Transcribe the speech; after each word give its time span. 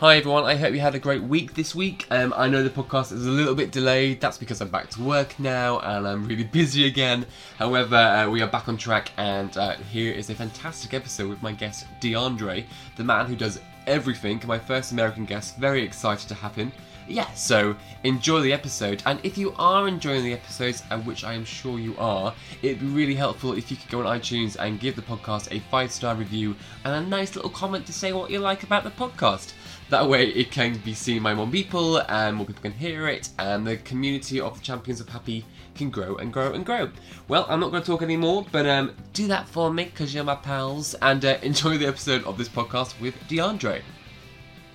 Hi 0.00 0.16
everyone, 0.16 0.44
I 0.44 0.56
hope 0.56 0.72
you 0.72 0.80
had 0.80 0.94
a 0.94 0.98
great 0.98 1.22
week 1.22 1.52
this 1.52 1.74
week. 1.74 2.06
Um, 2.10 2.32
I 2.34 2.48
know 2.48 2.62
the 2.62 2.70
podcast 2.70 3.12
is 3.12 3.26
a 3.26 3.30
little 3.30 3.54
bit 3.54 3.70
delayed, 3.70 4.18
that's 4.18 4.38
because 4.38 4.62
I'm 4.62 4.70
back 4.70 4.88
to 4.92 5.02
work 5.02 5.38
now 5.38 5.78
and 5.80 6.08
I'm 6.08 6.26
really 6.26 6.44
busy 6.58 6.86
again. 6.86 7.26
However, 7.58 7.96
uh, 7.96 8.30
we 8.30 8.40
are 8.40 8.48
back 8.48 8.66
on 8.66 8.78
track 8.78 9.12
and 9.18 9.54
uh, 9.58 9.74
here 9.92 10.10
is 10.10 10.30
a 10.30 10.34
fantastic 10.34 10.94
episode 10.94 11.28
with 11.28 11.42
my 11.42 11.52
guest 11.52 11.84
DeAndre, 12.00 12.64
the 12.96 13.04
man 13.04 13.26
who 13.26 13.36
does 13.36 13.60
everything, 13.86 14.40
my 14.46 14.58
first 14.58 14.92
American 14.92 15.26
guest, 15.26 15.58
very 15.58 15.82
excited 15.82 16.28
to 16.28 16.34
have 16.34 16.54
him. 16.54 16.72
Yeah, 17.06 17.30
so 17.32 17.74
enjoy 18.04 18.40
the 18.40 18.52
episode, 18.52 19.02
and 19.04 19.18
if 19.24 19.36
you 19.36 19.52
are 19.58 19.88
enjoying 19.88 20.22
the 20.22 20.32
episodes, 20.32 20.84
and 20.90 21.04
which 21.04 21.24
I 21.24 21.34
am 21.34 21.44
sure 21.44 21.78
you 21.78 21.96
are, 21.98 22.32
it'd 22.62 22.78
be 22.78 22.86
really 22.86 23.16
helpful 23.16 23.52
if 23.52 23.68
you 23.68 23.76
could 23.76 23.90
go 23.90 24.06
on 24.06 24.18
iTunes 24.18 24.56
and 24.60 24.78
give 24.78 24.94
the 24.94 25.02
podcast 25.02 25.50
a 25.50 25.58
five 25.70 25.90
star 25.90 26.14
review 26.14 26.54
and 26.84 26.94
a 26.94 27.08
nice 27.08 27.34
little 27.34 27.50
comment 27.50 27.84
to 27.86 27.92
say 27.92 28.12
what 28.12 28.30
you 28.30 28.38
like 28.38 28.62
about 28.62 28.84
the 28.84 28.90
podcast. 28.90 29.54
That 29.90 30.08
way, 30.08 30.28
it 30.28 30.52
can 30.52 30.78
be 30.84 30.94
seen 30.94 31.20
by 31.24 31.34
more 31.34 31.48
people, 31.48 31.98
and 31.98 32.36
more 32.36 32.46
people 32.46 32.62
can 32.62 32.70
hear 32.70 33.08
it, 33.08 33.30
and 33.40 33.66
the 33.66 33.76
community 33.78 34.40
of 34.40 34.56
the 34.56 34.60
Champions 34.64 35.00
of 35.00 35.08
Happy 35.08 35.44
can 35.74 35.90
grow 35.90 36.14
and 36.18 36.32
grow 36.32 36.52
and 36.52 36.64
grow. 36.64 36.92
Well, 37.26 37.44
I'm 37.48 37.58
not 37.58 37.72
going 37.72 37.82
to 37.82 37.86
talk 37.90 38.00
anymore, 38.00 38.46
but 38.52 38.66
um, 38.66 38.94
do 39.12 39.26
that 39.26 39.48
for 39.48 39.72
me 39.72 39.86
because 39.86 40.14
you're 40.14 40.22
my 40.22 40.36
pals, 40.36 40.94
and 41.02 41.24
uh, 41.24 41.38
enjoy 41.42 41.76
the 41.76 41.88
episode 41.88 42.22
of 42.22 42.38
this 42.38 42.48
podcast 42.48 43.00
with 43.00 43.16
DeAndre. 43.28 43.82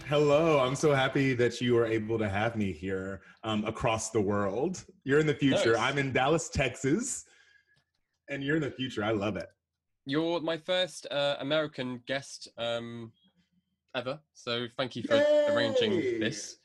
Hello, 0.10 0.60
I'm 0.60 0.76
so 0.76 0.94
happy 0.94 1.34
that 1.34 1.62
you 1.62 1.78
are 1.78 1.86
able 1.86 2.20
to 2.20 2.28
have 2.28 2.58
me 2.58 2.74
here 2.74 3.22
um, 3.46 3.64
across 3.64 4.10
the 4.10 4.20
world. 4.20 4.84
You're 5.06 5.22
in 5.22 5.28
the 5.28 5.34
future. 5.34 5.76
Nice. 5.76 5.94
I'm 5.94 5.98
in 5.98 6.12
Dallas, 6.12 6.50
Texas, 6.50 7.24
and 8.30 8.44
you're 8.44 8.58
in 8.58 8.62
the 8.62 8.70
future. 8.70 9.02
I 9.02 9.12
love 9.12 9.38
it. 9.38 9.48
You're 10.06 10.42
my 10.42 10.58
first 10.58 11.08
uh, 11.10 11.38
American 11.40 12.02
guest 12.06 12.50
um, 12.58 13.14
ever, 13.96 14.20
so 14.34 14.68
thank 14.78 14.96
you 14.96 15.04
for 15.04 15.16
arranging 15.50 16.20
this. 16.20 16.58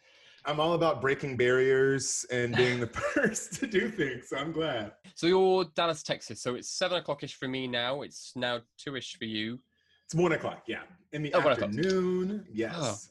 I'm 0.45 0.59
all 0.59 0.73
about 0.73 1.01
breaking 1.03 1.37
barriers 1.37 2.25
and 2.33 2.57
being 2.57 2.81
the 2.81 2.87
first 3.15 3.55
to 3.61 3.67
do 3.67 3.91
things. 3.91 4.29
So 4.31 4.39
I'm 4.39 4.53
glad. 4.53 4.93
So 5.15 5.27
you're 5.27 5.65
Dallas, 5.77 6.03
Texas. 6.03 6.43
So 6.43 6.55
it's 6.55 6.69
seven 6.71 7.03
o'clockish 7.03 7.35
for 7.35 7.47
me 7.47 7.67
now. 7.67 8.03
It's 8.03 8.33
now 8.37 8.61
two-ish 8.79 9.17
for 9.17 9.27
you. 9.27 9.59
It's 10.07 10.15
one 10.15 10.33
o'clock. 10.33 10.63
Yeah, 10.67 10.81
in 11.13 11.23
the 11.23 11.33
Oh, 11.35 11.39
o'clock. 11.41 11.63
afternoon. 11.63 12.47
Yes. 12.51 13.11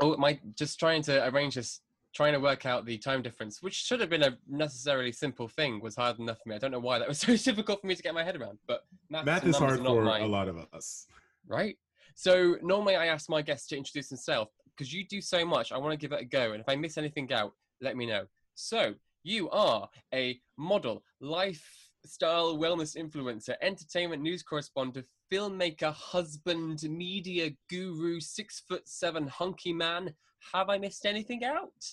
Oh. 0.00 0.10
oh, 0.10 0.14
am 0.14 0.24
I 0.24 0.40
just 0.56 0.78
trying 0.80 1.02
to 1.02 1.26
arrange 1.28 1.54
this? 1.54 1.80
Trying 2.14 2.32
to 2.32 2.40
work 2.40 2.64
out 2.64 2.86
the 2.86 2.96
time 2.96 3.20
difference, 3.20 3.60
which 3.62 3.74
should 3.74 4.00
have 4.00 4.08
been 4.08 4.22
a 4.22 4.38
necessarily 4.48 5.12
simple 5.12 5.48
thing, 5.48 5.82
was 5.82 5.96
hard 5.96 6.18
enough 6.18 6.38
for 6.42 6.48
me. 6.48 6.54
I 6.54 6.58
don't 6.58 6.70
know 6.70 6.78
why 6.78 6.98
that 6.98 7.06
was 7.06 7.18
so 7.26 7.36
difficult 7.36 7.82
for 7.82 7.86
me 7.86 7.94
to 7.94 8.02
get 8.02 8.14
my 8.14 8.24
head 8.24 8.40
around. 8.40 8.58
But 8.66 8.86
maths 9.10 9.26
Math 9.26 9.46
is 9.46 9.56
hard 9.58 9.80
for 9.84 10.02
my- 10.02 10.20
a 10.20 10.26
lot 10.26 10.48
of 10.48 10.56
us. 10.72 11.06
right? 11.46 11.76
So 12.16 12.56
normally 12.62 12.96
I 12.96 13.06
ask 13.06 13.28
my 13.28 13.42
guests 13.42 13.68
to 13.68 13.76
introduce 13.76 14.08
themselves 14.08 14.50
because 14.74 14.92
you 14.92 15.06
do 15.06 15.20
so 15.20 15.44
much. 15.44 15.70
I 15.70 15.76
want 15.76 15.92
to 15.92 15.98
give 15.98 16.12
it 16.12 16.22
a 16.22 16.24
go, 16.24 16.52
and 16.52 16.60
if 16.60 16.68
I 16.68 16.74
miss 16.74 16.96
anything 16.98 17.30
out, 17.30 17.52
let 17.82 17.96
me 17.96 18.06
know. 18.06 18.24
So 18.54 18.94
you 19.22 19.50
are 19.50 19.88
a 20.14 20.40
model, 20.56 21.04
lifestyle 21.20 22.56
wellness 22.56 22.96
influencer, 22.96 23.54
entertainment 23.60 24.22
news 24.22 24.42
correspondent, 24.42 25.04
filmmaker, 25.30 25.92
husband, 25.92 26.82
media 26.84 27.50
guru, 27.68 28.18
six 28.18 28.62
foot 28.66 28.88
seven 28.88 29.26
hunky 29.28 29.74
man. 29.74 30.14
Have 30.54 30.70
I 30.70 30.78
missed 30.78 31.04
anything 31.04 31.44
out? 31.44 31.84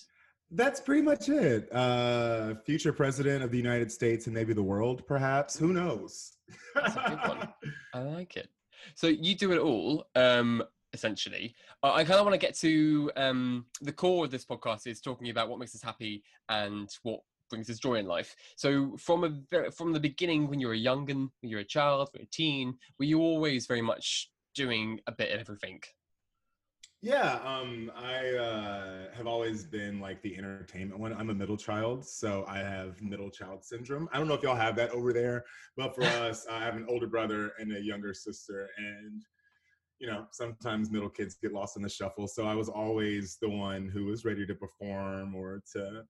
That's 0.50 0.80
pretty 0.80 1.02
much 1.02 1.28
it. 1.28 1.68
Uh, 1.70 2.54
future 2.64 2.92
president 2.92 3.42
of 3.44 3.50
the 3.50 3.58
United 3.58 3.92
States 3.92 4.26
and 4.26 4.34
maybe 4.34 4.54
the 4.54 4.62
world, 4.62 5.06
perhaps. 5.06 5.58
Who 5.58 5.74
knows? 5.74 6.32
That's 6.74 6.96
a 6.96 7.04
good 7.08 7.28
one. 7.28 7.48
I 7.94 7.98
like 8.00 8.36
it. 8.36 8.48
So 8.94 9.08
you 9.08 9.34
do 9.34 9.52
it 9.52 9.58
all, 9.58 10.06
um, 10.14 10.62
essentially. 10.92 11.54
Uh, 11.82 11.92
I 11.92 12.04
kind 12.04 12.18
of 12.18 12.24
want 12.24 12.34
to 12.34 12.46
get 12.46 12.54
to 12.58 13.10
um, 13.16 13.66
the 13.82 13.92
core 13.92 14.24
of 14.24 14.30
this 14.30 14.44
podcast 14.44 14.86
is 14.86 15.00
talking 15.00 15.30
about 15.30 15.48
what 15.48 15.58
makes 15.58 15.74
us 15.74 15.82
happy 15.82 16.22
and 16.48 16.88
what 17.02 17.20
brings 17.50 17.68
us 17.68 17.78
joy 17.78 17.96
in 17.96 18.06
life. 18.06 18.34
So 18.56 18.96
from 18.96 19.24
a 19.52 19.70
from 19.70 19.92
the 19.92 20.00
beginning, 20.00 20.48
when 20.48 20.60
you 20.60 20.68
were 20.68 20.74
young 20.74 21.10
and 21.10 21.30
you're 21.42 21.60
a 21.60 21.64
child, 21.64 22.08
when 22.12 22.20
you 22.20 22.24
were 22.24 22.28
a 22.28 22.30
teen, 22.30 22.78
were 22.98 23.04
you 23.04 23.20
always 23.20 23.66
very 23.66 23.82
much 23.82 24.30
doing 24.54 25.00
a 25.06 25.12
bit 25.12 25.32
of 25.32 25.40
everything? 25.40 25.80
Yeah, 27.04 27.38
um, 27.44 27.92
I 27.94 28.30
uh, 28.30 29.14
have 29.14 29.26
always 29.26 29.62
been 29.62 30.00
like 30.00 30.22
the 30.22 30.38
entertainment 30.38 30.98
one. 30.98 31.12
I'm 31.12 31.28
a 31.28 31.34
middle 31.34 31.58
child, 31.58 32.02
so 32.06 32.46
I 32.48 32.60
have 32.60 33.02
middle 33.02 33.28
child 33.28 33.62
syndrome. 33.62 34.08
I 34.10 34.16
don't 34.16 34.26
know 34.26 34.32
if 34.32 34.42
y'all 34.42 34.56
have 34.56 34.74
that 34.76 34.88
over 34.88 35.12
there, 35.12 35.44
but 35.76 35.94
for 35.94 36.02
us, 36.24 36.46
I 36.50 36.60
have 36.60 36.76
an 36.76 36.86
older 36.88 37.06
brother 37.06 37.52
and 37.58 37.76
a 37.76 37.82
younger 37.82 38.14
sister, 38.14 38.70
and 38.78 39.22
you 39.98 40.06
know, 40.06 40.24
sometimes 40.30 40.90
middle 40.90 41.10
kids 41.10 41.34
get 41.34 41.52
lost 41.52 41.76
in 41.76 41.82
the 41.82 41.90
shuffle. 41.90 42.26
So 42.26 42.46
I 42.46 42.54
was 42.54 42.70
always 42.70 43.36
the 43.38 43.50
one 43.50 43.86
who 43.86 44.06
was 44.06 44.24
ready 44.24 44.46
to 44.46 44.54
perform 44.54 45.34
or 45.34 45.62
to 45.74 46.04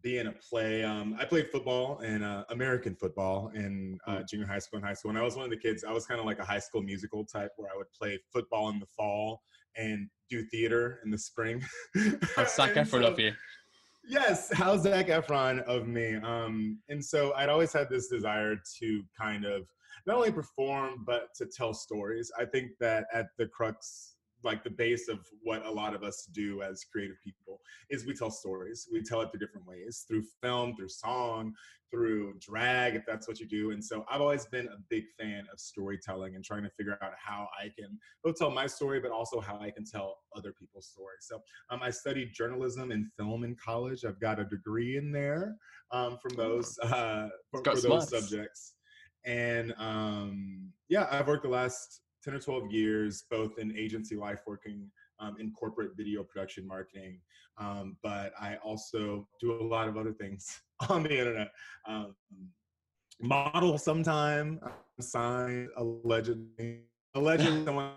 be 0.00 0.16
in 0.16 0.28
a 0.28 0.32
play. 0.32 0.84
Um, 0.84 1.16
I 1.20 1.26
played 1.26 1.50
football 1.50 1.98
and 1.98 2.24
uh, 2.24 2.44
American 2.48 2.94
football 2.94 3.50
in 3.54 3.98
uh, 4.06 4.22
junior 4.22 4.46
high 4.46 4.58
school 4.58 4.78
and 4.78 4.86
high 4.86 4.94
school. 4.94 5.10
And 5.10 5.18
I 5.18 5.22
was 5.22 5.36
one 5.36 5.44
of 5.44 5.50
the 5.50 5.58
kids. 5.58 5.84
I 5.84 5.92
was 5.92 6.06
kind 6.06 6.18
of 6.18 6.24
like 6.24 6.38
a 6.38 6.44
high 6.46 6.58
school 6.60 6.80
musical 6.80 7.26
type, 7.26 7.50
where 7.58 7.70
I 7.70 7.76
would 7.76 7.92
play 7.92 8.18
football 8.32 8.70
in 8.70 8.78
the 8.78 8.86
fall 8.86 9.42
and 9.76 10.08
do 10.30 10.44
theater 10.44 11.00
in 11.04 11.10
the 11.10 11.18
spring. 11.18 11.62
That's 12.36 12.56
Zac 12.56 12.70
Efron 12.74 13.02
so- 13.02 13.06
of 13.12 13.18
you. 13.18 13.32
Yes, 14.06 14.50
how's 14.52 14.82
Zac 14.82 15.06
Efron 15.06 15.62
of 15.62 15.86
me? 15.88 16.16
Um, 16.16 16.78
and 16.90 17.02
so 17.02 17.32
I'd 17.34 17.48
always 17.48 17.72
had 17.72 17.88
this 17.88 18.08
desire 18.08 18.54
to 18.80 19.02
kind 19.18 19.46
of 19.46 19.62
not 20.06 20.16
only 20.16 20.30
perform 20.30 21.04
but 21.06 21.28
to 21.36 21.46
tell 21.46 21.72
stories. 21.72 22.30
I 22.38 22.44
think 22.44 22.72
that 22.80 23.06
at 23.14 23.28
the 23.38 23.46
crux, 23.46 24.13
like 24.44 24.62
the 24.62 24.70
base 24.70 25.08
of 25.08 25.18
what 25.42 25.64
a 25.64 25.70
lot 25.70 25.94
of 25.94 26.02
us 26.02 26.28
do 26.32 26.62
as 26.62 26.84
creative 26.84 27.16
people, 27.22 27.60
is 27.90 28.06
we 28.06 28.14
tell 28.14 28.30
stories. 28.30 28.88
We 28.92 29.02
tell 29.02 29.20
it 29.22 29.30
through 29.30 29.40
different 29.40 29.66
ways, 29.66 30.04
through 30.06 30.24
film, 30.42 30.76
through 30.76 30.90
song, 30.90 31.54
through 31.90 32.34
drag, 32.40 32.96
if 32.96 33.04
that's 33.06 33.28
what 33.28 33.38
you 33.38 33.46
do. 33.46 33.70
And 33.70 33.82
so 33.82 34.04
I've 34.10 34.20
always 34.20 34.46
been 34.46 34.66
a 34.66 34.78
big 34.90 35.04
fan 35.18 35.44
of 35.52 35.60
storytelling 35.60 36.34
and 36.34 36.44
trying 36.44 36.64
to 36.64 36.70
figure 36.70 36.98
out 37.02 37.12
how 37.16 37.48
I 37.58 37.68
can 37.78 37.98
both 38.24 38.36
tell 38.36 38.50
my 38.50 38.66
story, 38.66 39.00
but 39.00 39.12
also 39.12 39.40
how 39.40 39.58
I 39.60 39.70
can 39.70 39.84
tell 39.84 40.16
other 40.36 40.52
people's 40.52 40.88
stories. 40.88 41.20
So 41.22 41.40
um, 41.70 41.80
I 41.82 41.90
studied 41.90 42.32
journalism 42.34 42.90
and 42.90 43.06
film 43.16 43.44
in 43.44 43.56
college. 43.64 44.04
I've 44.04 44.20
got 44.20 44.40
a 44.40 44.44
degree 44.44 44.96
in 44.96 45.12
there 45.12 45.54
um, 45.92 46.18
from 46.20 46.36
those 46.36 46.76
uh, 46.82 47.28
for, 47.50 47.62
for 47.62 47.80
those 47.80 48.10
subjects. 48.10 48.74
And 49.24 49.72
um, 49.78 50.72
yeah, 50.88 51.06
I've 51.10 51.28
worked 51.28 51.44
the 51.44 51.48
last 51.48 52.00
10 52.24 52.34
or 52.34 52.40
12 52.40 52.72
years, 52.72 53.24
both 53.30 53.58
in 53.58 53.76
agency 53.76 54.16
life, 54.16 54.40
working 54.46 54.90
um, 55.20 55.36
in 55.38 55.52
corporate 55.52 55.92
video 55.96 56.24
production 56.24 56.66
marketing. 56.66 57.20
Um, 57.58 57.96
but 58.02 58.32
I 58.40 58.56
also 58.56 59.28
do 59.40 59.52
a 59.52 59.62
lot 59.62 59.88
of 59.88 59.96
other 59.96 60.12
things 60.12 60.60
on 60.88 61.02
the 61.02 61.18
internet. 61.18 61.50
Um, 61.86 62.14
model 63.20 63.78
sometime, 63.78 64.60
I'm 64.64 65.02
signed 65.02 65.68
allegedly. 65.76 66.80
Allegedly, 67.14 67.64
someone 67.64 67.92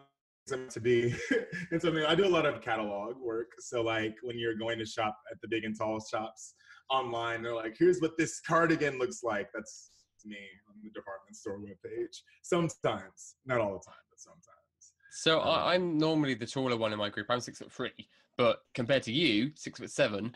to 0.69 0.80
be 0.80 1.13
and 1.71 1.81
something 1.81 2.06
i 2.06 2.15
do 2.15 2.25
a 2.25 2.30
lot 2.30 2.45
of 2.45 2.62
catalog 2.62 3.18
work 3.18 3.47
so 3.59 3.81
like 3.81 4.15
when 4.23 4.39
you're 4.39 4.56
going 4.56 4.80
to 4.80 4.85
shop 4.85 5.18
at 5.30 5.38
the 5.41 5.47
big 5.50 5.65
and 5.65 5.77
tall 5.77 6.00
shops 6.00 6.53
online 6.89 7.44
they're 7.44 7.53
like 7.53 7.75
here's 7.77 8.00
what 8.00 8.18
this 8.18 8.39
cardigan 8.39 8.97
looks 8.97 9.23
like 9.23 9.50
that's 9.53 9.91
me 10.23 10.38
on 10.69 10.75
the 10.81 10.89
department 10.91 11.35
store 11.35 11.59
webpage 11.59 12.21
sometimes 12.44 13.35
not 13.45 13.59
all 13.59 13.73
the 13.73 13.83
time 13.85 14.06
sometimes 14.18 14.94
So 15.12 15.40
I, 15.40 15.74
I'm 15.74 15.98
normally 15.98 16.34
the 16.34 16.46
taller 16.46 16.78
one 16.78 16.94
in 16.94 17.00
my 17.00 17.10
group. 17.10 17.28
I'm 17.30 17.40
six 17.40 17.60
foot 17.60 17.72
three, 17.72 18.10
but 18.38 18.62
compared 18.74 19.04
to 19.04 19.12
you, 19.12 19.52
six 19.56 19.80
foot 19.80 19.92
seven, 19.92 20.36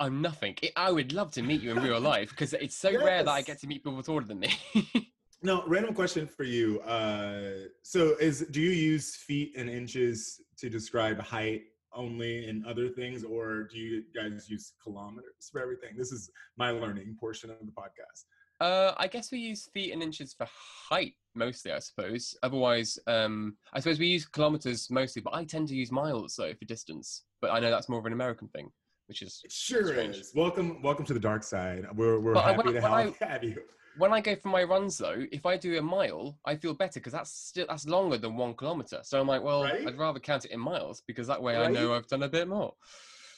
I'm 0.00 0.20
nothing. 0.20 0.56
It, 0.62 0.72
I 0.76 0.90
would 0.90 1.12
love 1.12 1.30
to 1.32 1.42
meet 1.42 1.62
you 1.62 1.70
in 1.70 1.82
real 1.82 2.00
life 2.14 2.30
because 2.30 2.52
it's 2.54 2.76
so 2.76 2.90
rare 2.92 3.22
that 3.22 3.30
I 3.30 3.42
get 3.42 3.60
to 3.60 3.66
meet 3.66 3.84
people 3.84 4.02
taller 4.02 4.22
than 4.22 4.40
me. 4.40 4.52
No, 5.44 5.64
random 5.66 5.92
question 5.92 6.28
for 6.28 6.44
you. 6.44 6.80
Uh, 6.82 7.66
so, 7.82 8.14
is 8.20 8.46
do 8.52 8.60
you 8.60 8.70
use 8.70 9.16
feet 9.16 9.54
and 9.56 9.68
inches 9.68 10.40
to 10.58 10.70
describe 10.70 11.18
height 11.18 11.62
only 11.92 12.48
and 12.48 12.64
other 12.64 12.88
things, 12.88 13.24
or 13.24 13.64
do 13.64 13.76
you 13.76 14.04
guys 14.14 14.48
use 14.48 14.72
kilometers 14.80 15.50
for 15.50 15.60
everything? 15.60 15.96
This 15.96 16.12
is 16.12 16.30
my 16.56 16.70
learning 16.70 17.16
portion 17.18 17.50
of 17.50 17.58
the 17.60 17.72
podcast. 17.72 18.26
Uh, 18.62 18.94
I 18.96 19.08
guess 19.08 19.32
we 19.32 19.40
use 19.40 19.68
feet 19.74 19.92
and 19.92 20.04
inches 20.04 20.34
for 20.34 20.46
height 20.88 21.14
mostly, 21.34 21.72
I 21.72 21.80
suppose. 21.80 22.36
Otherwise, 22.44 22.96
um, 23.08 23.56
I 23.72 23.80
suppose 23.80 23.98
we 23.98 24.06
use 24.06 24.24
kilometers 24.24 24.88
mostly, 24.88 25.20
but 25.20 25.34
I 25.34 25.42
tend 25.44 25.66
to 25.68 25.74
use 25.74 25.90
miles 25.90 26.36
though 26.36 26.54
for 26.54 26.64
distance. 26.66 27.24
But 27.40 27.50
I 27.50 27.58
know 27.58 27.70
that's 27.72 27.88
more 27.88 27.98
of 27.98 28.06
an 28.06 28.12
American 28.12 28.46
thing, 28.48 28.70
which 29.08 29.20
is 29.22 29.40
It 29.42 29.50
sure 29.50 29.84
Strange. 29.88 30.14
is. 30.14 30.32
Welcome, 30.36 30.80
welcome 30.80 31.04
to 31.06 31.12
the 31.12 31.18
dark 31.18 31.42
side. 31.42 31.86
We're 31.96 32.20
we're 32.20 32.34
But 32.34 32.44
I- 32.44 32.50
happy 32.52 32.56
when- 32.58 32.66
to 32.66 32.72
when 32.74 32.82
have, 32.82 33.16
I- 33.20 33.24
have 33.32 33.42
you. 33.42 33.62
when 33.96 34.12
I 34.12 34.20
go 34.20 34.36
for 34.36 34.46
my 34.46 34.62
runs 34.62 34.96
though. 34.96 35.26
If 35.32 35.44
I 35.44 35.56
do 35.56 35.76
a 35.78 35.82
mile, 35.82 36.38
I 36.46 36.54
feel 36.54 36.72
better 36.72 37.00
because 37.00 37.14
that's 37.14 37.32
still 37.32 37.66
that's 37.68 37.88
longer 37.88 38.16
than 38.16 38.36
one 38.36 38.54
kilometer. 38.54 39.00
So 39.02 39.20
I'm 39.20 39.26
like, 39.26 39.42
well, 39.42 39.64
Right? 39.64 39.88
I'd 39.88 39.98
rather 39.98 40.20
count 40.20 40.44
it 40.44 40.52
in 40.52 40.60
miles 40.60 41.02
because 41.08 41.26
that 41.26 41.42
way 41.42 41.56
I 41.56 41.66
know 41.68 41.94
I've 41.94 42.06
done 42.06 42.22
a 42.22 42.28
bit 42.28 42.46
more. 42.46 42.74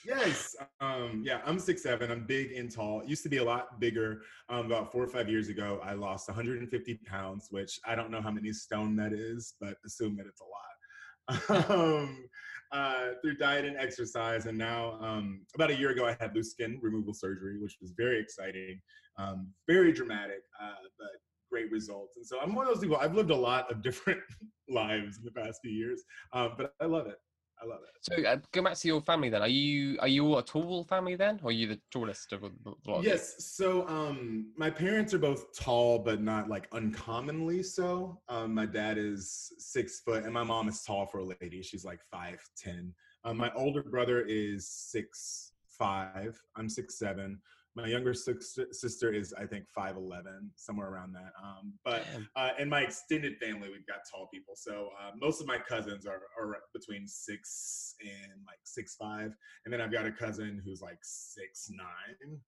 Yes. 0.05 0.55
Um, 0.81 1.23
yeah, 1.25 1.41
I'm 1.47 1.59
six 1.59 1.83
seven. 1.83 2.11
I'm 2.11 2.25
big 2.27 2.53
and 2.53 2.71
tall. 2.71 3.03
Used 3.07 3.23
to 3.23 3.29
be 3.29 3.39
a 3.39 3.45
lot 3.45 3.81
bigger. 3.81 4.23
Um, 4.49 4.67
about 4.67 4.93
four 4.93 5.03
or 5.03 5.09
five 5.09 5.29
years 5.29 5.49
ago, 5.49 5.81
I 5.83 5.95
lost 5.95 6.29
150 6.29 6.95
pounds, 7.07 7.49
which 7.51 7.81
I 7.87 7.95
don't 7.95 8.11
know 8.11 8.21
how 8.21 8.31
many 8.31 8.53
stone 8.53 8.97
that 8.97 9.13
is, 9.13 9.55
but 9.61 9.77
assume 9.87 10.17
that 10.17 10.27
it's 10.27 10.41
a 10.41 10.45
lot. 10.45 11.71
um, 11.71 12.25
uh, 12.73 13.11
through 13.23 13.37
diet 13.37 13.65
and 13.65 13.77
exercise, 13.77 14.47
and 14.47 14.59
now 14.59 14.99
um, 15.01 15.47
about 15.55 15.71
a 15.71 15.77
year 15.77 15.91
ago, 15.91 16.07
I 16.07 16.17
had 16.21 16.35
loose 16.35 16.51
skin 16.51 16.79
removal 16.83 17.15
surgery, 17.15 17.59
which 17.59 17.77
was 17.81 17.93
very 17.97 18.21
exciting, 18.21 18.81
um, 19.17 19.49
very 19.67 19.93
dramatic, 19.93 20.43
uh, 20.61 20.75
but 20.99 21.09
great 21.51 21.71
results. 21.71 22.17
And 22.17 22.27
so 22.27 22.41
I'm 22.41 22.55
one 22.55 22.67
of 22.67 22.75
those 22.75 22.83
people. 22.83 22.97
I've 22.97 23.15
lived 23.15 23.31
a 23.31 23.37
lot 23.37 23.71
of 23.71 23.83
different 23.83 24.21
lives 24.69 25.19
in 25.19 25.25
the 25.25 25.31
past 25.31 25.61
few 25.63 25.73
years, 25.73 26.03
um, 26.33 26.55
but 26.59 26.73
I 26.81 26.87
love 26.87 27.07
it. 27.07 27.17
I 27.63 27.67
love 27.67 27.81
it. 27.83 27.95
So 28.01 28.29
uh, 28.29 28.37
go 28.53 28.63
back 28.63 28.75
to 28.75 28.89
your 28.89 29.01
family 29.01 29.31
then. 29.31 29.43
Are 29.43 29.49
you 29.49 29.99
are 30.01 30.09
you 30.09 30.27
all 30.27 30.39
a 30.39 30.45
tall 30.45 30.85
family 30.85 31.17
then, 31.17 31.41
or 31.43 31.49
are 31.49 31.53
you 31.53 31.69
the 31.69 31.81
tallest 31.91 32.33
of 32.33 32.43
the 32.43 32.75
lot? 32.87 33.05
Yes. 33.05 33.37
So 33.39 33.89
um 33.89 34.53
my 34.57 34.71
parents 34.71 35.15
are 35.15 35.19
both 35.19 35.59
tall, 35.59 35.99
but 35.99 36.21
not 36.21 36.49
like 36.49 36.69
uncommonly 36.73 37.63
so. 37.63 38.21
Um 38.29 38.55
my 38.55 38.67
dad 38.67 38.99
is 38.99 39.53
six 39.59 40.01
foot 40.01 40.25
and 40.25 40.33
my 40.33 40.45
mom 40.45 40.69
is 40.69 40.83
tall 40.83 41.07
for 41.07 41.19
a 41.19 41.25
lady. 41.41 41.63
She's 41.63 41.85
like 41.85 42.01
five 42.11 42.41
ten. 42.57 42.93
Um, 43.25 43.39
my 43.39 43.51
older 43.55 43.83
brother 43.83 44.21
is 44.21 44.69
six 44.69 45.53
five. 45.71 46.39
I'm 46.57 46.69
six 46.69 46.99
seven. 46.99 47.41
My 47.77 47.89
younger 47.89 48.15
sister, 48.15 48.67
sister 48.71 49.13
is 49.13 49.35
I 49.37 49.47
think 49.47 49.65
five 49.75 49.97
eleven, 49.97 50.51
somewhere 50.55 50.89
around 50.89 51.13
that. 51.15 51.33
Um, 51.43 51.73
but 51.85 52.07
uh, 52.37 52.51
in 52.59 52.69
my 52.69 52.83
extended 52.83 53.37
family, 53.39 53.69
we've 53.69 53.87
got 53.87 53.99
tall 54.09 54.29
people. 54.33 54.55
So 54.57 54.91
uh, 55.03 55.11
most 55.21 55.41
of 55.41 55.49
my 55.49 55.59
cousins 55.59 56.07
are, 56.07 56.23
are 56.41 56.57
between 56.73 57.07
six 57.09 57.97
and 58.01 58.33
like 58.47 58.59
six 58.65 58.95
five, 58.95 59.33
and 59.65 59.73
then 59.73 59.81
I've 59.81 59.93
got 59.93 60.07
a 60.07 60.13
cousin 60.13 60.63
who's 60.65 60.81
like 60.81 60.99
six 61.03 61.69
nine. 61.71 62.39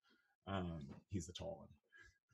Um, 0.46 0.86
he's 1.10 1.26
the 1.26 1.32
tall 1.32 1.58
one. 1.58 1.68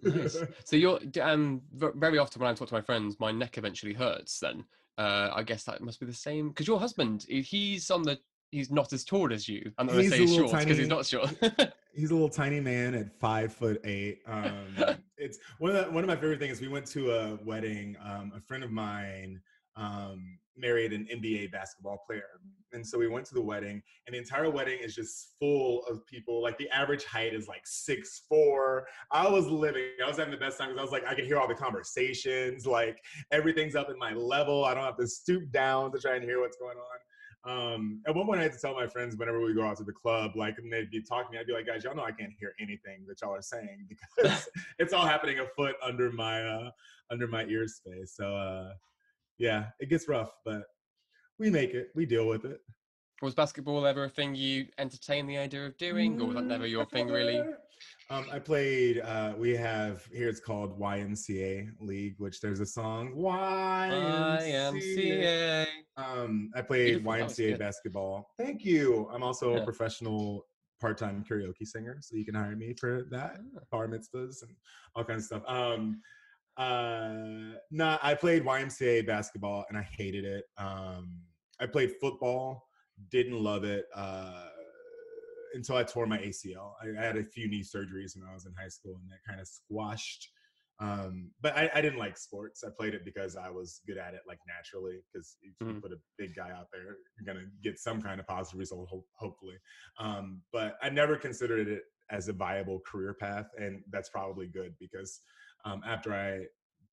Nice. 0.02 0.36
So 0.64 0.76
you're 0.76 1.00
um 1.20 1.62
very 1.74 2.18
often 2.18 2.42
when 2.42 2.50
I 2.50 2.54
talk 2.54 2.68
to 2.68 2.74
my 2.74 2.80
friends, 2.82 3.16
my 3.18 3.32
neck 3.32 3.56
eventually 3.56 3.94
hurts. 3.94 4.38
Then 4.38 4.64
uh, 4.98 5.30
I 5.32 5.42
guess 5.42 5.64
that 5.64 5.80
must 5.80 6.00
be 6.00 6.06
the 6.06 6.12
same 6.12 6.48
because 6.48 6.66
your 6.66 6.80
husband 6.80 7.24
he's 7.28 7.90
on 7.90 8.02
the 8.02 8.18
he's 8.52 8.70
not 8.70 8.92
as 8.92 9.02
tall 9.02 9.32
as 9.32 9.48
you. 9.48 9.72
I'm 9.78 9.86
not 9.86 9.92
gonna 9.92 10.02
He's 10.02 10.12
say 10.12 10.18
a 10.18 10.20
he's 10.20 10.30
little 10.30 10.48
short 10.48 10.60
because 10.60 10.78
he's 10.78 10.88
not 10.88 11.06
short. 11.06 11.34
he's 11.92 12.10
a 12.10 12.14
little 12.14 12.28
tiny 12.28 12.60
man 12.60 12.94
at 12.94 13.18
five 13.18 13.52
foot 13.52 13.80
eight. 13.84 14.20
Um, 14.28 14.96
it's 15.16 15.38
one 15.58 15.74
of 15.74 15.84
the, 15.84 15.90
one 15.90 16.04
of 16.04 16.08
my 16.08 16.16
favorite 16.16 16.38
things. 16.38 16.60
We 16.60 16.68
went 16.68 16.86
to 16.88 17.12
a 17.12 17.38
wedding. 17.44 17.96
Um, 18.04 18.32
a 18.36 18.40
friend 18.40 18.62
of 18.62 18.70
mine 18.70 19.40
um, 19.76 20.38
married 20.56 20.92
an 20.92 21.06
NBA 21.12 21.52
basketball 21.52 22.02
player, 22.06 22.40
and 22.72 22.86
so 22.86 22.98
we 22.98 23.08
went 23.08 23.24
to 23.26 23.34
the 23.34 23.40
wedding, 23.40 23.82
and 24.06 24.14
the 24.14 24.18
entire 24.18 24.50
wedding 24.50 24.78
is 24.82 24.94
just 24.94 25.34
full 25.38 25.84
of 25.86 26.04
people. 26.06 26.42
Like 26.42 26.58
the 26.58 26.68
average 26.70 27.04
height 27.04 27.34
is 27.34 27.48
like 27.48 27.62
six 27.64 28.22
four. 28.28 28.86
I 29.10 29.28
was 29.28 29.46
living. 29.46 29.84
I 30.04 30.08
was 30.08 30.18
having 30.18 30.32
the 30.32 30.38
best 30.38 30.58
time 30.58 30.68
because 30.68 30.80
I 30.80 30.82
was 30.82 30.92
like, 30.92 31.06
I 31.06 31.14
could 31.14 31.24
hear 31.24 31.38
all 31.38 31.48
the 31.48 31.54
conversations. 31.54 32.66
Like 32.66 32.98
everything's 33.30 33.76
up 33.76 33.90
in 33.90 33.98
my 33.98 34.12
level. 34.12 34.64
I 34.64 34.74
don't 34.74 34.84
have 34.84 34.98
to 34.98 35.06
stoop 35.06 35.50
down 35.52 35.92
to 35.92 35.98
try 35.98 36.16
and 36.16 36.24
hear 36.24 36.40
what's 36.40 36.56
going 36.56 36.76
on. 36.76 36.98
Um, 37.44 38.00
at 38.06 38.14
one 38.14 38.26
point, 38.26 38.38
I 38.38 38.44
had 38.44 38.52
to 38.52 38.58
tell 38.58 38.74
my 38.74 38.86
friends 38.86 39.16
whenever 39.16 39.40
we 39.40 39.52
go 39.52 39.66
out 39.66 39.76
to 39.78 39.84
the 39.84 39.92
club, 39.92 40.36
like, 40.36 40.58
and 40.58 40.72
they'd 40.72 40.90
be 40.90 41.02
talking 41.02 41.26
to 41.26 41.32
me, 41.32 41.38
I'd 41.40 41.46
be 41.46 41.52
like, 41.52 41.66
guys, 41.66 41.82
y'all 41.82 41.94
know 41.96 42.04
I 42.04 42.12
can't 42.12 42.32
hear 42.38 42.54
anything 42.60 43.04
that 43.08 43.20
y'all 43.20 43.34
are 43.34 43.42
saying 43.42 43.88
because 44.16 44.48
it's 44.78 44.92
all 44.92 45.06
happening 45.06 45.40
a 45.40 45.46
foot 45.56 45.74
under 45.82 46.12
my 46.12 46.42
uh, 46.42 46.70
under 47.10 47.26
my 47.26 47.44
ear 47.46 47.66
space. 47.66 48.14
So, 48.16 48.36
uh, 48.36 48.74
yeah, 49.38 49.66
it 49.80 49.88
gets 49.88 50.08
rough, 50.08 50.30
but 50.44 50.62
we 51.38 51.50
make 51.50 51.74
it. 51.74 51.88
We 51.94 52.06
deal 52.06 52.28
with 52.28 52.44
it. 52.44 52.60
was 53.20 53.34
basketball 53.34 53.86
ever 53.86 54.04
a 54.04 54.08
thing 54.08 54.36
you 54.36 54.66
entertained 54.78 55.28
the 55.28 55.38
idea 55.38 55.66
of 55.66 55.76
doing, 55.78 56.20
or 56.20 56.26
was 56.26 56.36
that 56.36 56.44
never 56.44 56.66
your 56.66 56.86
thing 56.86 57.08
really? 57.08 57.42
Um, 58.12 58.26
I 58.30 58.38
played. 58.38 59.00
Uh, 59.00 59.32
we 59.38 59.56
have 59.56 60.04
here. 60.12 60.28
It's 60.28 60.38
called 60.38 60.78
YMCA 60.78 61.70
League, 61.80 62.16
which 62.18 62.42
there's 62.42 62.60
a 62.60 62.66
song 62.66 63.14
YMCA. 63.16 64.74
YMCA. 64.74 65.66
Um, 65.96 66.50
I 66.54 66.60
played 66.60 67.02
Beautiful, 67.02 67.12
YMCA 67.12 67.58
basketball. 67.58 68.28
Thank 68.38 68.66
you. 68.66 69.08
I'm 69.10 69.22
also 69.22 69.54
Yeah. 69.54 69.62
a 69.62 69.64
professional 69.64 70.46
part-time 70.78 71.24
karaoke 71.26 71.66
singer, 71.66 72.00
so 72.02 72.16
you 72.16 72.26
can 72.26 72.34
hire 72.34 72.54
me 72.54 72.74
for 72.78 73.04
that. 73.10 73.40
Ah. 73.56 73.60
Bar 73.70 73.88
mitzvahs 73.88 74.42
and 74.42 74.54
all 74.94 75.04
kinds 75.04 75.22
of 75.32 75.40
stuff. 75.40 75.44
Um, 75.48 76.02
uh, 76.58 77.54
nah, 77.70 77.98
I 78.02 78.14
played 78.14 78.44
YMCA 78.44 79.06
basketball 79.06 79.64
and 79.70 79.78
I 79.78 79.88
hated 79.96 80.26
it. 80.26 80.44
Um, 80.58 81.22
I 81.60 81.66
played 81.66 81.94
football, 81.98 82.68
didn't 83.10 83.42
love 83.42 83.64
it 83.64 83.86
uh, 83.94 84.48
until 85.54 85.76
I 85.76 85.84
tore 85.84 86.06
my 86.06 86.18
ACL. 86.18 86.74
I, 86.82 87.00
I 87.00 87.04
had 87.04 87.16
a 87.16 87.24
few 87.24 87.48
knee 87.48 87.62
surgeries 87.62 88.16
when 88.16 88.28
I 88.28 88.32
was 88.34 88.46
in 88.46 88.52
high 88.54 88.68
school, 88.68 88.96
and 89.00 89.10
that 89.10 89.18
kind 89.26 89.40
of 89.40 89.46
squashed. 89.48 90.30
Um, 90.80 91.30
but 91.40 91.56
I, 91.56 91.70
I 91.74 91.80
didn't 91.80 91.98
like 91.98 92.18
sports. 92.18 92.64
I 92.64 92.70
played 92.76 92.94
it 92.94 93.04
because 93.04 93.36
I 93.36 93.50
was 93.50 93.80
good 93.86 93.98
at 93.98 94.14
it, 94.14 94.22
like 94.26 94.38
naturally. 94.48 94.98
Because 95.12 95.36
if 95.42 95.54
you 95.60 95.74
Mhm. 95.74 95.82
put 95.82 95.92
a 95.92 96.00
big 96.18 96.34
guy 96.34 96.50
out 96.50 96.66
there, 96.72 96.96
you're 97.16 97.26
gonna 97.26 97.46
get 97.62 97.78
some 97.78 98.02
kind 98.02 98.18
of 98.18 98.26
positive 98.26 98.58
result, 98.58 98.88
ho- 98.88 99.06
hopefully. 99.14 99.56
Um, 99.98 100.42
but 100.52 100.78
I 100.82 100.90
never 100.90 101.16
considered 101.16 101.68
it 101.68 101.84
as 102.10 102.28
a 102.28 102.32
viable 102.32 102.80
career 102.80 103.14
path, 103.14 103.46
and 103.58 103.84
that's 103.90 104.08
probably 104.08 104.48
good 104.48 104.74
because 104.80 105.20
um, 105.64 105.82
after 105.86 106.12
I 106.12 106.46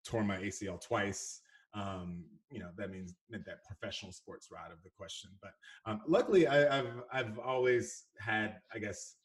tore 0.06 0.24
my 0.24 0.38
ACL 0.38 0.80
twice, 0.80 1.42
um, 1.74 2.24
you 2.52 2.60
know 2.60 2.70
that 2.78 2.92
means 2.92 3.14
meant 3.30 3.46
that 3.46 3.64
professional 3.66 4.12
sports 4.12 4.50
were 4.50 4.58
out 4.58 4.72
of 4.72 4.82
the 4.84 4.90
question. 4.98 5.30
But 5.42 5.52
um, 5.86 6.02
luckily, 6.08 6.48
I, 6.48 6.80
I've 6.80 6.94
I've 7.12 7.40
always 7.40 8.06
had, 8.20 8.58
I 8.74 8.80
guess, 8.80 9.16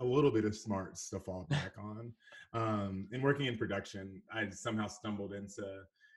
a 0.00 0.04
little 0.04 0.30
bit 0.30 0.44
of 0.44 0.56
smarts 0.56 1.08
to 1.10 1.20
fall 1.20 1.46
back 1.50 1.74
on. 1.78 2.12
Um, 2.54 3.08
and 3.12 3.22
working 3.22 3.46
in 3.46 3.56
production, 3.56 4.22
I 4.32 4.48
somehow 4.50 4.86
stumbled 4.86 5.32
into 5.32 5.64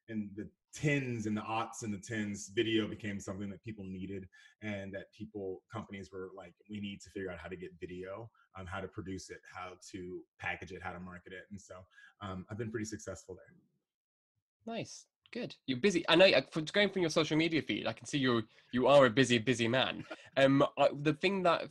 in 0.08 0.30
the 0.36 0.48
tens 0.74 1.26
and 1.26 1.36
the 1.36 1.42
aughts 1.42 1.84
and 1.84 1.94
the 1.94 1.98
tens. 1.98 2.52
Video 2.54 2.88
became 2.88 3.20
something 3.20 3.50
that 3.50 3.64
people 3.64 3.86
needed, 3.86 4.28
and 4.62 4.94
that 4.94 5.12
people 5.14 5.62
companies 5.72 6.10
were 6.12 6.30
like, 6.36 6.54
we 6.70 6.80
need 6.80 7.02
to 7.02 7.10
figure 7.10 7.32
out 7.32 7.38
how 7.38 7.48
to 7.48 7.56
get 7.56 7.72
video, 7.80 8.30
um, 8.58 8.66
how 8.66 8.80
to 8.80 8.88
produce 8.88 9.30
it, 9.30 9.40
how 9.54 9.72
to 9.92 10.20
package 10.40 10.72
it, 10.72 10.82
how 10.84 10.92
to 10.92 11.00
market 11.00 11.34
it, 11.34 11.46
and 11.52 11.60
so 11.60 11.76
um, 12.22 12.46
I've 12.50 12.58
been 12.58 12.72
pretty 12.72 12.86
successful 12.86 13.36
there. 13.36 14.76
Nice, 14.76 15.06
good. 15.32 15.56
You're 15.68 15.80
busy. 15.80 16.06
I 16.08 16.16
know. 16.16 16.30
From 16.52 16.66
going 16.66 16.90
from 16.90 17.02
your 17.02 17.10
social 17.10 17.38
media 17.38 17.62
feed, 17.62 17.88
I 17.88 17.94
can 17.94 18.06
see 18.06 18.18
you. 18.18 18.44
You 18.72 18.88
are 18.88 19.06
a 19.06 19.10
busy, 19.10 19.38
busy 19.38 19.68
man. 19.68 20.06
Um, 20.38 20.64
I, 20.78 20.90
the 21.02 21.14
thing 21.14 21.44
that 21.44 21.70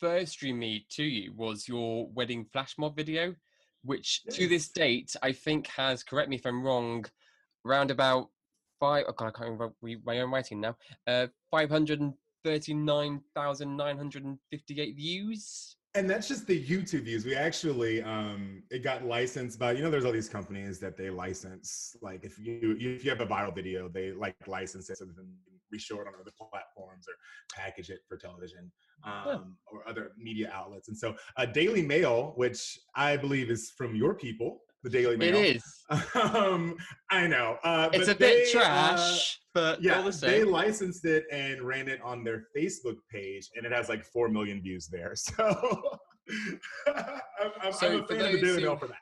first 0.00 0.38
drew 0.38 0.54
me 0.54 0.86
to 0.90 1.02
you 1.02 1.32
was 1.34 1.66
your 1.66 2.08
wedding 2.14 2.46
flash 2.52 2.76
mob 2.78 2.96
video, 2.96 3.34
which 3.82 4.22
to 4.30 4.46
this 4.46 4.68
date 4.68 5.16
I 5.22 5.32
think 5.32 5.66
has. 5.68 6.02
Correct 6.02 6.28
me 6.28 6.36
if 6.36 6.46
I'm 6.46 6.62
wrong. 6.62 7.04
Round 7.64 7.90
about 7.90 8.30
five. 8.78 9.04
Oh 9.08 9.12
God, 9.12 9.28
I 9.28 9.30
can't 9.30 9.50
remember 9.50 9.72
my 10.04 10.20
own 10.20 10.30
writing 10.30 10.60
now. 10.60 10.76
Uh, 11.06 11.26
five 11.50 11.68
hundred 11.68 12.00
and 12.00 12.14
thirty-nine 12.44 13.20
thousand 13.34 13.76
nine 13.76 13.96
hundred 13.96 14.24
and 14.24 14.38
fifty-eight 14.50 14.96
views. 14.96 15.74
And 15.94 16.08
that's 16.08 16.28
just 16.28 16.46
the 16.46 16.62
YouTube 16.62 17.04
views. 17.04 17.24
We 17.24 17.34
actually 17.34 18.02
um 18.02 18.62
it 18.70 18.84
got 18.84 19.04
licensed 19.04 19.58
by 19.58 19.72
you 19.72 19.82
know 19.82 19.90
there's 19.90 20.04
all 20.04 20.12
these 20.12 20.28
companies 20.28 20.78
that 20.80 20.96
they 20.96 21.10
license 21.10 21.96
like 22.02 22.24
if 22.24 22.38
you 22.38 22.76
if 22.78 23.04
you 23.04 23.10
have 23.10 23.20
a 23.20 23.26
viral 23.26 23.54
video 23.54 23.88
they 23.88 24.12
like 24.12 24.36
license 24.46 24.90
it 24.90 24.98
so 24.98 25.06
they 25.06 25.14
can 25.14 25.26
re-show 25.70 25.96
it 25.96 26.06
on 26.06 26.14
other 26.20 26.30
platforms 26.38 27.06
or 27.08 27.14
package 27.54 27.90
it 27.90 28.00
for 28.08 28.16
television 28.16 28.70
um, 29.04 29.56
or 29.70 29.86
other 29.88 30.12
media 30.18 30.50
outlets. 30.52 30.88
And 30.88 30.96
so 30.96 31.14
uh, 31.36 31.46
Daily 31.46 31.82
Mail, 31.82 32.32
which 32.36 32.78
I 32.94 33.16
believe 33.16 33.50
is 33.50 33.70
from 33.76 33.94
your 33.94 34.14
people, 34.14 34.60
the 34.82 34.90
Daily 34.90 35.16
Mail. 35.16 35.34
It 35.36 35.56
is. 35.56 35.64
Um, 36.14 36.76
I 37.10 37.26
know. 37.26 37.56
Uh, 37.64 37.88
It's 37.92 38.08
a 38.08 38.10
but 38.12 38.18
bit 38.18 38.44
they, 38.46 38.52
trash, 38.52 39.38
but 39.54 39.78
Uh, 39.78 39.80
yeah, 39.80 40.02
the 40.02 40.10
they 40.10 40.44
licensed 40.44 41.04
it 41.06 41.24
and 41.32 41.62
ran 41.62 41.88
it 41.88 42.00
on 42.02 42.22
their 42.24 42.44
Facebook 42.56 42.96
page, 43.10 43.48
and 43.56 43.64
it 43.64 43.72
has 43.72 43.88
like 43.88 44.04
four 44.04 44.28
million 44.28 44.60
views 44.62 44.86
there. 44.88 45.14
So, 45.16 45.98
I'm, 46.86 47.50
I'm, 47.62 47.72
So 47.72 47.86
I'm 47.88 48.00
a 48.02 48.06
for 48.06 48.14
fan 48.16 48.26
of 48.26 48.32
the 48.32 48.40
Daily 48.40 48.52
who- 48.60 48.60
Mail 48.60 48.76
for 48.76 48.88
that. 48.88 48.98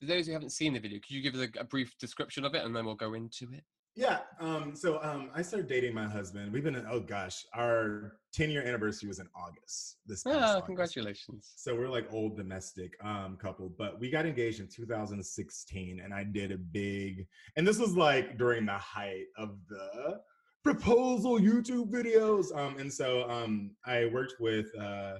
For 0.00 0.06
those 0.06 0.26
who 0.26 0.32
haven't 0.34 0.50
seen 0.50 0.74
the 0.74 0.78
video, 0.78 0.98
could 1.00 1.10
you 1.10 1.22
give 1.22 1.34
us 1.34 1.48
a, 1.56 1.60
a 1.60 1.64
brief 1.64 1.96
description 1.98 2.44
of 2.44 2.54
it, 2.54 2.64
and 2.64 2.76
then 2.76 2.84
we'll 2.84 2.94
go 2.94 3.14
into 3.14 3.46
it? 3.52 3.64
Yeah. 3.96 4.18
Um, 4.40 4.74
so 4.76 5.02
um, 5.02 5.30
I 5.34 5.40
started 5.40 5.68
dating 5.68 5.94
my 5.94 6.06
husband. 6.06 6.52
We've 6.52 6.62
been 6.62 6.74
in, 6.76 6.86
oh 6.90 7.00
gosh, 7.00 7.46
our 7.54 8.18
10 8.34 8.50
year 8.50 8.62
anniversary 8.62 9.08
was 9.08 9.20
in 9.20 9.28
August. 9.34 9.96
This 10.06 10.22
past 10.22 10.36
Ah, 10.38 10.48
August. 10.50 10.66
congratulations. 10.66 11.52
So 11.56 11.74
we're 11.74 11.88
like 11.88 12.06
old 12.12 12.36
domestic 12.36 12.92
um, 13.02 13.38
couple, 13.40 13.72
but 13.78 13.98
we 13.98 14.10
got 14.10 14.26
engaged 14.26 14.60
in 14.60 14.68
2016, 14.68 16.00
and 16.04 16.12
I 16.12 16.24
did 16.24 16.52
a 16.52 16.58
big, 16.58 17.26
and 17.56 17.66
this 17.66 17.78
was 17.78 17.96
like 17.96 18.36
during 18.36 18.66
the 18.66 18.72
height 18.76 19.24
of 19.38 19.56
the 19.68 20.20
proposal 20.62 21.38
YouTube 21.38 21.90
videos. 21.90 22.54
Um, 22.54 22.76
and 22.78 22.92
so 22.92 23.28
um, 23.30 23.70
I 23.86 24.06
worked 24.12 24.34
with 24.40 24.66
uh, 24.78 25.14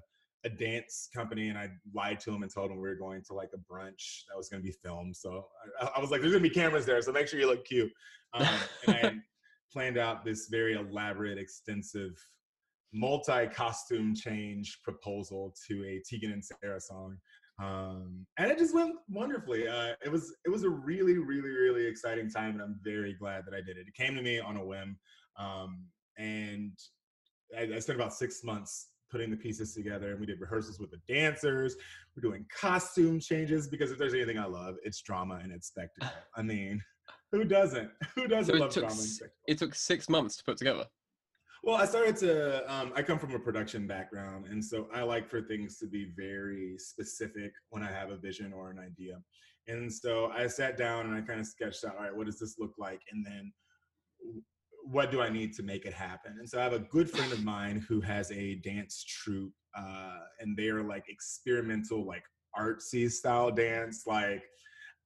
a 0.46 0.48
dance 0.48 1.08
company, 1.12 1.48
and 1.48 1.58
I 1.58 1.68
lied 1.92 2.20
to 2.20 2.30
him 2.32 2.42
and 2.42 2.52
told 2.52 2.70
him 2.70 2.76
we 2.76 2.88
were 2.88 2.94
going 2.94 3.22
to 3.24 3.34
like 3.34 3.50
a 3.52 3.72
brunch 3.72 4.22
that 4.28 4.36
was 4.36 4.48
going 4.48 4.62
to 4.62 4.66
be 4.66 4.74
filmed. 4.82 5.16
So 5.16 5.46
I, 5.80 5.90
I 5.96 6.00
was 6.00 6.10
like, 6.10 6.20
"There's 6.20 6.32
going 6.32 6.42
to 6.42 6.48
be 6.48 6.54
cameras 6.54 6.86
there, 6.86 7.02
so 7.02 7.12
make 7.12 7.28
sure 7.28 7.40
you 7.40 7.48
look 7.48 7.64
cute." 7.64 7.92
Um, 8.32 8.46
and 8.86 8.96
I 8.96 9.12
planned 9.72 9.98
out 9.98 10.24
this 10.24 10.48
very 10.48 10.74
elaborate, 10.74 11.36
extensive 11.36 12.12
multi-costume 12.94 14.14
change 14.14 14.78
proposal 14.82 15.54
to 15.68 15.84
a 15.84 16.00
Tegan 16.08 16.32
and 16.32 16.44
Sara 16.44 16.80
song. 16.80 17.18
Um, 17.62 18.24
and 18.38 18.50
it 18.50 18.58
just 18.58 18.74
went 18.74 18.96
wonderfully. 19.08 19.66
Uh, 19.66 19.94
it 20.04 20.10
was 20.12 20.34
it 20.44 20.50
was 20.50 20.62
a 20.62 20.70
really, 20.70 21.18
really, 21.18 21.50
really 21.50 21.86
exciting 21.86 22.30
time, 22.30 22.52
and 22.52 22.62
I'm 22.62 22.78
very 22.84 23.14
glad 23.14 23.44
that 23.46 23.54
I 23.54 23.60
did 23.60 23.76
it. 23.76 23.86
It 23.88 23.94
came 23.94 24.14
to 24.14 24.22
me 24.22 24.38
on 24.38 24.56
a 24.56 24.64
whim, 24.64 24.96
um, 25.38 25.86
and 26.18 26.72
I, 27.56 27.62
I 27.74 27.78
spent 27.80 27.98
about 27.98 28.14
six 28.14 28.44
months 28.44 28.88
putting 29.10 29.30
the 29.30 29.36
pieces 29.36 29.75
together. 29.75 30.10
And 30.10 30.20
we 30.20 30.26
did 30.26 30.40
rehearsals 30.40 30.78
with 30.78 30.90
the 30.90 31.00
dancers. 31.12 31.76
We're 32.14 32.28
doing 32.28 32.46
costume 32.54 33.20
changes 33.20 33.68
because 33.68 33.90
if 33.90 33.98
there's 33.98 34.14
anything 34.14 34.38
I 34.38 34.46
love, 34.46 34.76
it's 34.82 35.00
drama 35.00 35.40
and 35.42 35.52
it's 35.52 35.68
spectacle. 35.68 36.08
I 36.36 36.42
mean, 36.42 36.82
who 37.32 37.44
doesn't? 37.44 37.90
Who 38.14 38.26
doesn't 38.28 38.54
So 38.54 38.60
love 38.60 38.70
took, 38.70 38.82
drama 38.84 38.94
and 39.00 39.08
spectacle? 39.08 39.36
it 39.48 39.58
took 39.58 39.75
six 39.75 40.08
months 40.08 40.36
to 40.38 40.44
put 40.44 40.56
together. 40.56 40.84
Well, 41.62 41.76
I 41.76 41.84
started 41.86 42.16
to. 42.18 42.72
Um, 42.72 42.92
I 42.94 43.02
come 43.02 43.18
from 43.18 43.34
a 43.34 43.38
production 43.38 43.86
background, 43.88 44.46
and 44.46 44.64
so 44.64 44.88
I 44.94 45.02
like 45.02 45.28
for 45.28 45.42
things 45.42 45.78
to 45.78 45.86
be 45.86 46.12
very 46.16 46.76
specific 46.78 47.52
when 47.70 47.82
I 47.82 47.90
have 47.90 48.10
a 48.10 48.16
vision 48.16 48.52
or 48.52 48.70
an 48.70 48.78
idea. 48.78 49.20
And 49.66 49.92
so 49.92 50.30
I 50.32 50.46
sat 50.46 50.76
down 50.76 51.06
and 51.06 51.14
I 51.16 51.20
kind 51.22 51.40
of 51.40 51.46
sketched 51.46 51.84
out. 51.84 51.96
All 51.96 52.04
right, 52.04 52.14
what 52.14 52.26
does 52.26 52.38
this 52.38 52.56
look 52.60 52.75
like? 52.78 53.00
And 53.10 53.26
then 53.26 53.52
what 54.90 55.11
do 55.11 55.21
I 55.21 55.28
need 55.28 55.52
to 55.55 55.62
make 55.62 55.85
it 55.85 55.93
happen? 55.93 56.37
And 56.38 56.49
so 56.49 56.59
I 56.59 56.62
have 56.62 56.73
a 56.73 56.78
good 56.78 57.11
friend 57.11 57.33
of 57.33 57.45
mine 57.45 57.85
who 57.88 58.00
has 58.00 58.31
a 58.31 58.57
dance 58.57 59.05
troupe, 59.05 59.52
uh, 59.76 60.19
and 60.40 60.57
they 60.57 60.69
are 60.69 60.83
like 60.83 61.05
experimental, 61.09 62.07
like 62.07 62.25
artsy 62.59 63.11
style 63.11 63.50
dance, 63.50 64.05
like. 64.07 64.43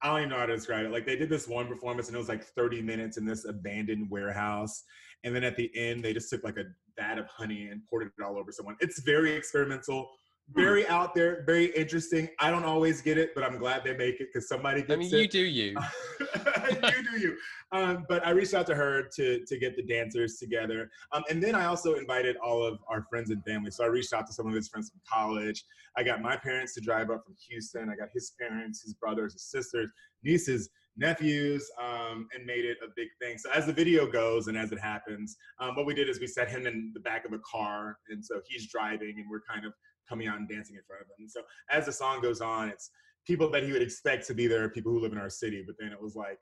I 0.03 0.07
don't 0.07 0.17
even 0.17 0.29
know 0.31 0.39
how 0.39 0.47
to 0.47 0.55
describe 0.55 0.83
it. 0.87 0.91
Like 0.91 1.05
they 1.05 1.15
did 1.15 1.29
this 1.29 1.47
one 1.47 1.67
performance 1.67 2.07
and 2.07 2.15
it 2.15 2.17
was 2.17 2.27
like 2.27 2.43
30 2.43 2.81
minutes 2.81 3.17
in 3.17 3.25
this 3.25 3.45
abandoned 3.45 4.09
warehouse. 4.09 4.83
And 5.23 5.35
then 5.35 5.43
at 5.43 5.55
the 5.55 5.69
end, 5.75 6.03
they 6.03 6.11
just 6.11 6.27
took 6.27 6.43
like 6.43 6.57
a 6.57 6.63
vat 6.97 7.19
of 7.19 7.27
honey 7.27 7.67
and 7.67 7.85
poured 7.87 8.07
it 8.07 8.23
all 8.23 8.37
over 8.37 8.51
someone. 8.51 8.77
It's 8.79 9.01
very 9.01 9.31
experimental, 9.33 10.09
very 10.53 10.87
out 10.89 11.13
there, 11.13 11.43
very 11.45 11.65
interesting. 11.75 12.29
I 12.39 12.51
don't 12.51 12.63
always 12.63 13.01
get 13.01 13.17
it, 13.17 13.33
but 13.35 13.43
I'm 13.43 13.57
glad 13.57 13.83
they 13.83 13.95
make 13.95 14.19
it 14.19 14.29
because 14.33 14.47
somebody 14.47 14.81
gets 14.81 14.91
it. 14.91 14.93
I 14.93 14.97
mean, 14.97 15.13
it. 15.13 15.19
you 15.19 15.27
do 15.27 15.39
you. 15.39 15.75
you 16.19 17.03
do 17.11 17.19
you. 17.19 17.37
Um, 17.71 18.05
but 18.09 18.25
I 18.25 18.31
reached 18.31 18.53
out 18.53 18.67
to 18.67 18.75
her 18.75 19.03
to 19.15 19.45
to 19.45 19.57
get 19.57 19.75
the 19.75 19.83
dancers 19.83 20.37
together, 20.37 20.89
um, 21.13 21.23
and 21.29 21.41
then 21.41 21.55
I 21.55 21.65
also 21.65 21.95
invited 21.95 22.37
all 22.37 22.63
of 22.63 22.79
our 22.87 23.05
friends 23.09 23.29
and 23.29 23.43
family. 23.45 23.71
So 23.71 23.83
I 23.83 23.87
reached 23.87 24.13
out 24.13 24.27
to 24.27 24.33
some 24.33 24.47
of 24.47 24.53
his 24.53 24.67
friends 24.67 24.89
from 24.89 25.01
college. 25.09 25.63
I 25.97 26.03
got 26.03 26.21
my 26.21 26.35
parents 26.35 26.73
to 26.75 26.81
drive 26.81 27.09
up 27.09 27.23
from 27.25 27.35
Houston. 27.49 27.89
I 27.89 27.95
got 27.95 28.09
his 28.13 28.33
parents, 28.39 28.81
his 28.81 28.93
brothers, 28.93 29.33
his 29.33 29.43
sisters, 29.43 29.89
nieces, 30.23 30.69
nephews, 30.97 31.69
um, 31.81 32.27
and 32.35 32.45
made 32.45 32.65
it 32.65 32.77
a 32.83 32.87
big 32.95 33.07
thing. 33.21 33.37
So 33.37 33.49
as 33.51 33.65
the 33.65 33.73
video 33.73 34.09
goes 34.09 34.47
and 34.47 34.57
as 34.57 34.71
it 34.71 34.79
happens, 34.79 35.37
um, 35.59 35.75
what 35.75 35.85
we 35.85 35.93
did 35.93 36.09
is 36.09 36.19
we 36.19 36.27
set 36.27 36.49
him 36.49 36.67
in 36.67 36.91
the 36.93 36.99
back 36.99 37.25
of 37.25 37.33
a 37.33 37.39
car, 37.39 37.97
and 38.09 38.23
so 38.23 38.41
he's 38.47 38.69
driving, 38.69 39.15
and 39.17 39.25
we're 39.29 39.41
kind 39.41 39.65
of 39.65 39.73
coming 40.07 40.27
out 40.27 40.37
and 40.37 40.47
dancing 40.47 40.75
in 40.75 40.81
front 40.87 41.01
of 41.01 41.07
them. 41.07 41.17
And 41.19 41.31
so 41.31 41.41
as 41.69 41.85
the 41.85 41.91
song 41.93 42.21
goes 42.21 42.41
on, 42.41 42.69
it's 42.69 42.91
people 43.25 43.49
that 43.51 43.63
he 43.63 43.71
would 43.71 43.81
expect 43.81 44.27
to 44.27 44.33
be 44.33 44.47
there, 44.47 44.69
people 44.69 44.91
who 44.91 44.99
live 44.99 45.11
in 45.11 45.17
our 45.17 45.29
city. 45.29 45.63
But 45.65 45.75
then 45.79 45.91
it 45.91 46.01
was 46.01 46.15
like, 46.15 46.39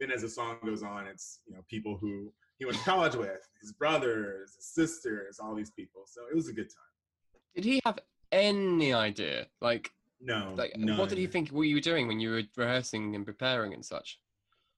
then 0.00 0.10
as 0.10 0.22
the 0.22 0.28
song 0.28 0.58
goes 0.64 0.82
on, 0.82 1.06
it's 1.06 1.40
you 1.46 1.54
know 1.54 1.60
people 1.68 1.98
who 2.00 2.32
he 2.58 2.64
went 2.64 2.76
to 2.78 2.84
college 2.84 3.14
with, 3.14 3.48
his 3.60 3.72
brothers, 3.72 4.54
his 4.56 4.66
sisters, 4.66 5.38
all 5.40 5.54
these 5.54 5.70
people. 5.70 6.02
So 6.06 6.22
it 6.30 6.34
was 6.34 6.48
a 6.48 6.52
good 6.52 6.68
time. 6.68 7.54
Did 7.54 7.64
he 7.64 7.80
have 7.84 7.98
any 8.32 8.92
idea? 8.92 9.46
Like, 9.60 9.92
No, 10.20 10.54
like 10.56 10.74
what 10.96 11.08
did 11.08 11.18
he 11.18 11.26
think 11.26 11.50
what 11.50 11.62
you 11.62 11.76
were 11.76 11.80
doing 11.80 12.08
when 12.08 12.20
you 12.20 12.30
were 12.30 12.42
rehearsing 12.56 13.14
and 13.14 13.24
preparing 13.24 13.74
and 13.74 13.84
such? 13.84 14.18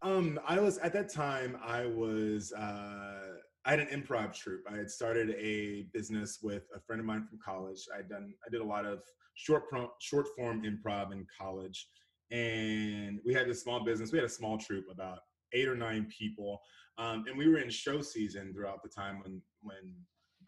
Um, 0.03 0.41
I 0.47 0.59
was 0.61 0.79
at 0.79 0.93
that 0.95 1.13
time. 1.13 1.59
I 1.63 1.87
was. 1.87 2.53
Uh, 2.53 3.37
I 3.65 3.71
had 3.71 3.81
an 3.81 3.89
improv 3.89 4.35
troupe. 4.35 4.65
I 4.71 4.77
had 4.77 4.91
started 4.91 5.31
a 5.39 5.87
business 5.93 6.39
with 6.43 6.63
a 6.75 6.81
friend 6.81 7.01
of 7.01 7.07
mine 7.07 7.27
from 7.29 7.39
college. 7.45 7.87
I 7.93 7.99
had 7.99 8.09
done. 8.09 8.33
I 8.47 8.51
did 8.51 8.61
a 8.61 8.65
lot 8.65 8.87
of 8.87 9.03
short 9.35 9.69
pro, 9.69 9.91
short 10.01 10.27
form 10.37 10.63
improv 10.63 11.13
in 11.13 11.27
college, 11.39 11.89
and 12.31 13.21
we 13.25 13.35
had 13.35 13.49
this 13.49 13.63
small 13.63 13.85
business. 13.85 14.13
We 14.13 14.19
had 14.19 14.27
a 14.27 14.31
small 14.31 14.57
troupe, 14.57 14.87
about 14.91 15.19
eight 15.53 15.69
or 15.69 15.77
nine 15.77 16.07
people, 16.17 16.61
um, 16.97 17.25
and 17.29 17.37
we 17.37 17.49
were 17.49 17.59
in 17.59 17.69
show 17.69 18.01
season 18.01 18.55
throughout 18.55 18.83
the 18.83 18.89
time 18.89 19.21
when 19.23 19.43
when 19.63 19.95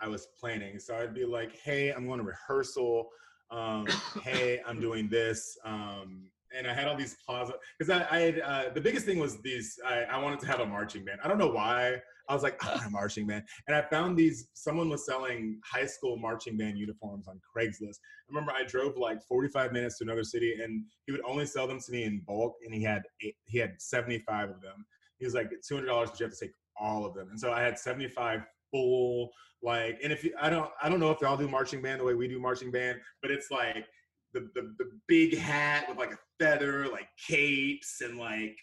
I 0.00 0.09
was 0.09 0.28
planning. 0.40 0.78
So 0.78 0.97
I'd 0.97 1.14
be 1.14 1.26
like, 1.26 1.54
"Hey, 1.57 1.92
I'm 1.92 2.07
going 2.07 2.19
to 2.19 2.25
rehearsal. 2.25 3.11
Um, 3.50 3.87
hey, 4.25 4.62
I'm 4.66 4.81
doing 4.81 5.09
this." 5.11 5.59
Um, 5.66 6.31
and 6.56 6.66
I 6.66 6.75
had 6.75 6.88
all 6.88 6.97
these 6.97 7.16
plaza 7.26 7.54
because 7.78 7.90
I, 7.90 8.06
I 8.11 8.21
had 8.21 8.40
uh, 8.40 8.64
the 8.75 8.80
biggest 8.80 9.06
thing 9.06 9.18
was 9.18 9.40
these. 9.40 9.78
I, 9.87 10.02
I 10.02 10.18
wanted 10.18 10.40
to 10.40 10.47
have 10.47 10.61
a 10.61 10.66
marching 10.66 11.04
band. 11.04 11.21
I 11.25 11.28
don't 11.28 11.38
know 11.38 11.50
why. 11.50 12.00
I 12.28 12.35
was 12.35 12.42
like, 12.42 12.64
I 12.64 12.75
want 12.75 12.87
a 12.87 12.90
marching 12.90 13.26
band, 13.26 13.44
and 13.66 13.76
I 13.76 13.82
found 13.82 14.16
these. 14.16 14.49
Someone 14.54 14.88
was 14.88 15.04
selling 15.04 15.61
high 15.64 15.87
school 15.87 16.16
marching 16.16 16.56
band 16.56 16.78
uniforms 16.78 17.26
on 17.28 17.40
Craigslist. 17.40 17.99
I 17.99 18.28
remember 18.28 18.52
I 18.52 18.64
drove 18.64 18.97
like 18.97 19.23
45 19.23 19.73
minutes 19.73 19.99
to 19.99 20.04
another 20.04 20.25
city, 20.25 20.59
and 20.62 20.85
he 21.06 21.12
would 21.12 21.23
only 21.26 21.47
sell 21.47 21.66
them 21.66 21.80
to 21.80 21.92
me 21.92 22.04
in 22.04 22.23
bulk, 22.26 22.56
and 22.64 22.75
he 22.75 22.82
had 22.82 23.02
eight, 23.23 23.37
he 23.47 23.59
had 23.59 23.75
75 23.78 24.50
of 24.50 24.61
them. 24.61 24.85
He 25.18 25.25
was 25.25 25.35
like, 25.35 25.50
two 25.66 25.75
hundred 25.75 25.87
dollars, 25.87 26.11
but 26.11 26.21
you 26.21 26.26
have 26.26 26.35
to 26.35 26.40
take 26.47 26.54
all 26.80 27.04
of 27.04 27.14
them. 27.14 27.28
And 27.30 27.38
so 27.38 27.52
I 27.52 27.61
had 27.61 27.78
75 27.78 28.42
full 28.71 29.30
like. 29.62 29.99
And 30.02 30.12
if 30.12 30.25
you, 30.25 30.35
I 30.40 30.50
don't, 30.50 30.71
I 30.82 30.88
don't 30.88 31.00
know 31.00 31.11
if 31.11 31.21
they 31.21 31.26
all 31.26 31.37
do 31.37 31.49
marching 31.49 31.82
band 31.82 32.00
the 32.00 32.04
way 32.04 32.14
we 32.14 32.28
do 32.28 32.40
marching 32.40 32.71
band, 32.71 33.00
but 33.21 33.30
it's 33.30 33.50
like 33.50 33.87
the, 34.35 34.49
the, 34.54 34.75
the 34.78 34.90
big 35.06 35.37
hat 35.37 35.87
with 35.88 35.99
like 35.99 36.12
a 36.12 36.18
feather, 36.42 36.88
like 36.88 37.08
capes 37.16 38.00
and 38.00 38.18
like 38.18 38.56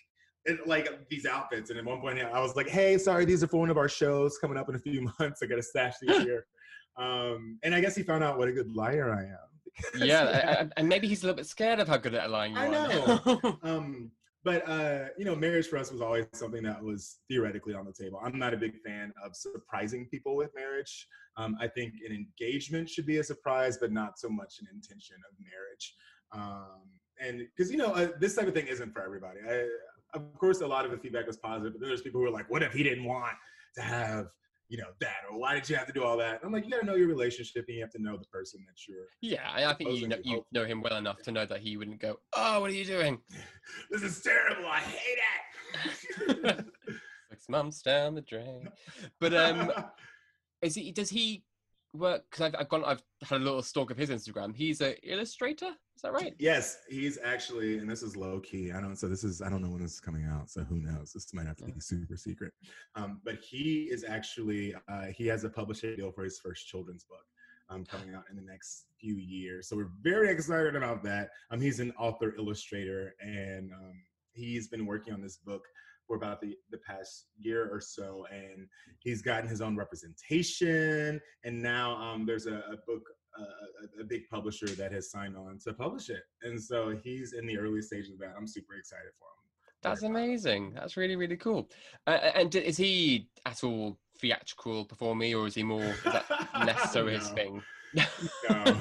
it, 0.45 0.67
like 0.67 0.89
these 1.09 1.25
outfits. 1.25 1.69
And 1.69 1.79
at 1.79 1.85
one 1.85 2.01
point, 2.01 2.19
I 2.19 2.39
was 2.39 2.55
like, 2.55 2.67
"Hey, 2.67 2.97
sorry, 2.97 3.25
these 3.25 3.43
are 3.43 3.47
for 3.47 3.59
one 3.59 3.69
of 3.69 3.77
our 3.77 3.89
shows 3.89 4.37
coming 4.37 4.57
up 4.57 4.69
in 4.69 4.75
a 4.75 4.79
few 4.79 5.01
months. 5.19 5.41
I 5.41 5.45
got 5.45 5.55
to 5.55 5.63
stash 5.63 5.95
these 6.01 6.17
here." 6.23 6.45
Um, 6.97 7.59
and 7.63 7.73
I 7.73 7.81
guess 7.81 7.95
he 7.95 8.03
found 8.03 8.23
out 8.23 8.37
what 8.37 8.49
a 8.49 8.51
good 8.51 8.69
liar 8.75 9.13
I 9.13 9.23
am. 9.23 10.05
Yeah, 10.05 10.65
and 10.77 10.89
maybe 10.89 11.07
he's 11.07 11.23
a 11.23 11.27
little 11.27 11.37
bit 11.37 11.45
scared 11.45 11.79
of 11.79 11.87
how 11.87 11.97
good 11.97 12.13
at 12.13 12.29
lying 12.29 12.53
you 12.53 12.59
I 12.59 12.65
are. 12.67 13.21
know. 13.25 13.57
um, 13.63 14.11
but 14.43 14.67
uh, 14.67 15.05
you 15.17 15.25
know, 15.25 15.35
marriage 15.35 15.67
for 15.67 15.77
us 15.77 15.91
was 15.91 16.01
always 16.01 16.25
something 16.33 16.63
that 16.63 16.81
was 16.81 17.19
theoretically 17.29 17.73
on 17.73 17.85
the 17.85 17.93
table. 17.93 18.19
I'm 18.23 18.37
not 18.37 18.53
a 18.53 18.57
big 18.57 18.75
fan 18.85 19.13
of 19.23 19.35
surprising 19.35 20.07
people 20.07 20.35
with 20.35 20.49
marriage. 20.55 21.07
Um, 21.37 21.57
I 21.59 21.67
think 21.67 21.93
an 22.07 22.13
engagement 22.13 22.89
should 22.89 23.05
be 23.05 23.17
a 23.17 23.23
surprise, 23.23 23.77
but 23.79 23.91
not 23.91 24.19
so 24.19 24.29
much 24.29 24.55
an 24.59 24.67
intention 24.73 25.17
of 25.29 25.37
marriage. 25.39 25.95
Um, 26.31 26.98
and 27.19 27.39
because 27.55 27.71
you 27.71 27.77
know, 27.77 27.93
uh, 27.93 28.09
this 28.19 28.35
type 28.35 28.47
of 28.47 28.53
thing 28.53 28.67
isn't 28.67 28.93
for 28.93 29.03
everybody. 29.03 29.39
I, 29.47 29.67
of 30.13 30.37
course, 30.37 30.61
a 30.61 30.67
lot 30.67 30.85
of 30.85 30.91
the 30.91 30.97
feedback 30.97 31.27
was 31.27 31.37
positive, 31.37 31.73
but 31.73 31.81
then 31.81 31.89
there's 31.89 32.01
people 32.01 32.21
who 32.21 32.27
are 32.27 32.31
like, 32.31 32.49
"What 32.49 32.63
if 32.63 32.73
he 32.73 32.83
didn't 32.83 33.05
want 33.05 33.33
to 33.75 33.81
have?" 33.81 34.27
You 34.69 34.77
know 34.77 34.89
that, 34.99 35.17
or 35.29 35.39
why 35.39 35.55
did 35.55 35.67
you 35.67 35.75
have 35.77 35.87
to 35.87 35.93
do 35.93 36.03
all 36.03 36.15
that? 36.17 36.35
And 36.35 36.41
I'm 36.43 36.51
like, 36.51 36.63
you 36.63 36.69
got 36.69 36.81
to 36.81 36.85
know 36.85 36.93
your 36.93 37.07
relationship, 37.07 37.65
and 37.67 37.75
you 37.75 37.81
have 37.81 37.91
to 37.91 38.01
know 38.01 38.17
the 38.17 38.27
person 38.27 38.63
that 38.67 38.87
you're 38.87 39.07
yeah, 39.19 39.49
I 39.51 39.65
I 39.65 39.73
think 39.73 39.99
you 39.99 40.07
know, 40.07 40.17
you 40.23 40.45
know 40.51 40.65
him 40.65 40.81
well 40.81 40.97
enough 40.97 41.23
to 41.23 41.31
know 41.31 41.45
that 41.45 41.59
he 41.59 41.75
wouldn't 41.75 41.99
go, 41.99 42.19
"Oh, 42.33 42.61
what 42.61 42.69
are 42.69 42.73
you 42.73 42.85
doing?" 42.85 43.19
this 43.91 44.03
is 44.03 44.21
terrible. 44.21 44.67
I 44.67 44.79
hate 44.79 45.17
it. 45.17 46.65
Six 47.29 47.49
months 47.49 47.81
down 47.81 48.15
the 48.15 48.21
drain. 48.21 48.69
But 49.19 49.33
um, 49.33 49.71
is 50.61 50.75
he? 50.75 50.91
Does 50.91 51.09
he 51.09 51.43
work? 51.93 52.23
Because 52.29 52.45
I've, 52.47 52.61
I've 52.61 52.69
gone. 52.69 52.83
I've 52.85 53.01
had 53.23 53.41
a 53.41 53.43
little 53.43 53.61
stalk 53.61 53.91
of 53.91 53.97
his 53.97 54.09
Instagram. 54.09 54.55
He's 54.55 54.81
an 54.81 54.95
illustrator. 55.03 55.71
Is 55.95 56.01
that 56.03 56.13
right? 56.13 56.33
yes, 56.39 56.77
he's 56.89 57.17
actually, 57.23 57.77
and 57.77 57.89
this 57.89 58.03
is 58.03 58.15
low 58.15 58.39
key. 58.39 58.71
I 58.71 58.79
don't. 58.79 58.95
So 58.95 59.07
this 59.07 59.23
is. 59.23 59.41
I 59.41 59.49
don't 59.49 59.61
know 59.61 59.69
when 59.69 59.81
this 59.81 59.93
is 59.93 59.99
coming 59.99 60.25
out. 60.25 60.49
So 60.49 60.63
who 60.63 60.79
knows? 60.79 61.11
This 61.13 61.33
might 61.33 61.47
have 61.47 61.57
to 61.57 61.65
be 61.65 61.79
super 61.79 62.15
secret. 62.17 62.53
Um, 62.95 63.21
but 63.23 63.35
he 63.35 63.83
is 63.91 64.03
actually. 64.07 64.75
Uh, 64.87 65.05
he 65.07 65.27
has 65.27 65.43
a 65.43 65.49
publishing 65.49 65.95
deal 65.95 66.11
for 66.11 66.23
his 66.23 66.39
first 66.39 66.67
children's 66.67 67.03
book. 67.03 67.25
um, 67.69 67.85
coming 67.91 68.15
out 68.15 68.23
in 68.29 68.35
the 68.35 68.41
next 68.41 68.85
few 68.99 69.15
years. 69.15 69.67
So 69.67 69.75
we're 69.75 69.91
very 70.01 70.29
excited 70.29 70.75
about 70.75 71.03
that. 71.03 71.29
Um, 71.51 71.61
he's 71.61 71.79
an 71.79 71.93
author 71.99 72.33
illustrator, 72.37 73.15
and 73.21 73.71
um, 73.73 74.03
he's 74.33 74.67
been 74.67 74.85
working 74.85 75.13
on 75.13 75.21
this 75.21 75.37
book 75.37 75.63
for 76.09 76.15
about 76.15 76.41
the, 76.41 76.55
the 76.71 76.79
past 76.79 77.27
year 77.37 77.69
or 77.71 77.79
so, 77.79 78.25
and 78.33 78.67
he's 78.97 79.21
gotten 79.21 79.47
his 79.47 79.61
own 79.61 79.77
representation. 79.77 81.21
And 81.43 81.61
now 81.61 81.95
um, 81.97 82.25
there's 82.25 82.47
a, 82.47 82.55
a 82.55 82.77
book 82.87 83.03
a, 83.37 84.01
a, 84.01 84.03
big 84.03 84.27
publisher 84.27 84.67
that 84.69 84.91
has 84.91 85.11
signed 85.11 85.37
on 85.37 85.59
to 85.63 85.73
publish 85.73 86.09
it. 86.09 86.23
And 86.41 86.61
so 86.61 86.97
he's 87.03 87.33
in 87.33 87.45
the 87.45 87.59
early 87.59 87.81
stages 87.81 88.13
of 88.13 88.19
that. 88.19 88.33
I'm 88.35 88.47
super 88.47 88.73
excited 88.73 89.11
for 89.19 89.25
him. 89.25 89.39
That's 89.83 90.01
amazing. 90.01 90.73
That's 90.73 90.97
really, 90.97 91.15
really 91.15 91.37
cool. 91.37 91.69
Uh, 92.07 92.31
and 92.35 92.53
is 92.55 92.75
he 92.75 93.29
at 93.45 93.63
all 93.63 93.99
theatrical 94.17 94.83
performing 94.85 95.35
or 95.35 95.45
is 95.45 95.53
he 95.53 95.63
more, 95.63 95.83
is 95.83 96.03
that 96.03 96.25
less 96.65 96.91
so 96.91 97.05
his 97.05 97.29
thing? 97.29 97.61
no, 97.93 98.05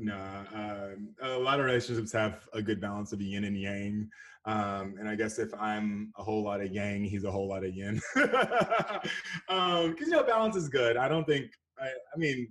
no. 0.00 0.16
Um, 0.54 1.14
a 1.22 1.38
lot 1.38 1.60
of 1.60 1.66
relationships 1.66 2.12
have 2.12 2.48
a 2.52 2.62
good 2.62 2.80
balance 2.80 3.12
of 3.12 3.20
yin 3.20 3.44
and 3.44 3.56
yang. 3.56 4.08
Um, 4.46 4.94
and 4.98 5.08
I 5.08 5.14
guess 5.14 5.38
if 5.38 5.52
I'm 5.54 6.12
a 6.18 6.22
whole 6.22 6.42
lot 6.42 6.62
of 6.62 6.72
yang, 6.72 7.04
he's 7.04 7.24
a 7.24 7.30
whole 7.30 7.48
lot 7.48 7.64
of 7.64 7.74
yin. 7.74 8.00
Because, 8.14 9.08
um, 9.48 9.94
you 10.00 10.08
know, 10.08 10.22
balance 10.22 10.56
is 10.56 10.68
good. 10.68 10.96
I 10.96 11.08
don't 11.08 11.26
think, 11.26 11.50
I, 11.78 11.88
I 11.88 12.16
mean, 12.16 12.48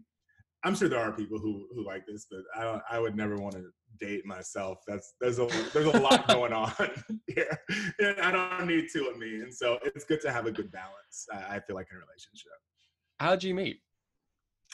I'm 0.64 0.76
sure 0.76 0.90
there 0.90 1.00
are 1.00 1.12
people 1.12 1.40
who 1.40 1.68
who 1.74 1.86
like 1.86 2.06
this, 2.06 2.28
but 2.30 2.42
I 2.54 2.64
don't. 2.64 2.82
I 2.90 3.00
would 3.00 3.16
never 3.16 3.38
want 3.38 3.56
to 3.56 3.64
date 3.98 4.26
myself. 4.26 4.80
That's 4.86 5.14
there's 5.22 5.40
a 5.40 5.48
there's 5.74 5.86
a 5.86 6.00
lot 6.00 6.28
going 6.28 6.52
on 6.52 6.74
here. 7.28 7.62
I 8.22 8.32
don't 8.32 8.68
need 8.68 8.88
two 8.92 9.08
of 9.08 9.18
me, 9.18 9.40
and 9.40 9.54
so 9.54 9.80
it's 9.84 10.04
good 10.04 10.20
to 10.22 10.34
have 10.34 10.48
a 10.48 10.52
good 10.52 10.70
balance. 10.70 11.28
I, 11.32 11.56
I 11.56 11.60
feel 11.62 11.78
like 11.78 11.88
in 11.92 11.98
a 11.98 12.02
relationship. 12.02 12.52
How 13.22 13.32
did 13.32 13.46
you 13.46 13.54
meet? 13.54 13.80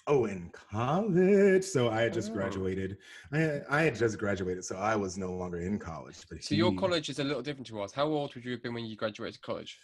Oh, 0.07 0.25
in 0.25 0.51
college. 0.51 1.63
So 1.63 1.89
I 1.89 2.01
had 2.01 2.13
just 2.13 2.31
oh. 2.31 2.35
graduated. 2.35 2.97
I 3.31 3.61
I 3.69 3.81
had 3.83 3.95
just 3.95 4.19
graduated, 4.19 4.63
so 4.63 4.75
I 4.75 4.95
was 4.95 5.17
no 5.17 5.31
longer 5.31 5.59
in 5.59 5.79
college. 5.79 6.17
But 6.29 6.43
so 6.43 6.49
he, 6.53 6.57
your 6.57 6.73
college 6.75 7.09
is 7.09 7.19
a 7.19 7.23
little 7.23 7.41
different 7.41 7.67
to 7.67 7.81
us. 7.81 7.91
How 7.91 8.05
old 8.05 8.35
would 8.35 8.45
you 8.45 8.51
have 8.51 8.61
been 8.61 8.73
when 8.73 8.85
you 8.85 8.95
graduated 8.95 9.41
college? 9.41 9.79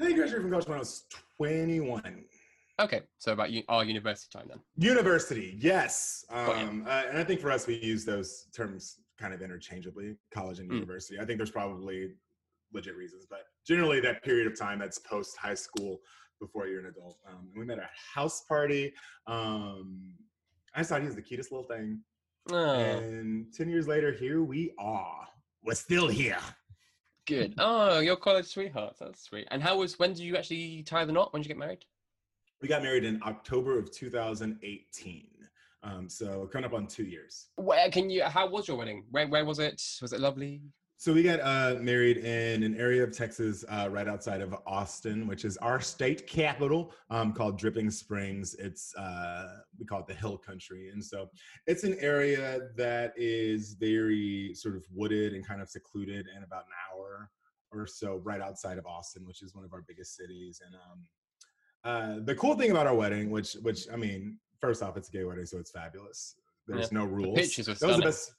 I 0.00 0.12
graduated 0.12 0.42
from 0.42 0.50
college 0.50 0.66
when 0.66 0.76
I 0.76 0.80
was 0.80 1.04
21. 1.36 2.24
Okay, 2.80 3.02
so 3.18 3.32
about 3.32 3.50
our 3.68 3.84
university 3.84 4.38
time 4.38 4.46
then. 4.48 4.60
University, 4.76 5.58
yes. 5.60 6.24
Um, 6.30 6.84
uh, 6.86 7.02
and 7.08 7.18
I 7.18 7.24
think 7.24 7.40
for 7.40 7.50
us, 7.50 7.66
we 7.66 7.74
use 7.80 8.04
those 8.04 8.46
terms 8.54 8.98
kind 9.18 9.34
of 9.34 9.42
interchangeably, 9.42 10.14
college 10.32 10.60
and 10.60 10.70
mm. 10.70 10.74
university. 10.74 11.18
I 11.18 11.24
think 11.24 11.38
there's 11.38 11.50
probably 11.50 12.12
legit 12.72 12.96
reasons, 12.96 13.26
but 13.28 13.40
generally 13.66 13.98
that 14.00 14.22
period 14.22 14.46
of 14.46 14.56
time 14.56 14.78
that's 14.78 14.98
post 14.98 15.36
high 15.36 15.54
school 15.54 15.98
before 16.40 16.66
you're 16.66 16.80
an 16.80 16.86
adult. 16.86 17.18
Um, 17.28 17.48
we 17.56 17.64
met 17.64 17.78
at 17.78 17.84
a 17.84 18.18
house 18.18 18.42
party. 18.42 18.92
Um, 19.26 20.12
I 20.74 20.80
just 20.80 20.90
thought 20.90 21.00
he 21.00 21.06
was 21.06 21.16
the 21.16 21.22
cutest 21.22 21.52
little 21.52 21.66
thing. 21.66 22.00
Oh. 22.50 22.80
And 22.80 23.52
10 23.52 23.68
years 23.68 23.86
later, 23.86 24.12
here 24.12 24.42
we 24.42 24.72
are. 24.78 25.26
We're 25.62 25.74
still 25.74 26.08
here. 26.08 26.38
Good. 27.26 27.54
Oh, 27.58 28.00
your 28.00 28.16
college 28.16 28.46
sweethearts. 28.46 29.00
That's 29.00 29.22
sweet. 29.22 29.46
And 29.50 29.62
how 29.62 29.78
was, 29.78 29.98
when 29.98 30.14
did 30.14 30.20
you 30.20 30.36
actually 30.36 30.82
tie 30.84 31.04
the 31.04 31.12
knot? 31.12 31.32
When 31.32 31.42
did 31.42 31.48
you 31.48 31.54
get 31.54 31.58
married? 31.58 31.84
we 32.60 32.68
got 32.68 32.82
married 32.82 33.04
in 33.04 33.20
October 33.24 33.78
of 33.78 33.90
2018. 33.92 35.28
Um, 35.84 36.08
so 36.08 36.46
coming 36.46 36.64
up 36.64 36.74
on 36.74 36.86
two 36.86 37.04
years. 37.04 37.46
Where 37.56 37.88
can 37.90 38.10
you? 38.10 38.24
How 38.24 38.48
was 38.48 38.66
your 38.66 38.76
wedding? 38.76 39.04
Where 39.10 39.28
where 39.28 39.44
was 39.44 39.58
it? 39.58 39.80
Was 40.02 40.12
it 40.12 40.20
lovely? 40.20 40.62
So 41.00 41.12
we 41.12 41.22
got 41.22 41.38
uh, 41.38 41.76
married 41.80 42.16
in 42.16 42.64
an 42.64 42.76
area 42.76 43.04
of 43.04 43.16
Texas 43.16 43.64
uh, 43.68 43.88
right 43.88 44.08
outside 44.08 44.40
of 44.40 44.52
Austin, 44.66 45.28
which 45.28 45.44
is 45.44 45.56
our 45.58 45.80
state 45.80 46.26
capital, 46.26 46.92
um, 47.08 47.32
called 47.32 47.56
Dripping 47.56 47.88
Springs. 47.88 48.54
It's 48.54 48.96
uh, 48.96 49.58
we 49.78 49.86
call 49.86 50.00
it 50.00 50.08
the 50.08 50.14
Hill 50.14 50.36
Country, 50.36 50.88
and 50.88 51.02
so 51.02 51.30
it's 51.68 51.84
an 51.84 51.96
area 52.00 52.62
that 52.74 53.12
is 53.16 53.74
very 53.74 54.52
sort 54.54 54.74
of 54.74 54.84
wooded 54.92 55.34
and 55.34 55.46
kind 55.46 55.62
of 55.62 55.68
secluded, 55.68 56.26
and 56.34 56.42
about 56.42 56.64
an 56.64 56.72
hour 56.90 57.30
or 57.70 57.86
so 57.86 58.20
right 58.24 58.40
outside 58.40 58.76
of 58.76 58.84
Austin, 58.84 59.24
which 59.24 59.40
is 59.40 59.54
one 59.54 59.64
of 59.64 59.72
our 59.72 59.84
biggest 59.86 60.16
cities. 60.16 60.60
And 60.66 60.74
um, 60.74 60.98
uh, 61.84 62.24
the 62.24 62.34
cool 62.34 62.56
thing 62.56 62.72
about 62.72 62.88
our 62.88 62.96
wedding, 62.96 63.30
which 63.30 63.52
which 63.62 63.86
I 63.92 63.94
mean, 63.94 64.36
first 64.60 64.82
off, 64.82 64.96
it's 64.96 65.10
a 65.10 65.12
gay 65.12 65.22
wedding, 65.22 65.46
so 65.46 65.58
it's 65.58 65.70
fabulous. 65.70 66.34
There's 66.66 66.90
yeah. 66.90 66.98
no 66.98 67.04
rules. 67.04 67.36
The 67.36 67.42
pictures 67.42 67.68
are 67.68 67.74
that 67.74 67.86
was 67.86 67.96
the 67.98 68.02
best. 68.02 68.34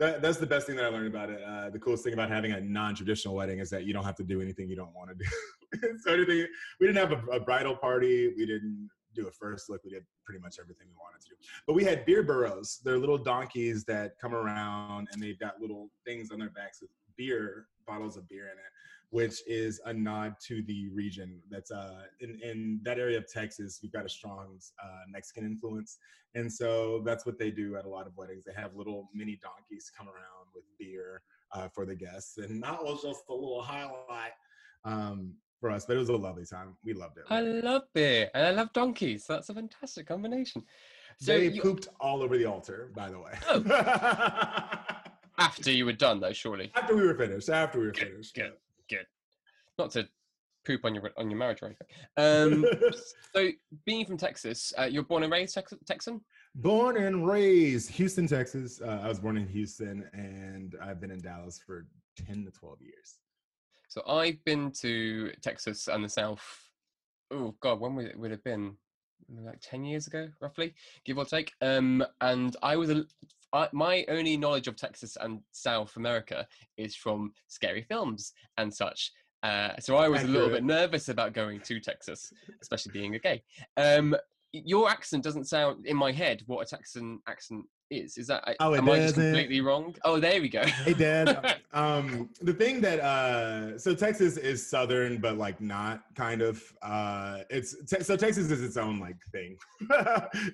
That, 0.00 0.22
that's 0.22 0.38
the 0.38 0.46
best 0.46 0.66
thing 0.66 0.76
that 0.76 0.86
I 0.86 0.88
learned 0.88 1.08
about 1.08 1.28
it. 1.28 1.42
Uh, 1.46 1.68
the 1.68 1.78
coolest 1.78 2.02
thing 2.02 2.14
about 2.14 2.30
having 2.30 2.52
a 2.52 2.60
non-traditional 2.60 3.34
wedding 3.34 3.58
is 3.58 3.68
that 3.68 3.84
you 3.84 3.92
don't 3.92 4.04
have 4.04 4.16
to 4.16 4.24
do 4.24 4.40
anything 4.40 4.68
you 4.68 4.74
don't 4.74 4.94
want 4.94 5.10
to 5.10 5.14
do. 5.14 5.98
so 6.04 6.14
anything, 6.14 6.46
we 6.80 6.86
didn't 6.86 6.98
have 6.98 7.12
a, 7.12 7.36
a 7.36 7.40
bridal 7.40 7.76
party. 7.76 8.32
We 8.34 8.46
didn't 8.46 8.88
do 9.14 9.28
a 9.28 9.30
first 9.30 9.68
look. 9.68 9.84
We 9.84 9.90
did 9.90 10.04
pretty 10.24 10.40
much 10.40 10.56
everything 10.58 10.86
we 10.88 10.94
wanted 10.98 11.20
to 11.20 11.28
do. 11.28 11.34
But 11.66 11.74
we 11.74 11.84
had 11.84 12.06
beer 12.06 12.22
burros. 12.22 12.80
They're 12.82 12.98
little 12.98 13.18
donkeys 13.18 13.84
that 13.84 14.12
come 14.18 14.34
around 14.34 15.08
and 15.12 15.22
they've 15.22 15.38
got 15.38 15.60
little 15.60 15.90
things 16.06 16.30
on 16.32 16.38
their 16.38 16.50
backs 16.50 16.80
with 16.80 16.90
beer, 17.18 17.66
bottles 17.86 18.16
of 18.16 18.26
beer 18.26 18.44
in 18.44 18.52
it 18.52 18.72
which 19.10 19.42
is 19.46 19.80
a 19.86 19.92
nod 19.92 20.36
to 20.46 20.62
the 20.62 20.88
region. 20.88 21.40
That's 21.50 21.70
uh, 21.70 22.02
in, 22.20 22.40
in 22.42 22.80
that 22.84 22.98
area 22.98 23.18
of 23.18 23.30
Texas, 23.30 23.80
we've 23.82 23.92
got 23.92 24.06
a 24.06 24.08
strong 24.08 24.58
uh, 24.82 25.02
Mexican 25.10 25.44
influence. 25.44 25.98
And 26.36 26.52
so 26.52 27.02
that's 27.04 27.26
what 27.26 27.38
they 27.38 27.50
do 27.50 27.76
at 27.76 27.84
a 27.84 27.88
lot 27.88 28.06
of 28.06 28.16
weddings. 28.16 28.44
They 28.46 28.52
have 28.54 28.76
little 28.76 29.10
mini 29.12 29.38
donkeys 29.42 29.90
come 29.96 30.06
around 30.06 30.46
with 30.54 30.62
beer 30.78 31.22
uh, 31.52 31.68
for 31.68 31.84
the 31.84 31.96
guests. 31.96 32.38
And 32.38 32.62
that 32.62 32.82
was 32.82 33.02
just 33.02 33.22
a 33.28 33.34
little 33.34 33.62
highlight 33.62 34.32
um, 34.84 35.34
for 35.58 35.70
us, 35.70 35.86
but 35.86 35.96
it 35.96 35.98
was 35.98 36.08
a 36.08 36.16
lovely 36.16 36.46
time. 36.46 36.76
We 36.84 36.94
loved 36.94 37.18
it. 37.18 37.24
I 37.28 37.40
love 37.40 37.82
beer 37.92 38.30
and 38.32 38.46
I 38.46 38.50
love 38.52 38.72
donkeys. 38.72 39.26
That's 39.28 39.48
a 39.48 39.54
fantastic 39.54 40.06
combination. 40.06 40.62
So 41.18 41.36
they 41.36 41.48
you... 41.48 41.60
pooped 41.60 41.88
all 42.00 42.22
over 42.22 42.38
the 42.38 42.46
altar, 42.46 42.92
by 42.94 43.10
the 43.10 43.18
way. 43.18 43.32
Oh. 43.48 43.64
after 45.38 45.72
you 45.72 45.84
were 45.84 45.92
done, 45.92 46.20
though, 46.20 46.32
surely. 46.32 46.70
After 46.76 46.94
we 46.94 47.04
were 47.04 47.16
finished. 47.16 47.48
After 47.48 47.80
we 47.80 47.86
were 47.86 47.92
good, 47.92 48.08
finished. 48.08 48.34
Good 48.36 48.52
good. 48.90 49.06
Not 49.78 49.90
to 49.92 50.08
poop 50.66 50.84
on 50.84 50.94
your 50.94 51.10
on 51.16 51.30
your 51.30 51.38
marriage 51.38 51.62
or 51.62 51.66
anything. 51.66 51.86
Um, 52.16 52.66
so, 53.34 53.48
being 53.86 54.04
from 54.04 54.18
Texas, 54.18 54.72
uh, 54.78 54.84
you're 54.84 55.02
born 55.02 55.22
and 55.22 55.32
raised 55.32 55.54
Tex- 55.54 55.74
Texan. 55.86 56.20
Born 56.54 56.96
and 56.96 57.26
raised 57.26 57.90
Houston, 57.92 58.26
Texas. 58.26 58.80
Uh, 58.82 59.00
I 59.02 59.08
was 59.08 59.20
born 59.20 59.36
in 59.36 59.46
Houston, 59.48 60.08
and 60.12 60.74
I've 60.82 61.00
been 61.00 61.10
in 61.10 61.20
Dallas 61.20 61.60
for 61.64 61.86
ten 62.16 62.44
to 62.44 62.50
twelve 62.50 62.80
years. 62.82 63.16
So 63.88 64.02
I've 64.06 64.42
been 64.44 64.70
to 64.80 65.32
Texas 65.42 65.88
and 65.88 66.04
the 66.04 66.08
South. 66.08 66.42
Oh 67.30 67.54
God, 67.60 67.80
when 67.80 67.94
would 67.94 68.06
it 68.06 68.18
would 68.18 68.30
have 68.30 68.44
been? 68.44 68.76
Like 69.44 69.60
ten 69.60 69.84
years 69.84 70.08
ago, 70.08 70.28
roughly, 70.40 70.74
give 71.04 71.16
or 71.16 71.24
take. 71.24 71.52
Um, 71.62 72.04
and 72.20 72.56
I 72.64 72.76
was 72.76 72.90
a 72.90 73.04
I, 73.52 73.68
my 73.72 74.04
only 74.08 74.36
knowledge 74.36 74.68
of 74.68 74.76
Texas 74.76 75.16
and 75.20 75.40
South 75.52 75.96
America 75.96 76.46
is 76.76 76.94
from 76.94 77.32
scary 77.48 77.82
films 77.82 78.32
and 78.58 78.72
such. 78.72 79.12
Uh, 79.42 79.70
so 79.80 79.96
I 79.96 80.08
was 80.08 80.22
a 80.22 80.26
little 80.26 80.50
bit 80.50 80.64
nervous 80.64 81.08
about 81.08 81.32
going 81.32 81.60
to 81.60 81.80
Texas, 81.80 82.32
especially 82.60 82.92
being 82.92 83.14
a 83.14 83.18
gay. 83.18 83.42
Um, 83.76 84.14
your 84.52 84.90
accent 84.90 85.24
doesn't 85.24 85.48
sound 85.48 85.86
in 85.86 85.96
my 85.96 86.12
head 86.12 86.42
what 86.46 86.66
a 86.66 86.68
Texan 86.68 87.20
accent 87.28 87.64
is. 87.90 88.16
Is 88.16 88.28
that 88.28 88.56
oh, 88.60 88.74
am 88.74 88.88
I 88.88 89.00
just 89.00 89.14
completely 89.14 89.60
wrong? 89.60 89.94
Oh, 90.04 90.18
there 90.20 90.40
we 90.40 90.48
go. 90.48 90.62
hey, 90.62 90.94
Dad. 90.94 91.58
um, 91.72 92.30
the 92.40 92.54
thing 92.54 92.80
that 92.80 93.00
uh, 93.00 93.78
so 93.78 93.94
Texas 93.94 94.36
is 94.36 94.68
southern, 94.68 95.18
but 95.18 95.36
like 95.36 95.60
not 95.60 96.02
kind 96.14 96.40
of. 96.40 96.62
Uh, 96.82 97.40
it's 97.50 97.74
te- 97.86 98.02
so 98.02 98.16
Texas 98.16 98.50
is 98.50 98.62
its 98.62 98.76
own 98.76 99.00
like 99.00 99.16
thing. 99.32 99.56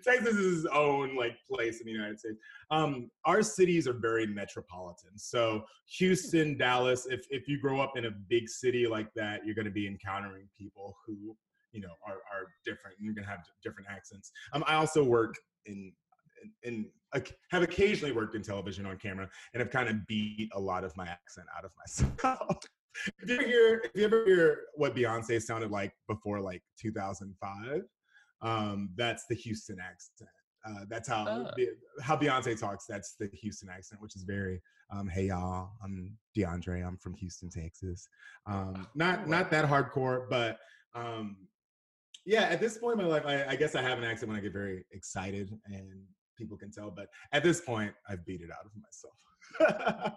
Texas 0.04 0.34
is 0.34 0.64
its 0.64 0.74
own 0.74 1.14
like 1.14 1.36
place 1.48 1.80
in 1.80 1.86
the 1.86 1.92
United 1.92 2.18
States. 2.18 2.38
Um, 2.70 3.10
our 3.24 3.42
cities 3.42 3.86
are 3.86 3.94
very 3.94 4.26
metropolitan. 4.26 5.16
So 5.16 5.64
Houston, 5.98 6.56
Dallas. 6.56 7.06
If 7.06 7.26
if 7.30 7.46
you 7.48 7.60
grow 7.60 7.80
up 7.80 7.96
in 7.96 8.06
a 8.06 8.10
big 8.10 8.48
city 8.48 8.86
like 8.86 9.12
that, 9.14 9.44
you're 9.44 9.54
going 9.54 9.66
to 9.66 9.70
be 9.70 9.86
encountering 9.86 10.48
people 10.58 10.96
who 11.06 11.36
you 11.72 11.82
know 11.82 11.92
are, 12.06 12.14
are 12.14 12.46
different. 12.64 12.96
And 12.96 13.04
you're 13.04 13.14
going 13.14 13.24
to 13.26 13.30
have 13.30 13.40
different 13.62 13.88
accents. 13.90 14.32
Um, 14.52 14.64
I 14.66 14.74
also 14.74 15.04
work 15.04 15.34
in 15.66 15.92
and 16.64 16.86
have 17.50 17.62
occasionally 17.62 18.12
worked 18.12 18.34
in 18.34 18.42
television 18.42 18.86
on 18.86 18.96
camera 18.98 19.28
and 19.54 19.60
have 19.60 19.70
kind 19.70 19.88
of 19.88 20.06
beat 20.06 20.50
a 20.54 20.60
lot 20.60 20.84
of 20.84 20.96
my 20.96 21.06
accent 21.06 21.46
out 21.56 21.64
of 21.64 21.70
myself. 21.76 22.58
if 23.22 23.28
you 23.28 23.34
ever 23.36 23.46
hear, 23.46 23.82
if 23.84 23.90
you 23.94 24.04
ever 24.04 24.24
hear 24.24 24.60
what 24.74 24.94
Beyonce 24.94 25.40
sounded 25.40 25.70
like 25.70 25.92
before 26.08 26.40
like 26.40 26.62
2005, 26.80 27.82
um, 28.42 28.90
that's 28.96 29.24
the 29.28 29.34
Houston 29.34 29.78
accent. 29.80 30.30
Uh, 30.66 30.84
that's 30.88 31.08
how 31.08 31.26
oh. 31.28 31.64
how 32.02 32.16
Beyonce 32.16 32.58
talks. 32.58 32.86
That's 32.88 33.14
the 33.18 33.28
Houston 33.32 33.68
accent, 33.68 34.02
which 34.02 34.16
is 34.16 34.22
very 34.22 34.60
um, 34.90 35.08
"Hey 35.08 35.26
y'all, 35.26 35.70
I'm 35.82 36.16
DeAndre. 36.36 36.84
I'm 36.84 36.96
from 36.96 37.14
Houston, 37.14 37.48
Texas." 37.50 38.08
Um, 38.46 38.86
not 38.94 39.28
not 39.28 39.50
that 39.52 39.64
hardcore, 39.64 40.28
but 40.28 40.58
um, 40.94 41.36
yeah. 42.24 42.42
At 42.42 42.60
this 42.60 42.78
point 42.78 42.98
in 42.98 43.06
my 43.06 43.10
life, 43.10 43.24
I, 43.26 43.44
I 43.44 43.56
guess 43.56 43.76
I 43.76 43.82
have 43.82 43.98
an 43.98 44.04
accent 44.04 44.28
when 44.28 44.38
I 44.38 44.42
get 44.42 44.52
very 44.52 44.84
excited 44.90 45.56
and 45.66 46.02
people 46.36 46.56
can 46.56 46.70
tell. 46.70 46.90
But 46.90 47.08
at 47.32 47.42
this 47.42 47.60
point, 47.60 47.92
I've 48.08 48.24
beat 48.24 48.40
it 48.40 48.50
out 48.50 48.66
of 48.66 48.72
myself. 48.76 50.16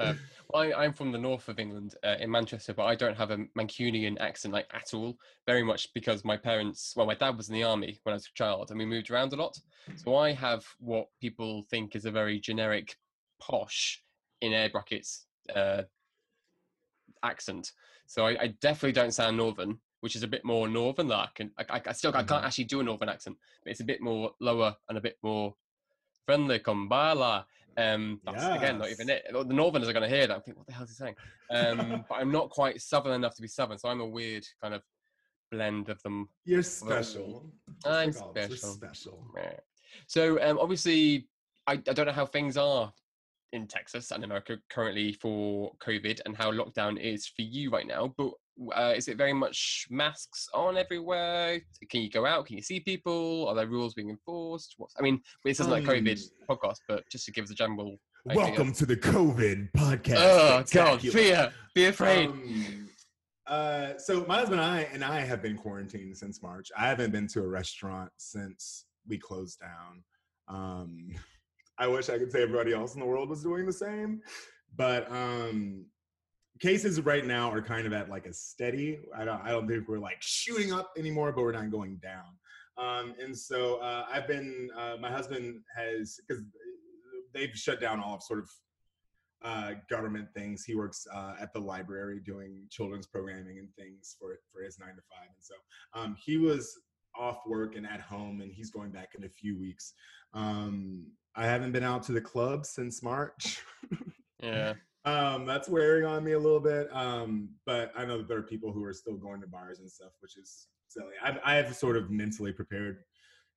Um, 0.00 0.18
well, 0.50 0.62
I, 0.62 0.84
I'm 0.84 0.92
from 0.92 1.12
the 1.12 1.18
north 1.18 1.48
of 1.48 1.58
England, 1.58 1.94
uh, 2.04 2.16
in 2.20 2.30
Manchester, 2.30 2.74
but 2.74 2.84
I 2.84 2.94
don't 2.94 3.16
have 3.16 3.30
a 3.30 3.38
Mancunian 3.58 4.18
accent 4.20 4.54
like 4.54 4.66
at 4.72 4.94
all. 4.94 5.16
Very 5.46 5.62
much 5.62 5.92
because 5.94 6.24
my 6.24 6.36
parents, 6.36 6.94
well, 6.96 7.06
my 7.06 7.14
dad 7.14 7.36
was 7.36 7.48
in 7.48 7.54
the 7.54 7.64
army 7.64 8.00
when 8.02 8.12
I 8.12 8.16
was 8.16 8.26
a 8.26 8.34
child, 8.34 8.70
and 8.70 8.78
we 8.78 8.86
moved 8.86 9.10
around 9.10 9.32
a 9.32 9.36
lot. 9.36 9.58
So 9.96 10.16
I 10.16 10.32
have 10.32 10.64
what 10.78 11.06
people 11.20 11.64
think 11.70 11.96
is 11.96 12.04
a 12.04 12.10
very 12.10 12.38
generic, 12.38 12.96
posh, 13.40 14.02
in 14.40 14.52
air 14.52 14.68
brackets, 14.70 15.26
uh, 15.54 15.82
accent. 17.22 17.72
So 18.06 18.26
I, 18.26 18.42
I 18.42 18.46
definitely 18.60 18.92
don't 18.92 19.12
sound 19.12 19.36
northern, 19.36 19.78
which 20.00 20.16
is 20.16 20.22
a 20.22 20.28
bit 20.28 20.44
more 20.44 20.68
northern. 20.68 21.08
That 21.08 21.16
I 21.16 21.28
can, 21.34 21.50
I, 21.58 21.80
I 21.86 21.92
still, 21.92 22.14
I 22.14 22.22
can't 22.22 22.44
actually 22.44 22.64
do 22.64 22.80
a 22.80 22.82
northern 22.82 23.08
accent, 23.08 23.36
but 23.64 23.70
it's 23.70 23.80
a 23.80 23.84
bit 23.84 24.00
more 24.00 24.32
lower 24.40 24.74
and 24.88 24.98
a 24.98 25.00
bit 25.00 25.16
more 25.22 25.54
friendly. 26.26 26.58
Kumbala. 26.58 27.44
Um, 27.76 28.20
that's 28.24 28.44
again 28.44 28.78
not 28.78 28.90
even 28.90 29.08
it. 29.08 29.24
The 29.30 29.44
Northerners 29.44 29.88
are 29.88 29.92
going 29.92 30.08
to 30.08 30.14
hear 30.14 30.26
that 30.26 30.34
and 30.34 30.44
think, 30.44 30.58
"What 30.58 30.66
the 30.66 30.72
hell 30.72 30.82
is 30.82 30.90
he 30.90 30.96
saying?" 30.96 31.14
Um, 31.50 32.04
but 32.08 32.16
I'm 32.16 32.32
not 32.32 32.50
quite 32.50 32.80
Southern 32.82 33.12
enough 33.12 33.36
to 33.36 33.42
be 33.42 33.46
Southern, 33.46 33.78
so 33.78 33.88
I'm 33.88 34.00
a 34.00 34.06
weird 34.06 34.44
kind 34.60 34.74
of 34.74 34.82
blend 35.50 35.88
of 35.88 36.02
them. 36.02 36.28
You're 36.44 36.62
special. 36.64 37.46
I'm 37.84 38.08
Just 38.08 38.20
like 38.20 38.24
all 38.24 38.30
of 38.30 38.36
us, 38.36 38.50
we're 38.50 38.56
special. 38.56 38.74
special. 38.74 39.64
So 40.06 40.42
um, 40.42 40.58
obviously, 40.58 41.28
I, 41.66 41.72
I 41.72 41.76
don't 41.76 42.06
know 42.06 42.12
how 42.12 42.26
things 42.26 42.56
are 42.56 42.92
in 43.52 43.66
Texas 43.66 44.10
and 44.10 44.24
America 44.24 44.58
currently 44.68 45.12
for 45.12 45.72
COVID 45.82 46.20
and 46.26 46.36
how 46.36 46.52
lockdown 46.52 46.98
is 47.00 47.26
for 47.26 47.42
you 47.42 47.70
right 47.70 47.86
now. 47.86 48.14
But 48.16 48.32
uh, 48.74 48.92
is 48.96 49.08
it 49.08 49.16
very 49.16 49.32
much 49.32 49.86
masks 49.90 50.48
on 50.54 50.76
everywhere? 50.76 51.60
Can 51.90 52.02
you 52.02 52.10
go 52.10 52.26
out? 52.26 52.46
Can 52.46 52.56
you 52.56 52.62
see 52.62 52.80
people? 52.80 53.46
Are 53.48 53.54
there 53.54 53.66
rules 53.66 53.94
being 53.94 54.10
enforced? 54.10 54.74
What's, 54.76 54.94
I 54.98 55.02
mean, 55.02 55.20
this 55.44 55.60
isn't 55.60 55.72
a 55.72 55.88
COVID 55.88 56.20
podcast, 56.48 56.78
but 56.88 57.04
just 57.10 57.24
to 57.26 57.32
give 57.32 57.44
us 57.44 57.50
a 57.50 57.54
general. 57.54 57.98
Welcome 58.24 58.72
to 58.74 58.86
the 58.86 58.96
COVID 58.96 59.70
podcast. 59.72 60.16
Oh 60.18 60.64
God, 60.70 61.00
fear, 61.00 61.52
be 61.74 61.86
afraid. 61.86 62.28
Um, 62.28 62.88
uh, 63.46 63.96
so 63.96 64.24
my 64.26 64.38
husband 64.38 64.60
and 64.60 64.70
I 64.70 64.80
and 64.92 65.04
I 65.04 65.20
have 65.20 65.40
been 65.40 65.56
quarantined 65.56 66.16
since 66.16 66.42
March. 66.42 66.68
I 66.76 66.86
haven't 66.88 67.12
been 67.12 67.26
to 67.28 67.40
a 67.40 67.46
restaurant 67.46 68.10
since 68.18 68.84
we 69.06 69.18
closed 69.18 69.60
down. 69.60 70.04
Um, 70.48 71.08
I 71.78 71.86
wish 71.86 72.10
I 72.10 72.18
could 72.18 72.32
say 72.32 72.42
everybody 72.42 72.74
else 72.74 72.94
in 72.94 73.00
the 73.00 73.06
world 73.06 73.28
was 73.28 73.42
doing 73.42 73.64
the 73.64 73.72
same, 73.72 74.20
but 74.76 75.10
um, 75.12 75.86
cases 76.60 77.00
right 77.00 77.26
now 77.26 77.50
are 77.50 77.62
kind 77.62 77.86
of 77.86 77.92
at 77.92 78.08
like 78.08 78.26
a 78.26 78.32
steady. 78.32 79.00
I 79.16 79.24
don't. 79.24 79.40
I 79.42 79.50
don't 79.50 79.68
think 79.68 79.88
we're 79.88 79.98
like 79.98 80.18
shooting 80.20 80.72
up 80.72 80.92
anymore, 80.98 81.32
but 81.32 81.42
we're 81.42 81.52
not 81.52 81.70
going 81.70 81.96
down. 81.96 82.24
Um, 82.76 83.14
and 83.20 83.36
so 83.36 83.76
uh, 83.76 84.06
I've 84.10 84.28
been. 84.28 84.70
Uh, 84.76 84.96
my 85.00 85.10
husband 85.10 85.60
has 85.76 86.20
because 86.26 86.42
they've 87.34 87.54
shut 87.54 87.80
down 87.80 88.00
all 88.00 88.14
of 88.14 88.22
sort 88.22 88.40
of 88.40 88.50
uh, 89.42 89.70
government 89.88 90.28
things. 90.34 90.64
He 90.64 90.74
works 90.74 91.06
uh, 91.14 91.34
at 91.40 91.52
the 91.52 91.60
library 91.60 92.20
doing 92.24 92.66
children's 92.70 93.06
programming 93.06 93.58
and 93.58 93.68
things 93.76 94.16
for 94.18 94.38
for 94.52 94.62
his 94.62 94.78
nine 94.78 94.96
to 94.96 95.02
five, 95.02 95.28
and 95.34 95.44
so 95.44 95.54
um, 95.94 96.16
he 96.18 96.36
was 96.38 96.76
off 97.18 97.38
work 97.46 97.76
and 97.76 97.86
at 97.86 98.00
home, 98.00 98.40
and 98.40 98.52
he's 98.52 98.70
going 98.70 98.90
back 98.90 99.10
in 99.16 99.24
a 99.24 99.28
few 99.28 99.58
weeks. 99.58 99.94
Um, 100.34 101.06
I 101.34 101.46
haven't 101.46 101.72
been 101.72 101.84
out 101.84 102.02
to 102.04 102.12
the 102.12 102.20
club 102.20 102.66
since 102.66 103.02
March. 103.02 103.62
yeah, 104.42 104.74
um, 105.08 105.46
that's 105.46 105.68
wearing 105.68 106.04
on 106.04 106.24
me 106.24 106.32
a 106.32 106.38
little 106.38 106.60
bit. 106.60 106.88
Um, 106.92 107.50
but 107.64 107.92
I 107.96 108.04
know 108.04 108.18
that 108.18 108.28
there 108.28 108.38
are 108.38 108.42
people 108.42 108.72
who 108.72 108.84
are 108.84 108.92
still 108.92 109.16
going 109.16 109.40
to 109.40 109.46
bars 109.46 109.78
and 109.80 109.90
stuff, 109.90 110.12
which 110.20 110.36
is 110.36 110.68
silly. 110.88 111.14
I've, 111.22 111.38
I 111.44 111.54
have 111.54 111.74
sort 111.74 111.96
of 111.96 112.10
mentally 112.10 112.52
prepared 112.52 112.98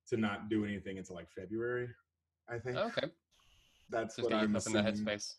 to 0.08 0.16
not 0.16 0.48
do 0.48 0.64
anything 0.64 0.98
until 0.98 1.16
like 1.16 1.28
February. 1.30 1.88
I 2.48 2.58
think 2.58 2.76
okay. 2.76 3.08
that's 3.90 4.16
Just 4.16 4.30
what 4.30 4.38
I'm 4.38 4.52
yourself 4.54 4.76
in 4.76 4.84
the 4.84 4.90
headspace. 4.90 5.34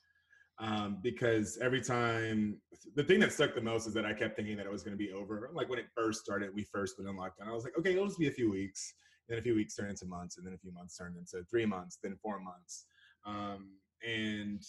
um, 0.60 1.00
because 1.02 1.58
every 1.62 1.82
time 1.82 2.58
the 2.96 3.04
thing 3.04 3.20
that 3.20 3.34
stuck 3.34 3.56
the 3.56 3.62
most 3.62 3.88
is 3.88 3.94
that 3.94 4.06
I 4.06 4.14
kept 4.14 4.36
thinking 4.36 4.56
that 4.58 4.66
it 4.66 4.72
was 4.72 4.84
going 4.84 4.98
to 4.98 5.04
be 5.04 5.12
over. 5.12 5.50
Like 5.54 5.70
when 5.70 5.80
it 5.80 5.88
first 5.96 6.24
started, 6.24 6.52
we 6.54 6.64
first 6.64 6.96
went 6.98 7.10
in 7.10 7.16
lockdown. 7.16 7.48
I 7.48 7.54
was 7.54 7.64
like, 7.64 7.78
okay, 7.78 7.94
it'll 7.94 8.08
just 8.08 8.20
be 8.20 8.28
a 8.28 8.32
few 8.32 8.52
weeks. 8.52 8.94
Then 9.30 9.40
a 9.40 9.42
few 9.42 9.56
weeks 9.56 9.76
turned 9.76 9.90
into 9.90 10.06
months, 10.06 10.38
and 10.38 10.46
then 10.46 10.54
a 10.54 10.58
few 10.58 10.74
months 10.74 10.98
turned 10.98 11.16
into 11.18 11.46
three 11.50 11.66
months, 11.66 11.98
then 12.04 12.18
four 12.22 12.40
months. 12.40 12.86
Um, 13.26 13.70
and 14.06 14.62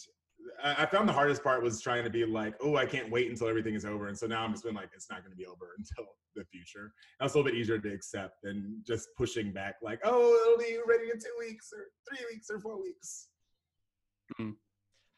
I, 0.62 0.86
found 0.86 1.08
the 1.08 1.12
hardest 1.12 1.42
part 1.42 1.62
was 1.62 1.80
trying 1.80 2.04
to 2.04 2.10
be 2.10 2.24
like, 2.24 2.54
oh, 2.60 2.76
I 2.76 2.86
can't 2.86 3.10
wait 3.10 3.30
until 3.30 3.48
everything 3.48 3.74
is 3.74 3.84
over. 3.84 4.08
And 4.08 4.18
so 4.18 4.26
now 4.26 4.42
I'm 4.42 4.52
just 4.52 4.64
been 4.64 4.74
like, 4.74 4.90
it's 4.94 5.10
not 5.10 5.20
going 5.20 5.30
to 5.32 5.36
be 5.36 5.46
over 5.46 5.74
until 5.78 6.06
the 6.34 6.44
future. 6.44 6.92
That's 7.20 7.34
a 7.34 7.36
little 7.38 7.50
bit 7.50 7.58
easier 7.58 7.78
to 7.78 7.92
accept 7.92 8.42
than 8.42 8.82
just 8.86 9.08
pushing 9.16 9.52
back, 9.52 9.76
like, 9.82 10.00
oh, 10.04 10.34
it'll 10.46 10.58
be 10.58 10.78
ready 10.86 11.10
in 11.10 11.18
two 11.18 11.34
weeks 11.38 11.70
or 11.72 11.86
three 12.08 12.24
weeks 12.32 12.48
or 12.50 12.60
four 12.60 12.80
weeks. 12.80 13.28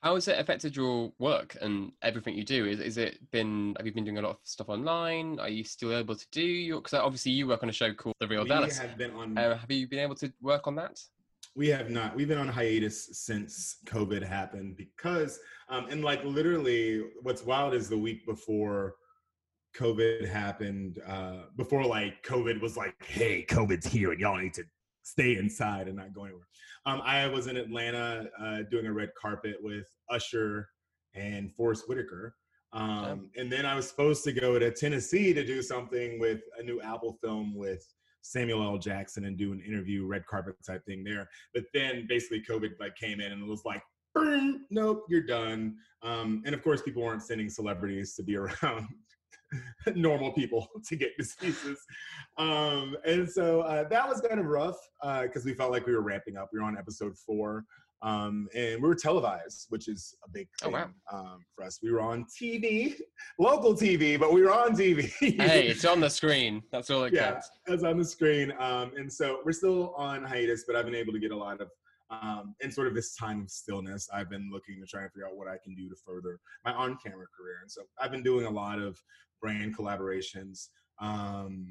How 0.02 0.14
has 0.14 0.28
it 0.28 0.38
affected 0.38 0.76
your 0.76 1.10
work 1.18 1.56
and 1.60 1.90
everything 2.02 2.34
you 2.34 2.44
do? 2.44 2.66
Is, 2.66 2.80
is 2.80 2.98
it 2.98 3.18
been? 3.30 3.74
Have 3.76 3.86
you 3.86 3.92
been 3.92 4.04
doing 4.04 4.18
a 4.18 4.22
lot 4.22 4.30
of 4.30 4.36
stuff 4.44 4.68
online? 4.68 5.40
Are 5.40 5.48
you 5.48 5.64
still 5.64 5.96
able 5.96 6.14
to 6.14 6.26
do 6.32 6.42
your? 6.42 6.80
Because 6.80 6.94
obviously 6.94 7.32
you 7.32 7.48
work 7.48 7.62
on 7.62 7.70
a 7.70 7.72
show 7.72 7.92
called 7.94 8.14
The 8.20 8.28
Real 8.28 8.42
we 8.42 8.48
Dallas. 8.48 8.78
have 8.78 8.96
been 8.98 9.12
on 9.12 9.36
Uh, 9.38 9.56
have 9.56 9.70
you 9.70 9.88
been 9.88 9.98
able 10.00 10.14
to 10.16 10.32
work 10.40 10.66
on 10.66 10.76
that? 10.76 11.00
We 11.56 11.68
have 11.68 11.88
not. 11.88 12.14
We've 12.14 12.28
been 12.28 12.36
on 12.36 12.48
hiatus 12.48 13.08
since 13.24 13.78
COVID 13.86 14.22
happened 14.22 14.76
because, 14.76 15.40
um, 15.70 15.86
and 15.88 16.04
like 16.04 16.22
literally, 16.22 17.02
what's 17.22 17.44
wild 17.44 17.72
is 17.72 17.88
the 17.88 17.96
week 17.96 18.26
before 18.26 18.96
COVID 19.74 20.28
happened, 20.28 21.00
uh, 21.06 21.44
before 21.56 21.86
like 21.86 22.22
COVID 22.24 22.60
was 22.60 22.76
like, 22.76 22.94
hey, 23.06 23.46
COVID's 23.48 23.86
here 23.86 24.12
and 24.12 24.20
y'all 24.20 24.36
need 24.36 24.52
to 24.52 24.64
stay 25.02 25.36
inside 25.36 25.88
and 25.88 25.96
not 25.96 26.12
go 26.12 26.24
anywhere. 26.24 26.46
Um, 26.84 27.00
I 27.02 27.26
was 27.26 27.46
in 27.46 27.56
Atlanta 27.56 28.28
uh, 28.38 28.58
doing 28.70 28.84
a 28.84 28.92
red 28.92 29.10
carpet 29.20 29.56
with 29.62 29.86
Usher 30.10 30.68
and 31.14 31.50
Forest 31.54 31.84
Whitaker. 31.88 32.34
Um, 32.74 33.30
and 33.36 33.50
then 33.50 33.64
I 33.64 33.74
was 33.74 33.88
supposed 33.88 34.24
to 34.24 34.32
go 34.32 34.58
to 34.58 34.70
Tennessee 34.70 35.32
to 35.32 35.44
do 35.44 35.62
something 35.62 36.18
with 36.20 36.42
a 36.58 36.62
new 36.62 36.82
Apple 36.82 37.16
film 37.22 37.56
with 37.56 37.82
Samuel 38.30 38.62
L. 38.62 38.78
Jackson 38.78 39.24
and 39.24 39.36
do 39.36 39.52
an 39.52 39.60
interview, 39.60 40.06
red 40.06 40.26
carpet 40.26 40.56
type 40.66 40.84
thing 40.84 41.04
there. 41.04 41.28
But 41.54 41.64
then 41.72 42.06
basically 42.08 42.42
COVID 42.42 42.72
like 42.80 42.96
came 42.96 43.20
in 43.20 43.32
and 43.32 43.42
it 43.42 43.48
was 43.48 43.64
like, 43.64 43.82
"Boom, 44.14 44.66
nope, 44.70 45.04
you're 45.08 45.22
done. 45.22 45.76
Um, 46.02 46.42
and 46.44 46.54
of 46.54 46.62
course, 46.62 46.82
people 46.82 47.02
weren't 47.02 47.22
sending 47.22 47.48
celebrities 47.48 48.14
to 48.14 48.22
be 48.22 48.36
around 48.62 48.88
normal 49.94 50.32
people 50.32 50.68
to 50.88 50.96
get 50.96 51.16
diseases. 51.16 51.78
Um, 52.38 52.96
and 53.04 53.28
so 53.28 53.60
uh, 53.60 53.88
that 53.88 54.08
was 54.08 54.20
kind 54.20 54.40
of 54.40 54.46
rough 54.46 54.78
because 55.22 55.44
we 55.44 55.54
felt 55.54 55.70
like 55.70 55.86
we 55.86 55.94
were 55.94 56.02
ramping 56.02 56.36
up. 56.36 56.50
We 56.52 56.58
were 56.58 56.66
on 56.66 56.76
episode 56.76 57.16
four. 57.16 57.64
Um, 58.02 58.48
and 58.54 58.82
we 58.82 58.88
were 58.88 58.94
televised, 58.94 59.66
which 59.70 59.88
is 59.88 60.14
a 60.24 60.28
big 60.30 60.48
Oh, 60.62 60.66
thing 60.66 60.72
wow. 60.74 60.90
um, 61.12 61.40
for 61.54 61.64
us. 61.64 61.78
We 61.82 61.90
were 61.90 62.00
on 62.02 62.24
TV, 62.40 62.94
local 63.38 63.74
TV, 63.74 64.18
but 64.18 64.32
we 64.32 64.42
were 64.42 64.52
on 64.52 64.76
TV. 64.76 65.10
hey, 65.20 65.68
it's 65.68 65.84
on 65.84 66.00
the 66.00 66.10
screen. 66.10 66.62
That's 66.70 66.90
all 66.90 67.04
it 67.04 67.14
yeah, 67.14 67.32
counts. 67.32 67.50
it's 67.66 67.82
on 67.84 67.96
the 67.98 68.04
screen. 68.04 68.52
Um, 68.58 68.92
and 68.96 69.10
so 69.12 69.40
we're 69.44 69.52
still 69.52 69.94
on 69.96 70.22
hiatus, 70.24 70.64
but 70.66 70.76
I've 70.76 70.84
been 70.84 70.94
able 70.94 71.12
to 71.14 71.18
get 71.18 71.30
a 71.30 71.36
lot 71.36 71.60
of, 71.60 71.68
um, 72.10 72.54
in 72.60 72.70
sort 72.70 72.86
of 72.86 72.94
this 72.94 73.16
time 73.16 73.40
of 73.42 73.50
stillness, 73.50 74.08
I've 74.12 74.30
been 74.30 74.50
looking 74.52 74.80
to 74.80 74.86
try 74.86 75.02
and 75.02 75.10
figure 75.10 75.26
out 75.26 75.36
what 75.36 75.48
I 75.48 75.56
can 75.64 75.74
do 75.74 75.88
to 75.88 75.96
further 76.06 76.38
my 76.64 76.72
on 76.72 76.98
camera 77.04 77.26
career. 77.36 77.58
And 77.62 77.70
so 77.70 77.82
I've 78.00 78.12
been 78.12 78.22
doing 78.22 78.46
a 78.46 78.50
lot 78.50 78.78
of 78.78 78.96
brand 79.42 79.76
collaborations. 79.76 80.68
Um, 81.00 81.66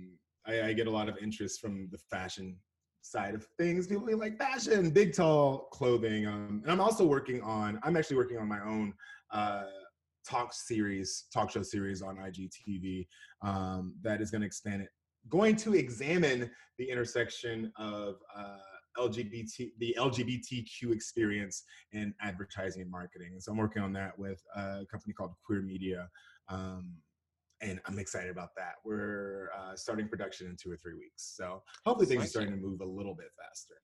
I, 0.45 0.61
I 0.69 0.73
get 0.73 0.87
a 0.87 0.91
lot 0.91 1.07
of 1.07 1.17
interest 1.21 1.61
from 1.61 1.87
the 1.91 1.97
fashion 2.11 2.57
side 3.05 3.35
of 3.35 3.47
things. 3.57 3.87
People 3.87 4.05
be 4.05 4.15
like 4.15 4.37
fashion, 4.37 4.89
big, 4.89 5.13
tall 5.13 5.69
clothing. 5.71 6.25
Um, 6.25 6.61
and 6.63 6.71
I'm 6.71 6.81
also 6.81 7.05
working 7.05 7.41
on, 7.41 7.79
I'm 7.83 7.95
actually 7.95 8.17
working 8.17 8.37
on 8.37 8.47
my 8.47 8.59
own 8.61 8.93
uh, 9.31 9.65
talk 10.27 10.53
series, 10.53 11.25
talk 11.33 11.51
show 11.51 11.61
series 11.61 12.01
on 12.01 12.17
IGTV 12.17 13.07
um, 13.43 13.93
that 14.01 14.21
is 14.21 14.31
going 14.31 14.41
to 14.41 14.47
expand 14.47 14.81
it. 14.81 14.89
Going 15.29 15.55
to 15.57 15.75
examine 15.75 16.49
the 16.77 16.89
intersection 16.89 17.71
of 17.77 18.15
uh, 18.35 18.57
LGBT, 18.97 19.71
the 19.79 19.95
LGBTQ 19.99 20.91
experience 20.91 21.63
in 21.91 22.13
advertising 22.21 22.81
and 22.81 22.91
marketing. 22.91 23.29
And 23.33 23.41
so 23.41 23.51
I'm 23.51 23.57
working 23.57 23.81
on 23.81 23.93
that 23.93 24.17
with 24.17 24.41
a 24.55 24.85
company 24.91 25.13
called 25.13 25.33
Queer 25.45 25.61
Media. 25.61 26.09
Um, 26.47 26.93
and 27.61 27.79
I'm 27.85 27.99
excited 27.99 28.29
about 28.31 28.49
that. 28.57 28.73
We're 28.83 29.49
uh, 29.57 29.75
starting 29.75 30.07
production 30.07 30.47
in 30.47 30.55
two 30.61 30.71
or 30.71 30.77
three 30.77 30.93
weeks. 30.93 31.33
So 31.37 31.63
hopefully 31.85 32.07
things 32.07 32.25
are 32.25 32.27
starting 32.27 32.51
to 32.51 32.57
move 32.57 32.81
a 32.81 32.85
little 32.85 33.15
bit 33.15 33.27
faster. 33.41 33.75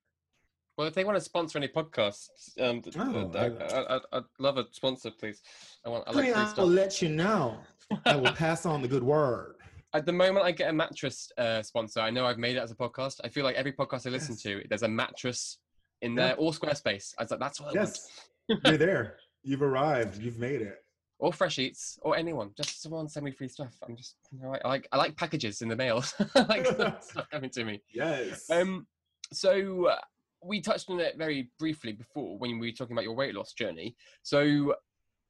Well, 0.77 0.87
if 0.87 0.93
they 0.93 1.03
want 1.03 1.17
to 1.17 1.21
sponsor 1.23 1.57
any 1.57 1.67
podcasts, 1.67 2.59
um, 2.59 2.81
Oh, 2.97 3.31
I, 3.35 4.17
I'd 4.17 4.23
love 4.39 4.57
a 4.57 4.65
sponsor, 4.71 5.11
please. 5.11 5.41
I 5.85 5.89
want. 5.89 6.05
I 6.07 6.11
like 6.11 6.33
Honey, 6.33 6.33
free 6.45 6.53
I 6.57 6.61
will 6.63 6.69
let 6.69 7.01
you 7.01 7.09
know. 7.09 7.59
I 8.05 8.15
will 8.15 8.31
pass 8.31 8.65
on 8.65 8.81
the 8.81 8.87
good 8.87 9.03
word. 9.03 9.55
At 9.93 10.05
the 10.05 10.13
moment, 10.13 10.45
I 10.45 10.51
get 10.53 10.69
a 10.69 10.73
mattress 10.73 11.29
uh, 11.37 11.61
sponsor. 11.61 11.99
I 11.99 12.09
know 12.09 12.25
I've 12.25 12.37
made 12.37 12.55
it 12.55 12.59
as 12.59 12.71
a 12.71 12.75
podcast. 12.75 13.19
I 13.25 13.27
feel 13.27 13.43
like 13.43 13.57
every 13.57 13.73
podcast 13.73 14.07
I 14.07 14.09
listen 14.11 14.35
Yes. 14.35 14.43
to, 14.43 14.63
there's 14.69 14.83
a 14.83 14.87
mattress 14.87 15.57
in 16.01 16.15
Yeah. 16.15 16.27
there, 16.27 16.35
or 16.37 16.53
Squarespace. 16.53 17.13
I 17.19 17.23
was 17.23 17.31
like, 17.31 17.41
that's 17.41 17.59
what 17.59 17.71
I 17.75 17.81
Yes, 17.81 18.09
want. 18.47 18.61
you're 18.65 18.77
there. 18.77 19.17
You've 19.43 19.61
arrived. 19.61 20.21
You've 20.21 20.39
made 20.39 20.61
it. 20.61 20.77
Or 21.21 21.31
Fresh 21.31 21.59
Eats, 21.59 21.99
or 22.01 22.17
anyone. 22.17 22.49
Just 22.57 22.81
someone 22.81 23.07
send 23.07 23.23
me 23.25 23.31
free 23.31 23.47
stuff. 23.47 23.75
I'm 23.87 23.95
just, 23.95 24.15
you 24.31 24.39
know, 24.41 24.55
I, 24.65 24.67
like, 24.67 24.87
I 24.91 24.97
like 24.97 25.15
packages 25.15 25.61
in 25.61 25.69
the 25.69 25.75
mail. 25.75 26.03
Like 26.35 26.65
stuff 27.03 27.29
coming 27.31 27.51
to 27.51 27.63
me. 27.63 27.79
Yes. 27.93 28.49
Um, 28.49 28.87
so 29.31 29.85
uh, 29.85 29.97
we 30.43 30.61
touched 30.61 30.89
on 30.89 30.99
it 30.99 31.19
very 31.19 31.51
briefly 31.59 31.91
before 31.93 32.39
when 32.39 32.57
we 32.57 32.69
were 32.69 32.75
talking 32.75 32.93
about 32.95 33.03
your 33.03 33.15
weight 33.15 33.35
loss 33.35 33.53
journey. 33.53 33.95
So 34.23 34.73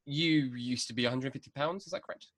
you 0.06 0.30
used 0.56 0.88
to 0.88 0.94
be 0.94 1.04
150 1.04 1.50
pounds. 1.54 1.84
Is 1.84 1.90
that 1.92 2.02
correct? 2.02 2.28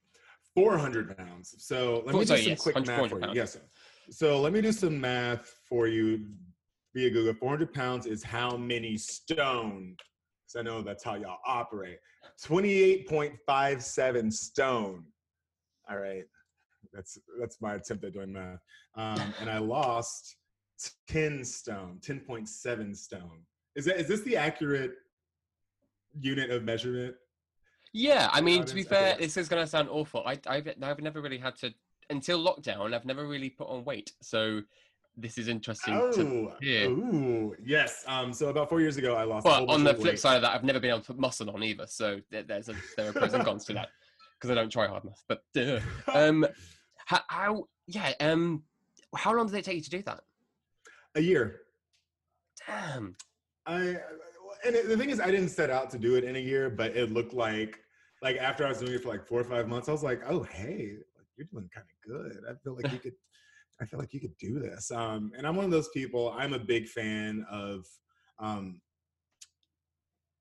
400 0.57 1.17
pounds. 1.17 1.55
So 1.59 2.03
let 2.07 2.11
Four- 2.11 2.13
me 2.13 2.19
do 2.21 2.27
sorry, 2.27 2.41
some 2.41 2.51
yes, 2.51 2.61
quick 2.61 2.75
math 2.87 3.09
for 3.09 3.17
you. 3.17 3.21
pounds. 3.21 3.37
Yes. 3.37 3.59
So 4.11 4.41
let 4.41 4.53
me 4.53 4.63
do 4.63 4.73
some 4.73 5.01
math 5.01 5.61
for 5.69 5.87
you 5.87 6.27
via 6.93 7.09
Google. 7.11 7.35
400 7.35 7.73
pounds 7.73 8.07
is 8.07 8.25
how 8.25 8.57
many 8.57 8.97
stone? 8.97 9.97
Because 10.47 10.61
I 10.61 10.63
know 10.63 10.83
that's 10.83 11.05
how 11.05 11.15
y'all 11.15 11.39
operate. 11.47 11.99
28.57 12.43 14.33
stone. 14.33 15.05
All 15.91 15.99
right. 15.99 16.25
That's 16.93 17.19
that's 17.41 17.61
my 17.61 17.75
attempt 17.75 18.05
at 18.05 18.13
doing 18.13 18.33
math. 18.33 18.61
Um, 18.95 19.35
and 19.41 19.51
I 19.51 19.59
lost 19.59 20.37
10 21.09 21.45
stone, 21.45 21.99
10.7 22.07 22.97
stone. 22.97 23.43
Is 23.75 23.85
that 23.87 23.99
is 23.99 24.07
this 24.07 24.21
the 24.21 24.37
accurate 24.37 24.95
unit 26.21 26.51
of 26.51 26.63
measurement? 26.63 27.17
Yeah, 27.93 28.29
I 28.33 28.41
mean, 28.41 28.65
to 28.65 28.75
be 28.75 28.83
fair, 28.83 29.17
this 29.19 29.37
is 29.37 29.49
going 29.49 29.63
to 29.63 29.69
sound 29.69 29.89
awful. 29.89 30.25
I, 30.27 30.39
I've, 30.49 30.69
I've 30.83 31.01
never 31.01 31.21
really 31.21 31.39
had 31.39 31.55
to, 31.59 31.73
until 32.11 32.45
lockdown, 32.45 32.93
I've 32.93 33.05
never 33.05 33.25
really 33.25 33.51
put 33.51 33.69
on 33.69 33.85
weight. 33.85 34.13
So 34.21 34.63
this 35.17 35.39
is 35.39 35.49
interesting 35.49 35.95
to 36.15 36.51
Oh, 36.63 36.89
ooh, 36.89 37.57
yes. 37.65 38.05
Um, 38.07 38.33
so 38.33 38.49
about 38.49 38.69
four 38.69 38.81
years 38.81 38.97
ago, 38.97 39.15
I 39.15 39.25
lost. 39.25 39.45
But 39.45 39.69
on 39.69 39.85
the 39.85 39.95
flip 39.95 40.13
weight. 40.13 40.19
side 40.19 40.37
of 40.37 40.43
that, 40.43 40.55
I've 40.55 40.65
never 40.65 40.81
been 40.81 40.91
able 40.91 41.01
to 41.01 41.07
put 41.07 41.19
muscle 41.19 41.51
on 41.51 41.63
either. 41.63 41.87
So 41.87 42.21
there, 42.31 42.43
there's 42.43 42.69
a, 42.69 42.75
there 42.97 43.11
are 43.11 43.13
pros 43.13 43.33
and 43.33 43.45
cons 43.45 43.65
to 43.67 43.75
that 43.75 43.89
because 44.39 44.51
I 44.51 44.55
don't 44.55 44.71
try 44.71 44.87
hard 44.89 45.05
enough. 45.05 45.25
But 45.29 45.43
uh, 45.57 45.81
um, 46.15 46.47
how, 47.07 47.21
how, 47.29 47.65
yeah, 47.87 48.13
um, 48.21 48.63
how 49.15 49.35
long 49.37 49.47
did 49.47 49.57
it 49.57 49.65
take 49.65 49.77
you 49.77 49.83
to 49.83 49.91
do 49.91 50.03
that? 50.03 50.21
a 51.15 51.21
year. 51.21 51.63
Damn. 52.67 53.17
I 53.67 53.99
and 54.65 54.75
the 54.75 54.97
thing 54.97 55.11
is, 55.11 55.21
I 55.21 55.31
didn't 55.31 55.51
set 55.51 55.71
out 55.71 55.91
to 55.91 55.99
do 55.99 56.17
it 56.17 56.25
in 56.25 56.37
a 56.37 56.41
year, 56.41 56.71
but 56.71 56.97
it 56.97 57.13
looked 57.13 57.35
like 57.35 57.81
like 58.23 58.37
after 58.37 58.65
I 58.65 58.71
was 58.71 58.79
doing 58.79 58.95
it 58.95 59.03
for 59.03 59.09
like 59.09 59.27
four 59.27 59.41
or 59.41 59.45
five 59.45 59.69
months, 59.69 59.89
I 59.89 59.93
was 59.93 60.03
like, 60.03 60.23
oh 60.29 60.43
hey, 60.43 60.97
you're 61.37 61.47
doing 61.53 61.69
kind 61.75 61.87
of 61.87 62.11
good. 62.11 62.43
I 62.49 62.55
feel 62.63 62.75
like 62.75 62.93
you 62.93 62.99
could. 62.99 63.15
I 63.81 63.87
feel 63.87 63.99
like 63.99 64.13
you 64.13 64.21
could 64.21 64.37
do 64.39 64.59
this. 64.61 64.91
Um, 64.91 65.33
and 65.37 65.47
I'm 65.47 65.57
one 65.57 65.65
of 65.65 65.71
those 65.71 65.89
people. 65.89 66.35
I'm 66.37 66.53
a 66.53 66.59
big 66.59 66.89
fan 66.89 67.45
of. 67.51 67.87
Um, 68.39 68.81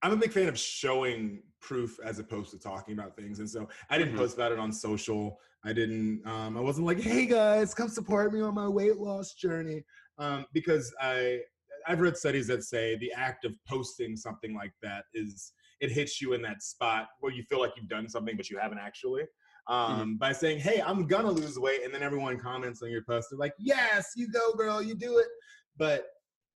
I'm 0.01 0.11
a 0.11 0.17
big 0.17 0.33
fan 0.33 0.49
of 0.49 0.59
showing 0.59 1.41
proof 1.61 1.97
as 2.03 2.19
opposed 2.19 2.51
to 2.51 2.59
talking 2.59 2.93
about 2.93 3.15
things. 3.15 3.39
And 3.39 3.49
so 3.49 3.69
I 3.89 3.97
didn't 3.97 4.15
Mhm. 4.15 4.17
post 4.17 4.35
about 4.35 4.51
it 4.51 4.59
on 4.59 4.73
social. 4.73 5.39
I 5.63 5.71
didn't, 5.71 6.27
um, 6.27 6.57
I 6.57 6.59
wasn't 6.59 6.85
like, 6.85 6.99
hey 6.99 7.25
guys, 7.25 7.73
come 7.73 7.87
support 7.87 8.33
me 8.33 8.41
on 8.41 8.53
my 8.53 8.67
weight 8.67 8.97
loss 8.97 9.33
journey. 9.33 9.85
Um, 10.17 10.45
because 10.51 10.93
I, 10.99 11.39
I've 11.87 12.01
read 12.01 12.17
studies 12.17 12.47
that 12.47 12.63
say 12.63 12.97
the 12.97 13.13
act 13.13 13.45
of 13.45 13.55
posting 13.65 14.17
something 14.17 14.53
like 14.53 14.73
that 14.81 15.05
is, 15.13 15.53
it 15.79 15.89
hits 15.89 16.21
you 16.21 16.33
in 16.33 16.41
that 16.41 16.61
spot 16.63 17.07
where 17.21 17.31
you 17.31 17.43
feel 17.43 17.61
like 17.61 17.71
you've 17.77 17.87
done 17.87 18.09
something, 18.09 18.35
but 18.35 18.49
you 18.49 18.57
haven't 18.57 18.79
actually. 18.79 19.23
Um, 19.67 20.17
By 20.17 20.33
saying, 20.33 20.59
hey, 20.59 20.81
I'm 20.85 21.07
gonna 21.07 21.31
lose 21.31 21.57
weight. 21.57 21.83
And 21.83 21.93
then 21.93 22.03
everyone 22.03 22.37
comments 22.37 22.81
on 22.81 22.89
your 22.89 23.03
post. 23.03 23.27
They're 23.31 23.39
like, 23.39 23.53
yes, 23.57 24.11
you 24.15 24.29
go, 24.29 24.53
girl, 24.53 24.81
you 24.81 24.95
do 24.95 25.17
it. 25.19 25.27
But 25.77 26.07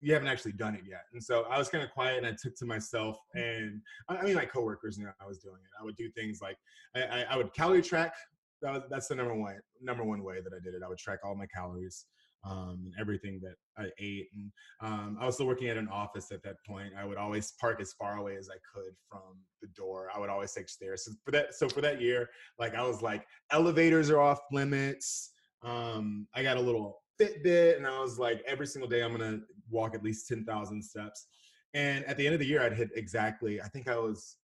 you 0.03 0.13
haven't 0.13 0.27
actually 0.27 0.51
done 0.51 0.75
it 0.75 0.81
yet. 0.85 1.03
And 1.13 1.23
so 1.23 1.43
I 1.49 1.57
was 1.57 1.69
kind 1.69 1.83
of 1.83 1.89
quiet 1.91 2.17
and 2.17 2.27
I 2.27 2.35
took 2.41 2.55
to 2.57 2.65
myself 2.65 3.17
and 3.35 3.81
I 4.09 4.17
I 4.17 4.23
mean 4.23 4.35
my 4.35 4.45
coworkers 4.45 4.97
knew 4.97 5.07
I 5.07 5.25
was 5.25 5.39
doing 5.39 5.55
it. 5.55 5.71
I 5.79 5.83
would 5.83 5.95
do 5.95 6.09
things 6.09 6.39
like 6.41 6.57
I, 6.93 7.03
I, 7.03 7.21
I 7.31 7.37
would 7.37 7.53
calorie 7.53 7.81
track. 7.81 8.13
That 8.61 8.73
was, 8.73 8.81
that's 8.89 9.07
the 9.07 9.15
number 9.15 9.33
one 9.33 9.55
number 9.81 10.03
one 10.03 10.21
way 10.21 10.41
that 10.41 10.51
I 10.53 10.59
did 10.61 10.73
it. 10.73 10.81
I 10.85 10.89
would 10.89 10.97
track 10.97 11.19
all 11.23 11.35
my 11.35 11.45
calories 11.45 12.05
um, 12.43 12.81
and 12.85 12.93
everything 12.99 13.39
that 13.41 13.55
I 13.77 13.89
ate. 13.99 14.27
And 14.33 14.51
um, 14.81 15.17
I 15.19 15.25
was 15.25 15.35
still 15.35 15.47
working 15.47 15.69
at 15.69 15.77
an 15.77 15.87
office 15.87 16.31
at 16.31 16.43
that 16.43 16.57
point. 16.67 16.93
I 16.97 17.05
would 17.05 17.17
always 17.17 17.53
park 17.59 17.79
as 17.81 17.93
far 17.93 18.17
away 18.17 18.35
as 18.35 18.49
I 18.49 18.57
could 18.73 18.93
from 19.09 19.39
the 19.61 19.67
door. 19.69 20.09
I 20.13 20.19
would 20.19 20.29
always 20.29 20.51
take 20.51 20.69
stairs. 20.69 21.05
So 21.05 21.11
for 21.23 21.31
that, 21.31 21.53
so 21.53 21.69
for 21.69 21.81
that 21.81 22.01
year, 22.01 22.29
like 22.59 22.75
I 22.75 22.83
was 22.83 23.01
like 23.01 23.25
elevators 23.51 24.09
are 24.09 24.19
off 24.19 24.39
limits. 24.51 25.31
Um, 25.63 26.27
I 26.35 26.43
got 26.43 26.57
a 26.57 26.61
little 26.61 27.03
Fitbit, 27.19 27.77
and 27.77 27.85
I 27.85 27.99
was 27.99 28.17
like, 28.17 28.43
every 28.47 28.65
single 28.65 28.89
day 28.89 29.01
I'm 29.01 29.11
gonna 29.11 29.39
walk 29.69 29.95
at 29.95 30.03
least 30.03 30.27
ten 30.27 30.45
thousand 30.45 30.81
steps. 30.81 31.27
And 31.73 32.05
at 32.05 32.17
the 32.17 32.25
end 32.25 32.33
of 32.33 32.39
the 32.39 32.45
year, 32.45 32.61
I'd 32.61 32.73
hit 32.73 32.89
exactly. 32.95 33.61
I 33.61 33.67
think 33.67 33.87
I 33.87 33.97
was, 33.97 34.37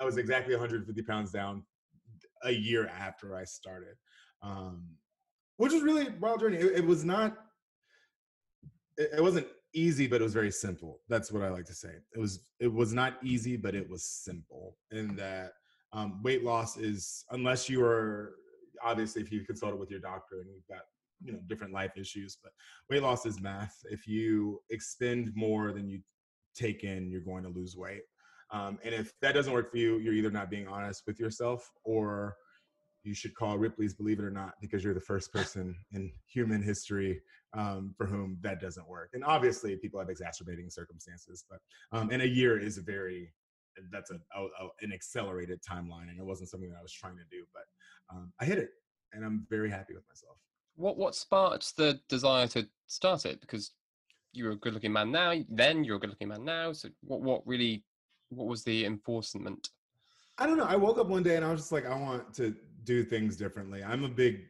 I 0.00 0.04
was 0.04 0.16
exactly 0.16 0.52
150 0.54 1.00
pounds 1.02 1.30
down 1.30 1.62
a 2.42 2.50
year 2.50 2.88
after 2.88 3.36
I 3.36 3.44
started, 3.44 3.94
um, 4.42 4.84
which 5.56 5.72
was 5.72 5.82
really 5.82 6.08
wild 6.20 6.40
journey. 6.40 6.58
It, 6.58 6.78
it 6.78 6.86
was 6.86 7.04
not. 7.04 7.36
It, 8.96 9.10
it 9.18 9.22
wasn't 9.22 9.46
easy, 9.74 10.06
but 10.06 10.20
it 10.20 10.24
was 10.24 10.34
very 10.34 10.50
simple. 10.50 11.00
That's 11.08 11.30
what 11.30 11.42
I 11.42 11.48
like 11.48 11.66
to 11.66 11.74
say. 11.74 11.90
It 12.14 12.18
was. 12.18 12.40
It 12.60 12.72
was 12.72 12.92
not 12.92 13.14
easy, 13.22 13.56
but 13.56 13.74
it 13.74 13.88
was 13.88 14.04
simple. 14.04 14.76
In 14.90 15.16
that 15.16 15.52
um, 15.92 16.22
weight 16.22 16.44
loss 16.44 16.76
is, 16.76 17.24
unless 17.30 17.68
you 17.68 17.82
are 17.84 18.34
obviously 18.82 19.22
if 19.22 19.32
you've 19.32 19.46
consulted 19.46 19.78
with 19.78 19.90
your 19.90 20.00
doctor 20.00 20.40
and 20.40 20.50
you've 20.52 20.66
got 20.68 20.84
you 21.22 21.32
know 21.32 21.38
different 21.48 21.72
life 21.72 21.92
issues, 21.96 22.38
but 22.42 22.52
weight 22.90 23.02
loss 23.02 23.26
is 23.26 23.40
math. 23.40 23.74
If 23.90 24.06
you 24.06 24.60
expend 24.70 25.32
more 25.34 25.72
than 25.72 25.88
you 25.88 26.00
take 26.54 26.84
in, 26.84 27.10
you're 27.10 27.20
going 27.20 27.42
to 27.44 27.48
lose 27.48 27.76
weight. 27.76 28.02
Um, 28.50 28.78
and 28.84 28.94
if 28.94 29.12
that 29.22 29.32
doesn't 29.32 29.52
work 29.52 29.70
for 29.70 29.78
you, 29.78 29.98
you're 29.98 30.14
either 30.14 30.30
not 30.30 30.50
being 30.50 30.68
honest 30.68 31.02
with 31.06 31.18
yourself 31.18 31.68
or 31.84 32.36
you 33.06 33.14
should 33.14 33.34
call 33.34 33.56
Ripley's 33.56 33.94
Believe 33.94 34.18
It 34.18 34.24
or 34.24 34.30
Not 34.30 34.54
because 34.60 34.82
you're 34.82 34.94
the 34.94 35.00
first 35.00 35.32
person 35.32 35.74
in 35.92 36.12
human 36.26 36.62
history 36.62 37.20
um, 37.56 37.94
for 37.96 38.06
whom 38.06 38.38
that 38.42 38.60
doesn't 38.60 38.88
work. 38.88 39.10
And 39.14 39.24
obviously, 39.24 39.76
people 39.76 40.00
have 40.00 40.10
exacerbating 40.10 40.68
circumstances, 40.68 41.44
but 41.48 41.60
um, 41.96 42.10
and 42.10 42.20
a 42.22 42.28
year 42.28 42.58
is 42.58 42.78
a 42.78 42.82
very 42.82 43.32
that's 43.92 44.10
a, 44.10 44.14
a, 44.14 44.42
a- 44.44 44.70
an 44.82 44.92
accelerated 44.92 45.60
timeline, 45.62 46.08
and 46.10 46.18
it 46.18 46.24
wasn't 46.24 46.48
something 46.50 46.70
that 46.70 46.78
I 46.78 46.82
was 46.82 46.92
trying 46.92 47.16
to 47.16 47.24
do, 47.30 47.44
but 47.54 48.16
um, 48.16 48.32
I 48.40 48.44
hit 48.44 48.58
it, 48.58 48.70
and 49.12 49.24
I'm 49.24 49.46
very 49.48 49.70
happy 49.70 49.94
with 49.94 50.04
myself. 50.08 50.36
What 50.74 50.98
what 50.98 51.14
sparked 51.14 51.76
the 51.76 52.00
desire 52.08 52.48
to 52.48 52.66
start 52.86 53.24
it? 53.24 53.40
Because 53.40 53.72
you're 54.32 54.52
a 54.52 54.56
good 54.56 54.74
looking 54.74 54.92
man 54.92 55.12
now. 55.12 55.34
Then 55.48 55.84
you're 55.84 55.96
a 55.96 56.00
good 56.00 56.10
looking 56.10 56.28
man 56.28 56.44
now. 56.44 56.72
So 56.72 56.88
what 57.02 57.22
what 57.22 57.46
really 57.46 57.84
what 58.30 58.46
was 58.48 58.64
the 58.64 58.84
enforcement? 58.84 59.70
I 60.38 60.46
don't 60.46 60.58
know. 60.58 60.64
I 60.64 60.76
woke 60.76 60.98
up 60.98 61.06
one 61.06 61.22
day 61.22 61.36
and 61.36 61.44
I 61.44 61.50
was 61.50 61.60
just 61.60 61.72
like, 61.72 61.86
I 61.86 61.98
want 61.98 62.34
to 62.34 62.54
do 62.86 63.04
things 63.04 63.36
differently. 63.36 63.82
I'm 63.84 64.04
a 64.04 64.08
big, 64.08 64.40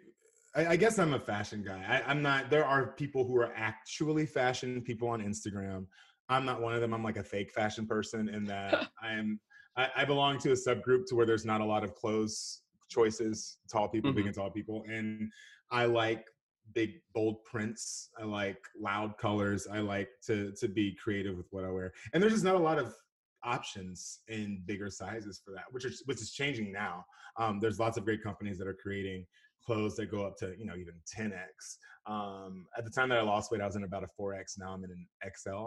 I, 0.55 0.67
I 0.69 0.77
guess 0.77 0.99
I'm 0.99 1.15
a 1.15 1.19
fashion 1.19 1.65
guy. 1.67 1.83
I, 1.89 2.09
I'm 2.09 2.23
not, 2.23 2.51
there 2.51 2.65
are 2.65 2.93
people 2.93 3.25
who 3.25 3.37
are 3.39 3.53
actually 3.57 4.27
fashion 4.27 4.83
people 4.83 5.09
on 5.09 5.21
Instagram. 5.21 5.87
I'm 6.29 6.45
not 6.45 6.61
one 6.61 6.75
of 6.75 6.81
them. 6.81 6.93
I'm 6.95 7.03
like 7.03 7.17
a 7.17 7.25
fake 7.25 7.51
fashion 7.53 7.87
person 7.87 8.29
in 8.29 8.45
that 8.47 8.89
I'm, 9.03 9.41
I, 9.77 9.89
I 9.97 10.05
belong 10.05 10.39
to 10.41 10.53
a 10.53 10.55
subgroup 10.55 11.07
to 11.09 11.15
where 11.17 11.27
there's 11.27 11.45
not 11.45 11.61
a 11.61 11.65
lot 11.65 11.83
of 11.83 11.95
clothes 11.95 12.63
choices, 12.89 13.59
tall 13.73 13.89
people, 13.89 14.13
big 14.13 14.25
Mhm. 14.25 14.29
and 14.29 14.37
tall 14.37 14.51
people. 14.51 14.85
And 14.89 15.31
I 15.71 15.87
like 15.87 16.25
big 16.75 16.91
bold 17.15 17.45
prints. 17.45 18.11
I 18.21 18.25
like 18.25 18.59
loud 18.81 19.19
colors. 19.19 19.67
I 19.71 19.81
like 19.81 20.09
to 20.27 20.53
to 20.61 20.69
be 20.69 20.97
creative 21.03 21.37
with 21.37 21.47
what 21.51 21.65
I 21.65 21.71
wear. 21.71 21.93
And 22.13 22.23
there's 22.23 22.33
just 22.33 22.45
not 22.45 22.55
a 22.55 22.67
lot 22.71 22.79
of 22.79 22.95
options 23.45 24.21
in 24.29 24.63
bigger 24.67 24.91
sizes 24.91 25.41
for 25.45 25.53
that, 25.53 25.65
which 25.71 25.85
is 25.85 26.03
which 26.07 26.21
is 26.21 26.33
changing 26.33 26.73
now. 26.73 27.05
Um, 27.39 27.61
there's 27.61 27.79
lots 27.79 27.97
of 27.97 28.05
great 28.05 28.23
companies 28.23 28.59
that 28.59 28.67
are 28.67 28.77
creating 28.81 29.27
clothes 29.65 29.97
that 29.97 30.11
go 30.11 30.25
up 30.25 30.37
to 30.39 30.55
you 30.59 30.67
know 30.67 30.75
even 30.77 30.95
10x. 31.17 31.79
Um, 32.07 32.67
at 32.77 32.85
the 32.85 32.91
time 32.91 33.09
that 33.11 33.19
I 33.19 33.23
lost 33.23 33.51
weight, 33.51 33.61
I 33.61 33.67
was 33.67 33.77
in 33.77 33.85
about 33.85 34.05
a 34.05 34.09
4x. 34.21 34.59
Now 34.59 34.73
I'm 34.73 34.85
in 34.85 34.91
an 34.91 35.07
XL. 35.37 35.67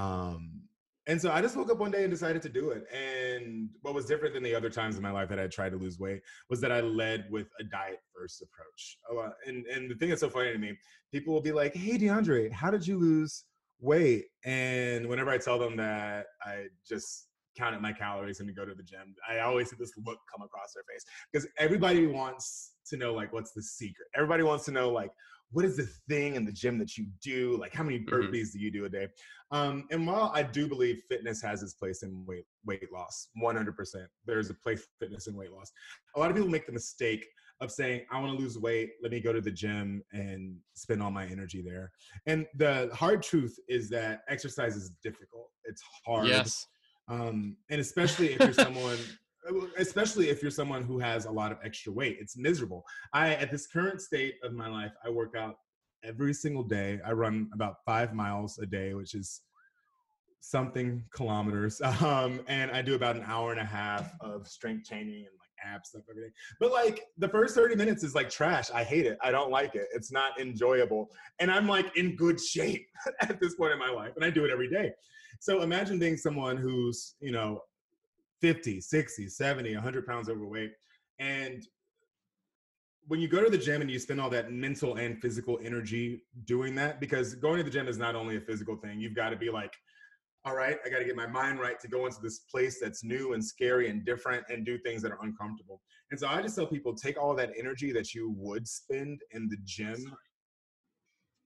Um, 0.00 0.62
and 1.06 1.20
so 1.20 1.32
I 1.32 1.40
just 1.40 1.56
woke 1.56 1.70
up 1.70 1.78
one 1.78 1.90
day 1.90 2.02
and 2.02 2.10
decided 2.10 2.42
to 2.42 2.48
do 2.48 2.70
it. 2.70 2.84
And 2.94 3.70
what 3.82 3.94
was 3.94 4.04
different 4.04 4.34
than 4.34 4.42
the 4.42 4.54
other 4.54 4.68
times 4.68 4.96
in 4.96 5.02
my 5.02 5.10
life 5.10 5.28
that 5.30 5.40
I 5.40 5.46
tried 5.46 5.70
to 5.70 5.76
lose 5.76 5.98
weight 5.98 6.20
was 6.50 6.60
that 6.60 6.70
I 6.70 6.80
led 6.80 7.26
with 7.30 7.48
a 7.58 7.64
diet 7.64 8.00
first 8.14 8.42
approach. 8.42 8.98
Oh, 9.10 9.18
uh, 9.18 9.30
and 9.46 9.66
and 9.66 9.90
the 9.90 9.94
thing 9.94 10.10
that's 10.10 10.20
so 10.20 10.30
funny 10.30 10.52
to 10.52 10.58
me, 10.58 10.76
people 11.12 11.32
will 11.32 11.40
be 11.40 11.52
like, 11.52 11.74
"Hey, 11.74 11.98
DeAndre, 11.98 12.52
how 12.52 12.70
did 12.70 12.86
you 12.86 12.98
lose 12.98 13.44
weight?" 13.80 14.26
And 14.44 15.08
whenever 15.08 15.30
I 15.30 15.38
tell 15.38 15.58
them 15.58 15.76
that 15.76 16.26
I 16.42 16.66
just 16.86 17.28
counted 17.56 17.80
my 17.80 17.92
calories 17.92 18.40
and 18.40 18.54
go 18.54 18.64
to 18.64 18.74
the 18.74 18.82
gym, 18.82 19.14
I 19.28 19.40
always 19.40 19.70
see 19.70 19.76
this 19.78 19.92
look 20.04 20.18
come 20.32 20.42
across 20.42 20.72
their 20.74 20.84
face 20.88 21.04
because 21.32 21.48
everybody 21.58 22.06
wants 22.06 22.74
to 22.86 22.96
know 22.96 23.12
like 23.12 23.32
what's 23.32 23.52
the 23.52 23.62
secret. 23.62 24.08
Everybody 24.14 24.42
wants 24.42 24.64
to 24.66 24.70
know 24.72 24.90
like 24.90 25.10
what 25.52 25.64
is 25.64 25.76
the 25.76 25.88
thing 26.08 26.36
in 26.36 26.44
the 26.44 26.52
gym 26.52 26.78
that 26.78 26.96
you 26.96 27.06
do? 27.22 27.56
Like 27.58 27.74
how 27.74 27.82
many 27.82 27.98
Mhm. 27.98 28.08
burpees 28.08 28.52
do 28.52 28.60
you 28.60 28.70
do 28.70 28.84
a 28.84 28.88
day? 28.88 29.08
Um, 29.50 29.88
and 29.90 30.06
while 30.06 30.30
I 30.32 30.44
do 30.44 30.68
believe 30.68 31.02
fitness 31.08 31.42
has 31.42 31.62
its 31.64 31.74
place 31.74 32.04
in 32.04 32.24
weight 32.24 32.46
weight 32.64 32.90
loss, 32.92 33.28
100%, 33.34 34.08
there's 34.24 34.48
a 34.50 34.54
place 34.54 34.82
for 34.82 34.90
fitness 35.00 35.26
in 35.26 35.34
weight 35.34 35.50
loss. 35.50 35.72
A 36.14 36.20
lot 36.20 36.30
of 36.30 36.36
people 36.36 36.50
make 36.50 36.66
the 36.66 36.72
mistake 36.72 37.26
of 37.60 37.70
saying, 37.70 38.06
"I 38.10 38.20
want 38.20 38.36
to 38.36 38.42
lose 38.42 38.58
weight. 38.58 38.92
Let 39.02 39.12
me 39.12 39.20
go 39.20 39.32
to 39.32 39.40
the 39.40 39.50
gym 39.50 40.02
and 40.12 40.58
spend 40.74 41.02
all 41.02 41.10
my 41.10 41.26
energy 41.26 41.62
there." 41.62 41.92
And 42.26 42.46
the 42.56 42.90
hard 42.92 43.22
truth 43.22 43.58
is 43.68 43.88
that 43.90 44.22
exercise 44.28 44.76
is 44.76 44.90
difficult. 45.02 45.50
It's 45.64 45.82
hard. 46.04 46.28
Yes. 46.28 46.66
Um, 47.08 47.56
and 47.70 47.80
especially 47.80 48.32
if 48.32 48.40
you're 48.40 48.52
someone, 48.52 48.98
especially 49.76 50.28
if 50.28 50.42
you're 50.42 50.50
someone 50.50 50.82
who 50.82 50.98
has 50.98 51.26
a 51.26 51.30
lot 51.30 51.50
of 51.50 51.58
extra 51.64 51.92
weight, 51.92 52.18
it's 52.20 52.36
miserable. 52.36 52.84
I, 53.12 53.34
at 53.34 53.50
this 53.50 53.66
current 53.66 54.00
state 54.00 54.34
of 54.42 54.52
my 54.52 54.68
life, 54.68 54.92
I 55.04 55.10
work 55.10 55.34
out 55.36 55.56
every 56.04 56.32
single 56.32 56.62
day. 56.62 57.00
I 57.04 57.12
run 57.12 57.50
about 57.52 57.76
five 57.84 58.14
miles 58.14 58.58
a 58.58 58.66
day, 58.66 58.94
which 58.94 59.14
is 59.14 59.42
something 60.40 61.04
kilometers. 61.14 61.80
Um, 62.00 62.40
and 62.48 62.70
I 62.70 62.82
do 62.82 62.94
about 62.94 63.16
an 63.16 63.24
hour 63.26 63.50
and 63.50 63.60
a 63.60 63.64
half 63.64 64.12
of 64.20 64.46
strength 64.46 64.88
training 64.88 65.26
and 65.30 65.39
ab 65.64 65.84
stuff 65.84 66.02
everything. 66.10 66.32
But 66.58 66.72
like 66.72 67.02
the 67.18 67.28
first 67.28 67.54
30 67.54 67.76
minutes 67.76 68.02
is 68.02 68.14
like 68.14 68.30
trash. 68.30 68.70
I 68.72 68.84
hate 68.84 69.06
it. 69.06 69.18
I 69.22 69.30
don't 69.30 69.50
like 69.50 69.74
it. 69.74 69.86
It's 69.92 70.12
not 70.12 70.40
enjoyable. 70.40 71.10
And 71.38 71.50
I'm 71.50 71.66
like 71.66 71.96
in 71.96 72.16
good 72.16 72.40
shape 72.40 72.86
at 73.20 73.40
this 73.40 73.54
point 73.54 73.72
in 73.72 73.78
my 73.78 73.90
life. 73.90 74.12
And 74.16 74.24
I 74.24 74.30
do 74.30 74.44
it 74.44 74.50
every 74.50 74.70
day. 74.70 74.92
So 75.40 75.62
imagine 75.62 75.98
being 75.98 76.16
someone 76.16 76.56
who's, 76.56 77.14
you 77.20 77.32
know, 77.32 77.62
50, 78.40 78.80
60, 78.80 79.28
70, 79.28 79.74
100 79.74 80.06
pounds 80.06 80.28
overweight. 80.28 80.72
And 81.18 81.66
when 83.06 83.20
you 83.20 83.28
go 83.28 83.42
to 83.42 83.50
the 83.50 83.58
gym 83.58 83.80
and 83.80 83.90
you 83.90 83.98
spend 83.98 84.20
all 84.20 84.30
that 84.30 84.52
mental 84.52 84.96
and 84.96 85.20
physical 85.20 85.58
energy 85.64 86.22
doing 86.44 86.74
that, 86.76 87.00
because 87.00 87.34
going 87.34 87.58
to 87.58 87.64
the 87.64 87.70
gym 87.70 87.88
is 87.88 87.98
not 87.98 88.14
only 88.14 88.36
a 88.36 88.40
physical 88.40 88.76
thing, 88.76 89.00
you've 89.00 89.16
got 89.16 89.30
to 89.30 89.36
be 89.36 89.50
like, 89.50 89.74
all 90.44 90.54
right, 90.54 90.78
I 90.84 90.88
got 90.88 91.00
to 91.00 91.04
get 91.04 91.16
my 91.16 91.26
mind 91.26 91.60
right 91.60 91.78
to 91.80 91.88
go 91.88 92.06
into 92.06 92.20
this 92.22 92.40
place 92.50 92.78
that's 92.80 93.04
new 93.04 93.34
and 93.34 93.44
scary 93.44 93.90
and 93.90 94.04
different 94.04 94.44
and 94.48 94.64
do 94.64 94.78
things 94.78 95.02
that 95.02 95.12
are 95.12 95.18
uncomfortable. 95.22 95.82
And 96.10 96.18
so 96.18 96.28
I 96.28 96.40
just 96.40 96.56
tell 96.56 96.66
people 96.66 96.94
take 96.94 97.20
all 97.20 97.34
that 97.36 97.50
energy 97.58 97.92
that 97.92 98.14
you 98.14 98.34
would 98.36 98.66
spend 98.66 99.20
in 99.32 99.48
the 99.48 99.58
gym. 99.64 100.14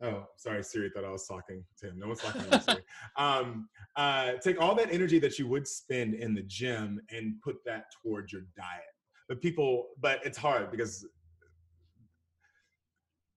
Oh, 0.03 0.27
sorry, 0.37 0.63
Siri 0.63 0.91
thought 0.91 1.05
I 1.05 1.11
was 1.11 1.27
talking 1.27 1.65
to 1.79 1.89
him. 1.89 1.99
No 1.99 2.09
one's 2.09 2.21
talking 2.21 2.43
to 2.43 2.61
Siri. 2.61 2.83
Um, 3.17 3.69
uh, 3.97 4.33
take 4.43 4.61
all 4.61 4.75
that 4.77 4.93
energy 4.93 5.19
that 5.21 5.39
you 5.39 5.49
would 5.49 5.67
spend 5.67 6.15
in 6.15 6.35
the 6.35 6.43
gym 6.43 7.01
and 7.11 7.41
put 7.43 7.57
that 7.65 7.87
towards 8.03 8.33
your 8.33 8.43
diet. 8.57 8.83
But 9.29 9.41
people, 9.41 9.89
but 10.01 10.21
it's 10.25 10.39
hard 10.39 10.71
because 10.71 11.07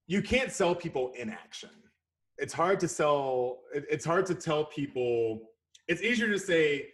you 0.05 0.21
can't 0.21 0.51
sell 0.51 0.75
people 0.75 1.13
inaction. 1.17 1.69
It's 2.37 2.53
hard 2.53 2.79
to 2.81 2.87
sell, 2.87 3.59
it's 3.73 4.05
hard 4.05 4.25
to 4.27 4.35
tell 4.35 4.65
people, 4.65 5.39
it's 5.87 6.01
easier 6.01 6.29
to 6.31 6.39
say 6.39 6.87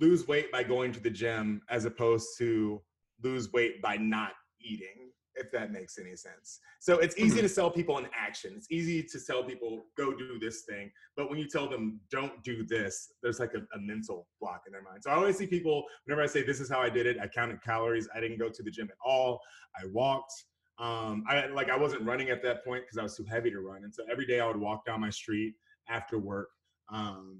lose 0.00 0.26
weight 0.26 0.50
by 0.52 0.62
going 0.62 0.92
to 0.92 1.00
the 1.00 1.10
gym 1.10 1.62
as 1.68 1.84
opposed 1.84 2.28
to 2.38 2.80
lose 3.22 3.52
weight 3.52 3.80
by 3.80 3.96
not 3.96 4.32
eating, 4.60 5.10
if 5.34 5.50
that 5.52 5.72
makes 5.72 5.98
any 5.98 6.14
sense. 6.16 6.60
So 6.80 6.98
it's 6.98 7.16
easy 7.16 7.36
mm-hmm. 7.36 7.40
to 7.40 7.48
sell 7.48 7.70
people 7.70 7.98
in 7.98 8.06
action. 8.14 8.52
It's 8.56 8.66
easy 8.70 9.02
to 9.02 9.18
tell 9.24 9.42
people 9.42 9.86
go 9.96 10.12
do 10.14 10.38
this 10.38 10.62
thing. 10.62 10.90
But 11.16 11.30
when 11.30 11.38
you 11.38 11.48
tell 11.48 11.68
them 11.68 12.00
don't 12.10 12.42
do 12.42 12.64
this, 12.64 13.12
there's 13.22 13.40
like 13.40 13.54
a, 13.54 13.60
a 13.76 13.80
mental 13.80 14.26
block 14.40 14.62
in 14.66 14.72
their 14.72 14.82
mind. 14.82 15.02
So 15.02 15.10
I 15.10 15.14
always 15.14 15.38
see 15.38 15.46
people, 15.46 15.84
whenever 16.04 16.22
I 16.22 16.26
say 16.26 16.42
this 16.44 16.60
is 16.60 16.70
how 16.70 16.80
I 16.80 16.90
did 16.90 17.06
it, 17.06 17.16
I 17.20 17.26
counted 17.26 17.62
calories. 17.62 18.08
I 18.14 18.20
didn't 18.20 18.38
go 18.38 18.48
to 18.48 18.62
the 18.62 18.70
gym 18.70 18.88
at 18.90 18.98
all. 19.04 19.40
I 19.76 19.86
walked. 19.86 20.32
Um, 20.78 21.24
I 21.28 21.46
like 21.46 21.70
I 21.70 21.76
wasn't 21.76 22.02
running 22.02 22.30
at 22.30 22.42
that 22.42 22.64
point 22.64 22.82
because 22.84 22.98
I 22.98 23.02
was 23.02 23.16
too 23.16 23.24
heavy 23.24 23.50
to 23.50 23.60
run, 23.60 23.84
and 23.84 23.94
so 23.94 24.02
every 24.10 24.26
day 24.26 24.40
I 24.40 24.46
would 24.46 24.56
walk 24.56 24.84
down 24.84 25.00
my 25.00 25.10
street 25.10 25.54
after 25.88 26.18
work. 26.18 26.48
Um, 26.88 27.38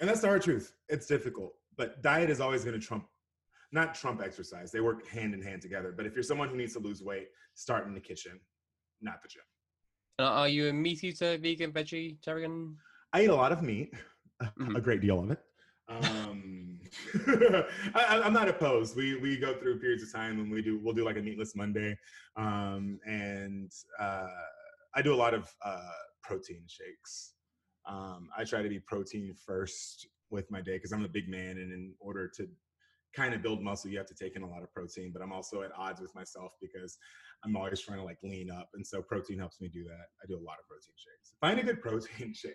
and 0.00 0.08
that's 0.08 0.20
the 0.20 0.26
hard 0.28 0.42
truth. 0.42 0.74
It's 0.88 1.06
difficult, 1.06 1.54
but 1.76 2.02
diet 2.02 2.30
is 2.30 2.40
always 2.40 2.64
going 2.64 2.78
to 2.78 2.86
trump, 2.86 3.06
not 3.72 3.94
trump 3.94 4.20
exercise. 4.22 4.70
They 4.70 4.80
work 4.80 5.06
hand 5.08 5.32
in 5.34 5.42
hand 5.42 5.62
together. 5.62 5.92
But 5.96 6.06
if 6.06 6.14
you're 6.14 6.22
someone 6.22 6.48
who 6.48 6.56
needs 6.56 6.74
to 6.74 6.78
lose 6.80 7.02
weight, 7.02 7.28
start 7.54 7.86
in 7.86 7.94
the 7.94 8.00
kitchen, 8.00 8.38
not 9.00 9.22
the 9.22 9.28
gym. 9.28 9.42
Uh, 10.20 10.24
are 10.24 10.48
you 10.48 10.68
a 10.68 10.72
meat 10.72 11.02
eater, 11.02 11.38
vegan, 11.38 11.72
veggie, 11.72 12.16
vegetarian? 12.16 12.76
I 13.12 13.22
eat 13.22 13.30
a 13.30 13.34
lot 13.34 13.52
of 13.52 13.62
meat, 13.62 13.94
Mhm. 14.42 14.76
a 14.76 14.80
great 14.80 15.00
deal 15.00 15.18
of 15.20 15.30
it. 15.30 15.40
Um, 15.88 16.67
I, 17.94 18.22
I'm 18.24 18.32
not 18.32 18.48
opposed. 18.48 18.96
We 18.96 19.16
we 19.16 19.36
go 19.38 19.54
through 19.54 19.80
periods 19.80 20.02
of 20.02 20.12
time 20.12 20.38
when 20.38 20.50
we 20.50 20.62
do 20.62 20.80
we'll 20.82 20.94
do 20.94 21.04
like 21.04 21.16
a 21.16 21.22
meatless 21.22 21.54
Monday, 21.54 21.96
um, 22.36 22.98
and 23.06 23.70
uh, 23.98 24.26
I 24.94 25.02
do 25.02 25.14
a 25.14 25.16
lot 25.16 25.34
of 25.34 25.52
uh, 25.64 25.80
protein 26.22 26.62
shakes. 26.66 27.34
Um, 27.86 28.28
I 28.36 28.44
try 28.44 28.62
to 28.62 28.68
be 28.68 28.80
protein 28.80 29.34
first 29.46 30.06
with 30.30 30.50
my 30.50 30.60
day 30.60 30.76
because 30.76 30.92
I'm 30.92 31.04
a 31.04 31.08
big 31.08 31.28
man, 31.28 31.58
and 31.58 31.72
in 31.72 31.94
order 32.00 32.30
to 32.36 32.46
kind 33.16 33.34
of 33.34 33.42
build 33.42 33.62
muscle, 33.62 33.90
you 33.90 33.98
have 33.98 34.06
to 34.06 34.14
take 34.14 34.36
in 34.36 34.42
a 34.42 34.48
lot 34.48 34.62
of 34.62 34.72
protein. 34.72 35.10
But 35.12 35.22
I'm 35.22 35.32
also 35.32 35.62
at 35.62 35.70
odds 35.76 36.00
with 36.00 36.14
myself 36.14 36.52
because 36.60 36.98
I'm 37.44 37.56
always 37.56 37.80
trying 37.80 37.98
to 37.98 38.04
like 38.04 38.18
lean 38.22 38.50
up, 38.50 38.68
and 38.74 38.86
so 38.86 39.02
protein 39.02 39.38
helps 39.38 39.60
me 39.60 39.68
do 39.68 39.84
that. 39.84 40.06
I 40.22 40.26
do 40.28 40.34
a 40.34 40.44
lot 40.44 40.56
of 40.60 40.66
protein 40.68 40.94
shakes. 40.96 41.34
Find 41.40 41.58
a 41.58 41.62
good 41.62 41.80
protein 41.80 42.34
shake. 42.34 42.52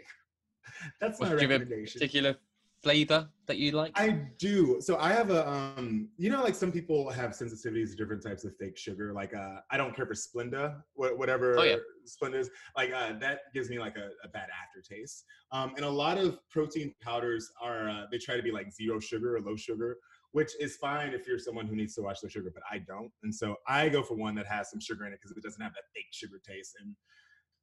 That's 1.01 1.19
my 1.19 1.29
Would 1.29 1.41
you 1.41 1.47
have 1.47 1.61
a 1.61 1.65
recommendation. 1.65 1.99
particular 1.99 2.37
flavor 2.83 3.29
that 3.47 3.57
you 3.57 3.71
like? 3.71 3.93
I 3.95 4.27
do. 4.37 4.79
So 4.81 4.97
I 4.97 5.13
have 5.13 5.29
a 5.31 5.49
um 5.49 6.09
you 6.17 6.29
know 6.29 6.43
like 6.43 6.55
some 6.55 6.71
people 6.71 7.09
have 7.09 7.31
sensitivities 7.31 7.91
to 7.91 7.95
different 7.95 8.21
types 8.21 8.43
of 8.43 8.55
fake 8.57 8.77
sugar. 8.77 9.13
Like 9.13 9.33
uh 9.33 9.57
I 9.71 9.77
don't 9.77 9.95
care 9.95 10.05
for 10.05 10.13
Splenda, 10.13 10.81
whatever 10.93 11.57
Oh, 11.57 11.63
yeah. 11.63 11.77
Splenda 12.05 12.35
is. 12.35 12.49
Like 12.75 12.91
uh 12.93 13.13
that 13.19 13.39
gives 13.53 13.69
me 13.69 13.79
like 13.79 13.95
a, 13.97 14.09
a 14.23 14.27
bad 14.27 14.49
aftertaste. 14.61 15.23
Um 15.51 15.73
and 15.75 15.85
a 15.85 15.89
lot 15.89 16.17
of 16.17 16.37
protein 16.49 16.93
powders 17.01 17.49
are 17.61 17.89
uh, 17.89 18.03
they 18.11 18.17
try 18.17 18.35
to 18.35 18.43
be 18.43 18.51
like 18.51 18.71
zero 18.71 18.99
sugar 18.99 19.37
or 19.37 19.41
low 19.41 19.55
sugar, 19.55 19.97
which 20.31 20.51
is 20.59 20.75
fine 20.77 21.13
if 21.13 21.25
you're 21.27 21.39
someone 21.39 21.65
who 21.67 21.75
needs 21.75 21.95
to 21.95 22.01
watch 22.01 22.19
their 22.21 22.29
sugar, 22.29 22.51
but 22.53 22.63
I 22.69 22.79
don't. 22.79 23.11
And 23.23 23.33
so 23.33 23.55
I 23.67 23.89
go 23.89 24.03
for 24.03 24.15
one 24.15 24.35
that 24.35 24.47
has 24.47 24.69
some 24.69 24.79
sugar 24.81 25.05
in 25.05 25.13
it 25.13 25.19
because 25.21 25.35
it 25.35 25.43
doesn't 25.43 25.61
have 25.61 25.73
that 25.73 25.83
fake 25.95 26.11
sugar 26.11 26.39
taste. 26.45 26.75
And 26.81 26.95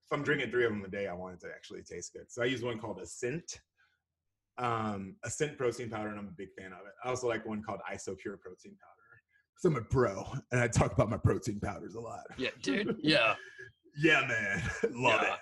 if 0.06 0.12
I'm 0.12 0.24
drinking 0.24 0.50
three 0.50 0.64
of 0.64 0.72
them 0.72 0.84
a 0.84 0.88
day, 0.88 1.06
I 1.06 1.12
want 1.12 1.34
it 1.34 1.40
to 1.46 1.48
actually 1.54 1.82
taste 1.82 2.12
good. 2.14 2.30
So 2.32 2.42
I 2.42 2.46
use 2.46 2.62
one 2.62 2.78
called 2.78 3.00
Ascent 3.00 3.60
um, 4.58 5.16
Ascent 5.24 5.56
protein 5.58 5.88
powder, 5.90 6.08
and 6.08 6.18
I'm 6.18 6.28
a 6.28 6.32
big 6.36 6.48
fan 6.58 6.72
of 6.72 6.80
it. 6.86 6.92
I 7.04 7.08
also 7.08 7.28
like 7.28 7.46
one 7.46 7.62
called 7.62 7.80
Isopure 7.92 8.38
protein 8.40 8.76
powder. 8.76 8.96
Because 9.54 9.64
I'm 9.64 9.76
a 9.76 9.80
bro, 9.80 10.24
and 10.52 10.60
I 10.60 10.68
talk 10.68 10.92
about 10.92 11.10
my 11.10 11.16
protein 11.16 11.60
powders 11.60 11.94
a 11.94 12.00
lot. 12.00 12.24
yeah, 12.36 12.50
dude. 12.62 12.96
Yeah. 13.02 13.34
Yeah, 13.98 14.26
man. 14.26 14.62
Love 14.94 15.20
Yeah. 15.22 15.36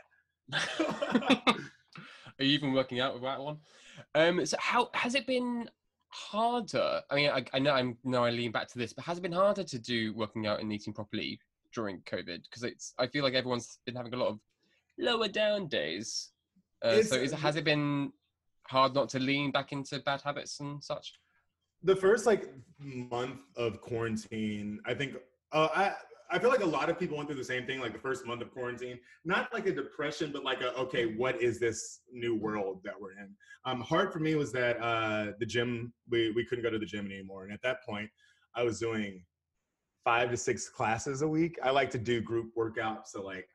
it. 0.59 1.39
Are 2.41 2.45
you 2.45 2.53
even 2.53 2.73
working 2.73 3.01
out 3.01 3.15
with 3.15 3.23
that 3.23 3.41
one? 3.41 3.59
Um, 4.15 4.45
so 4.47 4.57
how 4.61 4.91
has 4.95 5.15
it 5.15 5.27
been 5.27 5.69
harder? 6.09 7.03
I 7.11 7.15
mean, 7.17 7.31
I, 7.31 7.45
I 7.53 7.59
know 7.59 7.73
I'm 7.73 7.99
now 8.05 8.25
I 8.25 8.31
lean 8.31 8.53
back 8.53 8.69
to 8.69 8.79
this, 8.79 8.93
but 8.93 9.05
has 9.05 9.19
it 9.19 9.23
been 9.23 9.33
harder 9.33 9.65
to 9.65 9.79
do 9.79 10.15
working 10.15 10.47
out 10.47 10.61
and 10.61 10.73
eating 10.73 10.93
properly 10.93 11.39
during 11.75 12.01
COVID? 12.03 12.43
Because 12.45 12.63
it's 12.63 12.95
I 12.99 13.07
feel 13.09 13.25
like 13.25 13.35
everyone's 13.35 13.79
been 13.85 13.97
having 13.97 14.15
a 14.15 14.17
lot 14.17 14.29
of 14.29 14.39
lower 14.99 15.29
down 15.29 15.67
days. 15.67 16.31
Uh, 16.83 17.03
so 17.03 17.17
is, 17.17 17.33
has 17.33 17.57
it 17.57 17.65
been 17.65 18.13
hard 18.69 18.95
not 18.95 19.09
to 19.11 19.19
lean 19.19 19.51
back 19.51 19.73
into 19.73 19.99
bad 20.01 20.21
habits 20.23 20.61
and 20.61 20.83
such? 20.83 21.13
the 21.83 21.95
first 21.95 22.27
like 22.27 22.53
month 22.79 23.43
of 23.57 23.81
quarantine, 23.81 24.81
I 24.87 24.95
think 24.95 25.17
uh, 25.53 25.69
I 25.75 25.93
I 26.31 26.39
feel 26.39 26.51
like 26.51 26.61
a 26.61 26.67
lot 26.67 26.91
of 26.91 26.99
people 26.99 27.17
went 27.17 27.29
through 27.29 27.39
the 27.39 27.45
same 27.45 27.65
thing. 27.67 27.81
Like 27.81 27.93
the 27.93 27.99
first 27.99 28.27
month 28.27 28.43
of 28.43 28.53
quarantine, 28.53 28.99
not 29.25 29.53
like 29.53 29.67
a 29.67 29.73
depression, 29.73 30.31
but 30.33 30.45
like 30.45 30.61
a 30.61 30.75
okay, 30.75 31.15
what 31.17 31.41
is 31.41 31.59
this 31.59 32.01
new 32.13 32.35
world 32.35 32.81
that 32.85 32.95
we're 33.01 33.13
in? 33.13 33.35
Um, 33.65 33.81
hard 33.81 34.13
for 34.13 34.19
me 34.19 34.35
was 34.35 34.53
that 34.53 34.81
uh, 34.83 35.33
the 35.39 35.47
gym 35.47 35.93
we 36.11 36.33
we 36.33 36.45
couldn't 36.45 36.65
go 36.65 36.71
to 36.71 36.79
the 36.79 36.87
gym 36.87 37.07
anymore, 37.07 37.45
and 37.45 37.53
at 37.53 37.63
that 37.63 37.85
point, 37.85 38.11
I 38.55 38.65
was 38.65 38.79
doing 38.79 39.25
five 40.05 40.31
to 40.31 40.37
six 40.37 40.69
classes 40.69 41.23
a 41.23 41.29
week. 41.29 41.59
I 41.63 41.71
like 41.71 41.91
to 41.91 41.99
do 41.99 42.21
group 42.21 42.51
workouts, 42.57 43.09
so 43.09 43.23
like 43.23 43.49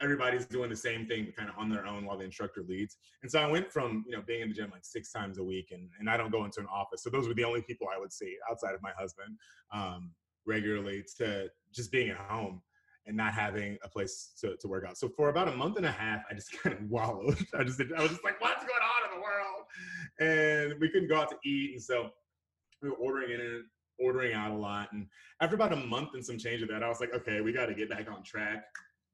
everybody's 0.00 0.46
doing 0.46 0.68
the 0.68 0.76
same 0.76 1.06
thing 1.06 1.32
kind 1.36 1.48
of 1.48 1.56
on 1.58 1.70
their 1.70 1.86
own 1.86 2.04
while 2.04 2.18
the 2.18 2.24
instructor 2.24 2.62
leads. 2.68 2.96
And 3.22 3.30
so 3.30 3.40
I 3.40 3.46
went 3.46 3.72
from, 3.72 4.04
you 4.06 4.14
know, 4.14 4.22
being 4.26 4.42
in 4.42 4.48
the 4.48 4.54
gym 4.54 4.70
like 4.70 4.84
six 4.84 5.10
times 5.10 5.38
a 5.38 5.44
week 5.44 5.70
and, 5.72 5.88
and 5.98 6.10
I 6.10 6.16
don't 6.16 6.30
go 6.30 6.44
into 6.44 6.60
an 6.60 6.66
office. 6.66 7.02
So 7.02 7.10
those 7.10 7.26
were 7.26 7.34
the 7.34 7.44
only 7.44 7.62
people 7.62 7.86
I 7.94 7.98
would 7.98 8.12
see 8.12 8.36
outside 8.50 8.74
of 8.74 8.82
my 8.82 8.92
husband 8.98 9.36
um, 9.72 10.10
regularly 10.46 11.04
to 11.18 11.48
just 11.72 11.90
being 11.90 12.10
at 12.10 12.18
home 12.18 12.60
and 13.06 13.16
not 13.16 13.32
having 13.32 13.78
a 13.84 13.88
place 13.88 14.32
to, 14.40 14.56
to 14.56 14.68
work 14.68 14.84
out. 14.86 14.98
So 14.98 15.08
for 15.08 15.28
about 15.28 15.48
a 15.48 15.52
month 15.52 15.76
and 15.76 15.86
a 15.86 15.92
half, 15.92 16.22
I 16.30 16.34
just 16.34 16.52
kind 16.62 16.76
of 16.76 16.90
wallowed. 16.90 17.38
I 17.58 17.64
just, 17.64 17.80
I 17.80 18.02
was 18.02 18.10
just 18.10 18.24
like, 18.24 18.40
what's 18.40 18.64
going 18.64 18.72
on 18.82 19.10
in 19.10 19.18
the 19.18 19.22
world? 19.22 20.72
And 20.72 20.80
we 20.80 20.90
couldn't 20.90 21.08
go 21.08 21.16
out 21.16 21.30
to 21.30 21.36
eat. 21.48 21.72
And 21.72 21.82
so 21.82 22.10
we 22.82 22.90
were 22.90 22.96
ordering 22.96 23.32
in 23.32 23.40
and 23.40 23.64
ordering 23.98 24.34
out 24.34 24.50
a 24.50 24.54
lot. 24.54 24.92
And 24.92 25.06
after 25.40 25.54
about 25.54 25.72
a 25.72 25.76
month 25.76 26.10
and 26.14 26.24
some 26.24 26.36
change 26.36 26.62
of 26.62 26.68
that, 26.68 26.82
I 26.82 26.88
was 26.88 27.00
like, 27.00 27.14
okay, 27.14 27.40
we 27.40 27.52
got 27.52 27.66
to 27.66 27.74
get 27.74 27.88
back 27.88 28.10
on 28.10 28.22
track 28.22 28.64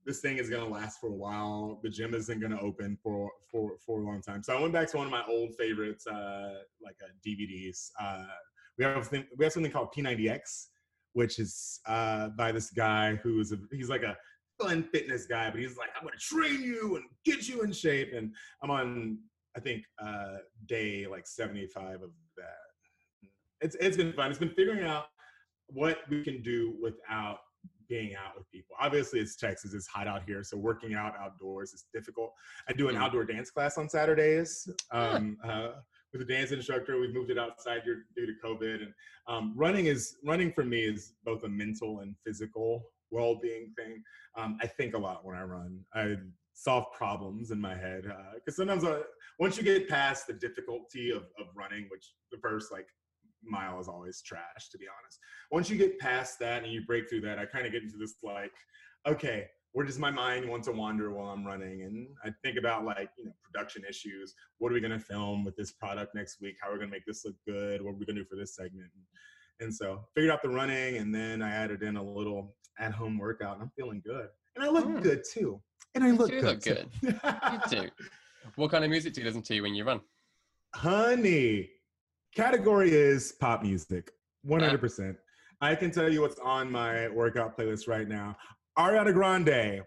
this 0.05 0.21
thing 0.21 0.39
is 0.39 0.51
gonna 0.51 0.69
last 0.69 1.01
for 1.01 1.09
a 1.09 1.15
while. 1.15 1.81
The 1.83 1.91
gym 1.91 2.15
isn't 2.15 2.41
gonna 2.41 2.61
open 2.61 2.99
for 3.03 3.31
for 3.51 3.73
for 3.85 4.01
a 4.01 4.05
long 4.05 4.21
time. 4.23 4.43
So 4.43 4.57
I 4.57 4.61
went 4.61 4.73
back 4.73 4.91
to 4.91 4.97
one 4.97 5.07
of 5.07 5.13
my 5.13 5.25
old 5.29 5.55
favorites, 5.55 6.07
uh, 6.07 6.55
like 6.83 6.97
uh, 7.03 7.13
DVDs. 7.27 7.91
Uh, 8.01 8.25
we 8.79 8.85
have 8.85 9.07
thing, 9.07 9.25
we 9.37 9.45
have 9.45 9.53
something 9.53 9.71
called 9.71 9.93
P90X, 9.97 10.67
which 11.13 11.39
is 11.39 11.81
uh, 11.87 12.29
by 12.31 12.53
this 12.53 12.71
guy 12.71 13.17
who 13.17 13.41
is 13.41 13.53
a 13.53 13.59
he's 13.71 13.89
like 13.89 14.03
a 14.03 14.17
fun 14.61 14.83
fitness 14.83 15.27
guy, 15.27 15.51
but 15.51 15.61
he's 15.61 15.77
like 15.77 15.91
I'm 15.97 16.05
gonna 16.05 16.17
train 16.19 16.63
you 16.63 16.97
and 16.97 17.05
get 17.25 17.49
you 17.49 17.63
in 17.63 17.73
shape. 17.73 18.13
And 18.15 18.35
I'm 18.63 18.71
on 18.71 19.19
I 19.57 19.61
think 19.61 19.85
uh, 20.03 20.37
day 20.67 21.07
like 21.07 21.27
75 21.27 22.03
of 22.03 22.11
that. 22.37 22.45
It's 23.61 23.77
it's 23.81 23.97
been 23.97 24.13
fun. 24.13 24.31
It's 24.31 24.39
been 24.39 24.51
figuring 24.51 24.85
out 24.85 25.07
what 25.69 26.01
we 26.11 26.23
can 26.23 26.43
do 26.43 26.75
without 26.83 27.39
being 27.93 28.15
out 28.15 28.35
with 28.39 28.51
people. 28.51 28.75
Obviously, 28.81 29.21
it's 29.21 29.37
Texas, 29.37 29.75
it's 29.75 29.87
hot 29.87 30.09
out 30.09 30.23
here, 30.27 30.43
so 30.43 30.57
working 30.57 30.95
out 30.95 31.15
outdoors 31.21 31.75
is 31.75 31.85
difficult. 31.93 32.33
I 32.67 32.73
do 32.73 32.89
an 32.89 32.95
Mm. 32.97 33.03
outdoor 33.03 33.25
dance 33.27 33.51
class 33.51 33.77
on 33.77 33.87
Saturdays 33.91 34.67
um, 34.93 35.37
uh, 35.45 35.73
with 36.11 36.23
a 36.23 36.25
dance 36.25 36.53
instructor. 36.53 36.99
We've 36.99 37.13
moved 37.13 37.31
it 37.31 37.39
outside 37.39 37.83
due 37.85 38.27
to 38.31 38.35
COVID, 38.43 38.83
and 38.85 38.95
um, 39.27 39.53
running 39.55 39.87
is 39.87 40.17
running 40.25 40.51
for 40.55 40.65
me 40.65 40.81
is 40.93 41.13
both 41.23 41.45
a 41.45 41.49
mental 41.51 42.01
and 42.01 42.17
physical 42.25 42.83
well-being 43.11 43.75
thing. 43.77 44.03
Um, 44.39 44.57
I 44.63 44.67
think 44.67 44.95
a 44.95 44.99
lot 44.99 45.23
when 45.27 45.37
I 45.37 45.43
run. 45.43 45.81
I 45.93 46.17
solve 46.55 46.87
problems 46.93 47.51
in 47.51 47.61
my 47.61 47.77
head. 47.77 48.05
Because 48.35 48.57
sometimes 48.57 48.85
uh, 48.85 49.03
once 49.39 49.59
you 49.59 49.63
get 49.63 49.87
past 49.87 50.27
the 50.27 50.33
difficulty 50.33 51.11
of, 51.11 51.25
of 51.39 51.47
running, 51.55 51.89
which 51.91 52.15
the 52.31 52.39
first 52.39 52.73
like 52.73 52.89
mile 53.45 53.81
is 53.81 53.89
always 53.89 54.23
trash, 54.23 54.69
to 54.71 54.79
be 54.79 54.87
honest. 54.87 55.19
Once 55.51 55.71
you 55.71 55.77
get 55.77 55.99
past 55.99 56.39
that 56.41 56.63
and 56.63 56.73
you 56.73 56.83
break 56.87 57.09
through 57.09 57.23
that, 57.23 57.39
I 57.39 57.47
kind 57.47 57.67
of 57.67 57.73
get 57.73 57.83
into 57.83 57.97
this 57.97 58.15
like, 58.23 58.53
okay, 59.07 59.47
where 59.73 59.87
does 59.87 59.99
my 59.99 60.11
mind 60.11 60.49
want 60.49 60.63
to 60.65 60.73
wander 60.73 61.11
while 61.11 61.31
I'm 61.31 61.47
running? 61.47 61.83
And 61.83 62.07
I 62.25 62.31
think 62.45 62.59
about 62.59 62.85
like, 62.85 63.11
you 63.17 63.25
know, 63.25 63.33
production 63.43 63.83
issues. 63.89 64.35
What 64.59 64.71
are 64.71 64.75
we 64.75 64.81
going 64.81 64.93
to 64.93 65.01
film 65.01 65.45
with 65.45 65.57
this 65.57 65.73
product 65.73 66.15
next 66.15 66.41
week? 66.41 66.57
How 66.61 66.69
are 66.69 66.73
we 66.73 66.79
going 66.79 66.91
to 66.91 66.95
make 66.95 67.07
this 67.07 67.25
look 67.25 67.35
good? 67.47 67.83
What 67.83 67.93
are 67.93 67.99
we 67.99 68.05
going 68.05 68.17
to 68.17 68.23
do 68.23 68.29
for 68.29 68.37
this 68.37 68.55
segment? 68.55 68.89
And 69.61 69.75
so 69.75 70.05
figured 70.15 70.31
out 70.31 70.43
the 70.43 70.51
running 70.51 70.97
and 70.97 71.15
then 71.15 71.41
I 71.41 71.51
added 71.51 71.83
in 71.83 71.97
a 71.97 72.03
little 72.03 72.55
at 72.79 72.93
home 72.93 73.19
workout 73.19 73.55
and 73.55 73.63
I'm 73.63 73.73
feeling 73.77 74.03
good. 74.05 74.29
And 74.57 74.65
I 74.65 74.69
look 74.69 74.87
mm. 74.87 75.03
good 75.03 75.23
too. 75.31 75.61
And 75.95 76.05
I 76.05 76.11
look 76.11 76.31
you 76.31 76.41
good. 76.41 76.45
Look 76.45 76.63
good. 76.63 76.89
you 77.03 77.83
do. 77.83 77.89
What 78.57 78.71
kind 78.71 78.85
of 78.85 78.91
music 78.91 79.15
do 79.15 79.21
you 79.21 79.27
listen 79.27 79.43
to 79.43 79.61
when 79.61 79.75
you 79.75 79.85
run? 79.85 80.01
Honey, 80.75 81.71
category 82.35 82.93
is 82.93 83.33
pop 83.41 83.63
music. 83.63 84.11
100%. 84.47 85.17
I 85.61 85.75
can 85.75 85.91
tell 85.91 86.13
you 86.13 86.23
what's 86.23 86.39
on 86.41 86.71
my 86.71 87.09
workout 87.09 87.57
playlist 87.57 87.87
right 87.87 88.09
now. 88.09 88.37
Ariana 88.79 89.13
Grande, 89.13 89.83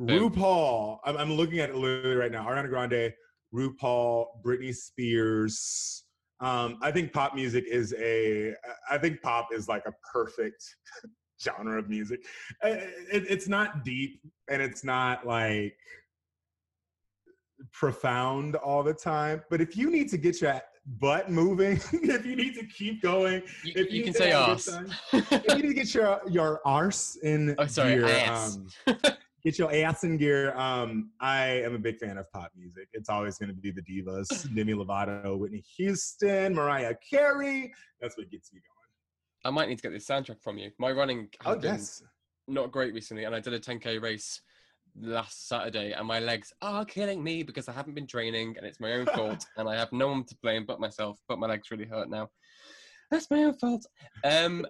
RuPaul. 0.00 0.98
I'm, 1.04 1.16
I'm 1.16 1.32
looking 1.32 1.58
at 1.58 1.70
it 1.70 1.76
literally 1.76 2.16
right 2.16 2.30
now. 2.30 2.46
Ariana 2.46 2.68
Grande, 2.68 3.12
RuPaul, 3.54 4.26
Britney 4.44 4.74
Spears. 4.74 6.04
Um, 6.40 6.78
I 6.80 6.90
think 6.90 7.12
pop 7.12 7.34
music 7.34 7.64
is 7.66 7.94
a. 7.98 8.54
I 8.90 8.98
think 8.98 9.20
pop 9.20 9.48
is 9.52 9.68
like 9.68 9.82
a 9.86 9.92
perfect 10.12 10.64
genre 11.42 11.78
of 11.78 11.88
music. 11.88 12.24
It, 12.62 13.24
it's 13.28 13.48
not 13.48 13.84
deep 13.84 14.20
and 14.48 14.62
it's 14.62 14.84
not 14.84 15.26
like 15.26 15.76
profound 17.72 18.56
all 18.56 18.82
the 18.82 18.94
time. 18.94 19.42
But 19.50 19.60
if 19.60 19.76
you 19.76 19.90
need 19.90 20.08
to 20.10 20.16
get 20.16 20.40
your 20.40 20.60
butt 20.86 21.30
moving, 21.30 21.80
if 21.92 22.26
you 22.26 22.36
need 22.36 22.54
to 22.54 22.66
keep 22.66 23.02
going, 23.02 23.42
you, 23.64 23.72
if 23.76 23.90
you, 23.90 23.98
you 23.98 24.04
can 24.04 24.14
say 24.14 24.32
arse. 24.32 24.68
if 25.12 25.30
you 25.30 25.54
need 25.56 25.68
to 25.68 25.74
get 25.74 25.94
your 25.94 26.20
your 26.28 26.60
arse 26.64 27.16
in 27.22 27.54
oh, 27.58 27.66
sorry, 27.66 27.94
gear, 27.94 28.06
ass. 28.06 28.58
Um, 28.86 28.96
get 29.44 29.58
your 29.58 29.72
ass 29.74 30.04
in 30.04 30.16
gear. 30.16 30.56
Um, 30.56 31.10
I 31.20 31.44
am 31.62 31.74
a 31.74 31.78
big 31.78 31.98
fan 31.98 32.18
of 32.18 32.30
pop 32.32 32.50
music. 32.56 32.88
It's 32.92 33.08
always 33.08 33.38
going 33.38 33.50
to 33.50 33.54
be 33.54 33.70
the 33.70 33.82
divas: 33.82 34.54
Demi 34.54 34.74
Lovato, 34.74 35.38
Whitney 35.38 35.64
Houston, 35.76 36.54
Mariah 36.54 36.94
Carey. 37.08 37.72
That's 38.00 38.16
what 38.16 38.30
gets 38.30 38.52
me 38.52 38.60
going. 38.60 38.76
I 39.44 39.50
might 39.50 39.68
need 39.68 39.76
to 39.76 39.82
get 39.82 39.92
this 39.92 40.06
soundtrack 40.06 40.42
from 40.42 40.58
you. 40.58 40.70
My 40.78 40.90
running 40.90 41.28
has 41.42 41.56
oh, 41.56 41.58
been 41.58 41.74
yes. 41.74 42.02
not 42.46 42.72
great 42.72 42.92
recently, 42.92 43.24
and 43.24 43.34
I 43.34 43.40
did 43.40 43.54
a 43.54 43.60
10k 43.60 44.02
race 44.02 44.42
last 44.98 45.48
Saturday, 45.48 45.92
and 45.92 46.06
my 46.06 46.20
legs 46.20 46.52
are 46.62 46.84
killing 46.84 47.22
me 47.22 47.42
because 47.42 47.68
I 47.68 47.72
haven't 47.72 47.94
been 47.94 48.06
training, 48.06 48.54
and 48.56 48.66
it's 48.66 48.80
my 48.80 48.92
own 48.92 49.06
fault, 49.14 49.44
and 49.56 49.68
I 49.68 49.76
have 49.76 49.92
no 49.92 50.08
one 50.08 50.24
to 50.24 50.36
blame 50.42 50.64
but 50.66 50.80
myself. 50.80 51.18
But 51.28 51.38
my 51.38 51.46
legs 51.46 51.70
really 51.70 51.86
hurt 51.86 52.10
now. 52.10 52.28
That's 53.10 53.30
my 53.30 53.44
own 53.44 53.54
fault. 53.54 53.86
Um, 54.24 54.66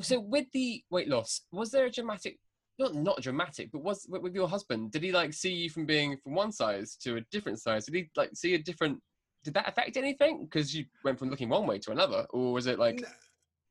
so 0.00 0.20
with 0.20 0.46
the 0.52 0.82
weight 0.90 1.08
loss, 1.08 1.42
was 1.52 1.70
there 1.70 1.86
a 1.86 1.90
dramatic? 1.90 2.38
Not 2.78 2.94
not 2.94 3.20
dramatic, 3.20 3.70
but 3.72 3.82
was 3.82 4.06
with 4.08 4.34
your 4.34 4.48
husband? 4.48 4.92
Did 4.92 5.02
he 5.02 5.12
like 5.12 5.32
see 5.32 5.52
you 5.52 5.70
from 5.70 5.84
being 5.84 6.16
from 6.22 6.34
one 6.34 6.52
size 6.52 6.96
to 7.02 7.16
a 7.16 7.20
different 7.32 7.60
size? 7.60 7.86
Did 7.86 7.94
he 7.94 8.10
like 8.16 8.30
see 8.34 8.54
a 8.54 8.58
different? 8.58 9.00
Did 9.44 9.54
that 9.54 9.68
affect 9.68 9.96
anything? 9.96 10.44
Because 10.44 10.74
you 10.74 10.84
went 11.04 11.18
from 11.18 11.30
looking 11.30 11.48
one 11.48 11.66
way 11.66 11.78
to 11.80 11.90
another, 11.90 12.26
or 12.30 12.52
was 12.52 12.66
it 12.66 12.78
like? 12.78 13.02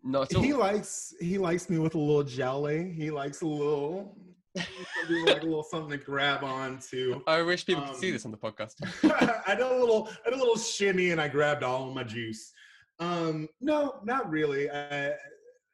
No, 0.03 0.23
at 0.23 0.35
all? 0.35 0.41
He 0.41 0.53
likes 0.53 1.13
he 1.19 1.37
likes 1.37 1.69
me 1.69 1.79
with 1.79 1.95
a 1.95 1.99
little 1.99 2.23
jelly. 2.23 2.91
He 2.91 3.09
likes 3.09 3.41
a 3.41 3.47
little 3.47 4.15
like 5.25 5.41
a 5.41 5.45
little 5.45 5.63
something 5.63 5.97
to 5.97 6.03
grab 6.03 6.43
on 6.43 6.79
to. 6.91 7.21
I 7.27 7.41
wish 7.41 7.65
people 7.65 7.83
um, 7.83 7.89
could 7.89 7.99
see 7.99 8.07
um, 8.07 8.13
this 8.13 8.25
on 8.25 8.31
the 8.31 8.37
podcast. 8.37 8.73
I 9.47 9.55
did 9.55 9.65
a 9.65 9.79
little, 9.79 10.09
I 10.25 10.29
did 10.29 10.39
a 10.39 10.41
little 10.41 10.57
shimmy, 10.57 11.11
and 11.11 11.21
I 11.21 11.27
grabbed 11.27 11.63
all 11.63 11.89
of 11.89 11.95
my 11.95 12.03
juice. 12.03 12.51
Um, 12.99 13.47
no, 13.61 13.99
not 14.03 14.29
really. 14.29 14.69
I, 14.69 15.13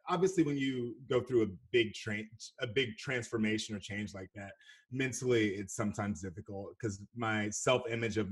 obviously, 0.09 0.43
when 0.43 0.57
you 0.57 0.95
go 1.09 1.21
through 1.21 1.43
a 1.43 1.47
big 1.71 1.93
train, 1.93 2.29
a 2.61 2.67
big 2.67 2.97
transformation 2.97 3.75
or 3.75 3.79
change 3.79 4.13
like 4.13 4.29
that, 4.35 4.51
mentally, 4.91 5.49
it's 5.49 5.75
sometimes 5.75 6.21
difficult 6.21 6.75
because 6.79 7.01
my 7.15 7.49
self-image 7.49 8.17
of 8.17 8.29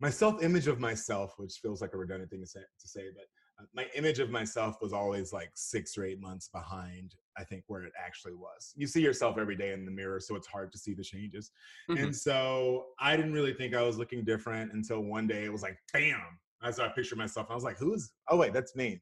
my 0.00 0.10
self-image 0.10 0.66
of 0.66 0.80
myself, 0.80 1.34
which 1.36 1.58
feels 1.60 1.82
like 1.82 1.92
a 1.92 1.98
redundant 1.98 2.30
thing 2.30 2.40
to 2.40 2.46
say, 2.46 2.60
to 2.60 2.88
say 2.88 3.02
but 3.14 3.26
my 3.74 3.86
image 3.94 4.18
of 4.18 4.30
myself 4.30 4.76
was 4.80 4.92
always 4.92 5.32
like 5.32 5.50
six 5.54 5.96
or 5.96 6.04
eight 6.04 6.20
months 6.20 6.48
behind 6.48 7.14
i 7.40 7.44
think 7.44 7.64
where 7.66 7.82
it 7.82 7.92
actually 7.98 8.34
was. 8.34 8.74
You 8.76 8.86
see 8.86 9.00
yourself 9.00 9.38
every 9.38 9.56
day 9.56 9.72
in 9.72 9.84
the 9.84 9.90
mirror 9.90 10.20
so 10.20 10.36
it's 10.36 10.46
hard 10.46 10.72
to 10.72 10.78
see 10.78 10.94
the 10.94 11.02
changes. 11.02 11.50
Mm-hmm. 11.88 12.04
and 12.04 12.16
so 12.16 12.86
i 12.98 13.16
didn't 13.16 13.32
really 13.32 13.54
think 13.54 13.74
i 13.74 13.82
was 13.82 13.96
looking 13.98 14.24
different 14.24 14.72
until 14.72 15.00
one 15.00 15.26
day 15.26 15.44
it 15.44 15.52
was 15.52 15.62
like 15.62 15.78
bam! 15.92 16.20
I 16.62 16.70
saw 16.70 16.86
a 16.86 16.90
picture 16.90 17.14
of 17.14 17.18
myself 17.18 17.46
and 17.46 17.52
i 17.52 17.56
was 17.56 17.64
like 17.64 17.78
who's 17.78 18.12
oh 18.28 18.36
wait 18.36 18.52
that's 18.52 18.76
me. 18.76 19.00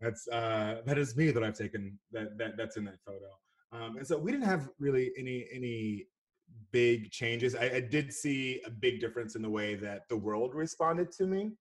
That's 0.00 0.26
uh 0.28 0.80
that 0.86 0.98
is 0.98 1.16
me 1.16 1.30
that 1.30 1.42
i've 1.44 1.56
taken 1.56 1.98
that, 2.12 2.36
that 2.38 2.56
that's 2.56 2.76
in 2.76 2.84
that 2.84 3.00
photo. 3.06 3.30
Um 3.72 3.96
and 3.98 4.06
so 4.06 4.18
we 4.18 4.32
didn't 4.32 4.46
have 4.46 4.70
really 4.78 5.12
any 5.18 5.46
any 5.52 6.06
big 6.72 7.10
changes. 7.10 7.54
I, 7.54 7.66
I 7.76 7.80
did 7.80 8.12
see 8.12 8.60
a 8.66 8.70
big 8.70 9.00
difference 9.00 9.34
in 9.34 9.42
the 9.42 9.50
way 9.50 9.74
that 9.76 10.08
the 10.08 10.16
world 10.16 10.54
responded 10.54 11.10
to 11.12 11.26
me 11.26 11.52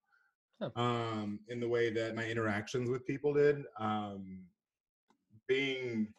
um, 0.75 1.39
in 1.49 1.59
the 1.59 1.67
way 1.67 1.89
that 1.91 2.15
my 2.15 2.25
interactions 2.25 2.89
with 2.89 3.05
people 3.05 3.33
did. 3.33 3.63
Um, 3.79 4.39
being 5.47 6.13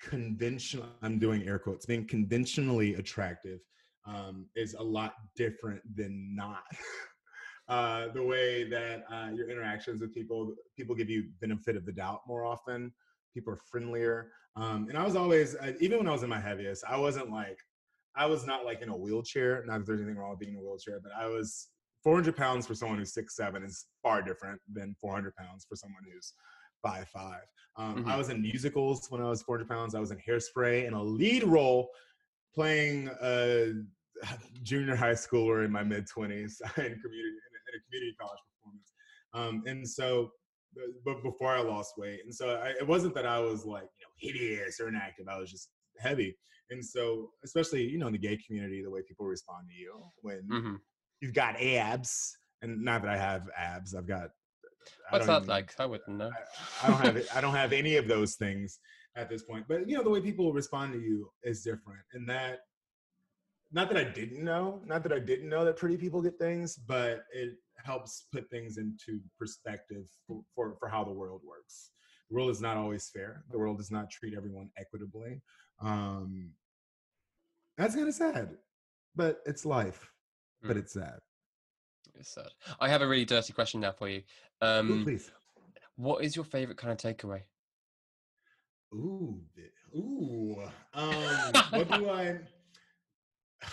conventional, 0.00 0.86
I'm 1.02 1.18
doing 1.18 1.46
air 1.46 1.58
quotes, 1.58 1.86
being 1.86 2.06
conventionally 2.06 2.94
attractive 2.94 3.60
um, 4.06 4.46
is 4.56 4.74
a 4.74 4.82
lot 4.82 5.14
different 5.36 5.82
than 5.96 6.34
not. 6.34 6.64
uh, 7.68 8.08
the 8.12 8.22
way 8.22 8.68
that 8.68 9.04
uh, 9.12 9.30
your 9.32 9.50
interactions 9.50 10.00
with 10.00 10.14
people, 10.14 10.54
people 10.76 10.94
give 10.94 11.10
you 11.10 11.24
benefit 11.40 11.76
of 11.76 11.84
the 11.84 11.92
doubt 11.92 12.20
more 12.26 12.44
often. 12.44 12.92
People 13.34 13.52
are 13.52 13.60
friendlier. 13.70 14.30
Um, 14.56 14.86
and 14.88 14.96
I 14.98 15.04
was 15.04 15.16
always, 15.16 15.54
uh, 15.56 15.72
even 15.80 15.98
when 15.98 16.08
I 16.08 16.12
was 16.12 16.22
in 16.22 16.30
my 16.30 16.40
heaviest, 16.40 16.84
I 16.88 16.96
wasn't 16.96 17.30
like, 17.30 17.58
I 18.16 18.26
was 18.26 18.46
not 18.46 18.64
like 18.64 18.82
in 18.82 18.88
a 18.88 18.96
wheelchair. 18.96 19.62
Not 19.66 19.78
that 19.78 19.86
there's 19.86 20.00
anything 20.00 20.18
wrong 20.18 20.30
with 20.30 20.40
being 20.40 20.54
in 20.54 20.58
a 20.58 20.62
wheelchair, 20.62 21.00
but 21.00 21.12
I 21.16 21.26
was 21.28 21.68
400 22.02 22.36
pounds 22.36 22.66
for 22.66 22.74
someone 22.74 22.98
who's 22.98 23.12
six 23.12 23.36
seven 23.36 23.62
is 23.62 23.86
far 24.02 24.22
different 24.22 24.60
than 24.72 24.96
400 25.00 25.34
pounds 25.36 25.66
for 25.68 25.76
someone 25.76 26.02
who's 26.04 26.32
five 26.82 27.08
five. 27.08 27.42
Um, 27.76 27.96
mm-hmm. 27.96 28.08
I 28.08 28.16
was 28.16 28.28
in 28.28 28.42
musicals 28.42 29.06
when 29.10 29.22
I 29.22 29.28
was 29.28 29.42
400 29.42 29.68
pounds. 29.68 29.94
I 29.94 30.00
was 30.00 30.10
in 30.10 30.18
Hairspray 30.18 30.86
in 30.86 30.94
a 30.94 31.02
lead 31.02 31.44
role, 31.44 31.90
playing 32.54 33.08
a 33.22 33.72
junior 34.62 34.96
high 34.96 35.12
schooler 35.12 35.64
in 35.64 35.70
my 35.70 35.84
mid 35.84 36.06
20s 36.06 36.24
in 36.32 36.36
community 36.36 36.58
in 36.76 36.84
a, 36.84 37.60
in 37.68 37.74
a, 37.74 37.82
community 37.88 38.16
college 38.20 38.40
performance. 38.50 38.92
Um, 39.34 39.62
and 39.66 39.88
so, 39.88 40.30
but 41.04 41.22
before 41.22 41.54
I 41.54 41.60
lost 41.60 41.94
weight, 41.96 42.20
and 42.24 42.34
so 42.34 42.56
I, 42.56 42.70
it 42.70 42.86
wasn't 42.86 43.14
that 43.14 43.26
I 43.26 43.38
was 43.38 43.64
like 43.64 43.88
you 43.98 44.06
know 44.06 44.12
hideous 44.18 44.80
or 44.80 44.88
inactive. 44.88 45.26
I 45.28 45.38
was 45.38 45.50
just 45.50 45.68
heavy. 45.98 46.36
And 46.70 46.84
so, 46.84 47.30
especially 47.44 47.84
you 47.84 47.98
know 47.98 48.08
in 48.08 48.12
the 48.12 48.18
gay 48.18 48.38
community, 48.44 48.82
the 48.82 48.90
way 48.90 49.00
people 49.06 49.26
respond 49.26 49.68
to 49.68 49.74
you 49.74 50.02
when 50.20 50.42
mm-hmm 50.50 50.74
you've 51.20 51.34
got 51.34 51.60
abs, 51.60 52.36
and 52.62 52.82
not 52.82 53.02
that 53.02 53.10
I 53.10 53.16
have 53.16 53.48
abs. 53.56 53.94
I've 53.94 54.08
got. 54.08 54.30
What's 55.10 55.26
that 55.26 55.38
even, 55.38 55.48
like? 55.48 55.74
I 55.78 55.86
wouldn't 55.86 56.16
know. 56.16 56.30
I, 56.82 56.86
I 56.86 56.90
don't 56.90 57.16
have. 57.16 57.28
I 57.36 57.40
don't 57.40 57.54
have 57.54 57.72
any 57.72 57.96
of 57.96 58.08
those 58.08 58.34
things 58.34 58.78
at 59.16 59.28
this 59.28 59.42
point. 59.42 59.66
But 59.68 59.88
you 59.88 59.96
know, 59.96 60.02
the 60.02 60.10
way 60.10 60.20
people 60.20 60.52
respond 60.52 60.92
to 60.92 61.00
you 61.00 61.30
is 61.42 61.62
different, 61.62 62.00
and 62.12 62.28
that. 62.28 62.60
Not 63.70 63.90
that 63.90 63.98
I 63.98 64.04
didn't 64.04 64.42
know. 64.42 64.80
Not 64.86 65.02
that 65.02 65.12
I 65.12 65.18
didn't 65.18 65.50
know 65.50 65.62
that 65.66 65.76
pretty 65.76 65.98
people 65.98 66.22
get 66.22 66.38
things, 66.38 66.74
but 66.74 67.24
it 67.34 67.50
helps 67.84 68.24
put 68.32 68.48
things 68.48 68.78
into 68.78 69.20
perspective 69.38 70.06
for, 70.26 70.40
for, 70.54 70.76
for 70.80 70.88
how 70.88 71.04
the 71.04 71.12
world 71.12 71.42
works. 71.46 71.90
The 72.30 72.36
world 72.36 72.48
is 72.48 72.62
not 72.62 72.78
always 72.78 73.10
fair. 73.10 73.44
The 73.50 73.58
world 73.58 73.76
does 73.76 73.90
not 73.90 74.08
treat 74.08 74.32
everyone 74.34 74.70
equitably. 74.78 75.42
Um, 75.82 76.52
that's 77.76 77.94
kind 77.94 78.08
of 78.08 78.14
sad, 78.14 78.56
but 79.14 79.40
it's 79.44 79.66
life 79.66 80.14
but 80.62 80.76
mm. 80.76 80.80
it's 80.80 80.92
sad. 80.92 81.18
It's 82.18 82.34
sad. 82.34 82.48
I 82.80 82.88
have 82.88 83.02
a 83.02 83.06
really 83.06 83.24
dirty 83.24 83.52
question 83.52 83.80
now 83.80 83.92
for 83.92 84.08
you. 84.08 84.22
Um, 84.60 84.90
Ooh, 84.90 85.04
please. 85.04 85.30
What 85.96 86.24
is 86.24 86.34
your 86.34 86.44
favorite 86.44 86.76
kind 86.76 86.92
of 86.92 86.98
takeaway? 86.98 87.42
Ooh, 88.92 89.40
ooh. 89.94 90.56
Um, 90.94 91.52
what 91.70 91.90
do 91.90 92.10
I? 92.10 92.38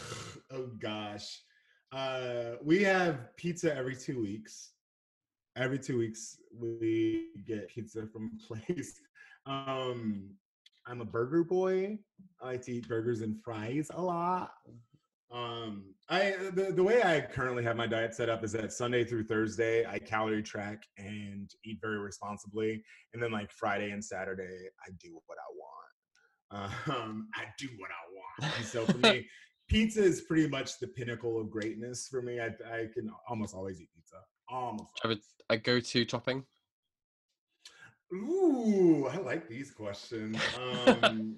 Oh 0.52 0.70
gosh, 0.80 1.42
uh, 1.92 2.52
we 2.64 2.84
have 2.84 3.36
pizza 3.36 3.76
every 3.76 3.96
two 3.96 4.22
weeks. 4.22 4.74
Every 5.56 5.80
two 5.80 5.98
weeks, 5.98 6.38
we 6.56 7.30
get 7.48 7.68
pizza 7.68 8.06
from 8.14 8.32
a 8.36 8.48
place. 8.48 9.02
Um, 9.48 10.30
I'm 10.86 11.02
a 11.02 11.06
burger 11.06 11.44
boy. 11.44 11.98
I 12.42 12.46
like 12.46 12.62
to 12.66 12.74
eat 12.74 12.88
burgers 12.88 13.22
and 13.22 13.42
fries 13.44 13.90
a 13.94 14.02
lot. 14.02 14.52
Um, 15.32 15.96
I 16.10 16.36
the, 16.54 16.72
the 16.72 16.84
way 16.84 17.02
I 17.02 17.20
currently 17.20 17.64
have 17.64 17.76
my 17.76 17.88
diet 17.88 18.14
set 18.14 18.30
up 18.30 18.44
is 18.44 18.52
that 18.52 18.72
Sunday 18.72 19.04
through 19.04 19.26
Thursday 19.26 19.86
I 19.86 20.00
calorie 20.00 20.44
track 20.44 20.84
and 20.98 21.50
eat 21.64 21.80
very 21.82 21.98
responsibly, 21.98 22.84
and 23.14 23.22
then 23.22 23.32
like 23.32 23.52
Friday 23.52 23.92
and 23.92 24.04
Saturday 24.04 24.70
I 24.86 24.92
do 25.00 25.20
what 25.26 25.38
I 25.38 25.52
want. 25.56 25.72
Um, 26.88 27.28
I 27.36 27.46
do 27.58 27.68
what 27.80 27.90
I 27.90 28.46
want. 28.46 28.58
And 28.58 28.66
so 28.66 28.86
for 28.86 28.98
me, 29.14 29.28
pizza 29.68 30.02
is 30.02 30.22
pretty 30.22 30.48
much 30.48 30.80
the 30.80 30.88
pinnacle 30.88 31.42
of 31.42 31.50
greatness 31.50 32.08
for 32.08 32.22
me. 32.22 32.40
I, 32.40 32.46
I 32.72 32.88
can 32.94 33.10
almost 33.28 33.54
always 33.54 33.82
eat 33.82 33.90
pizza. 33.94 34.18
Almost. 34.48 34.92
Do 35.02 35.10
you 35.10 35.16
have 35.16 35.20
a, 35.50 35.54
a 35.56 35.58
go-to 35.58 36.06
topping? 36.06 36.46
Ooh, 38.14 39.08
I 39.12 39.18
like 39.18 39.48
these 39.50 39.72
questions. 39.72 40.38
Um, 40.88 41.38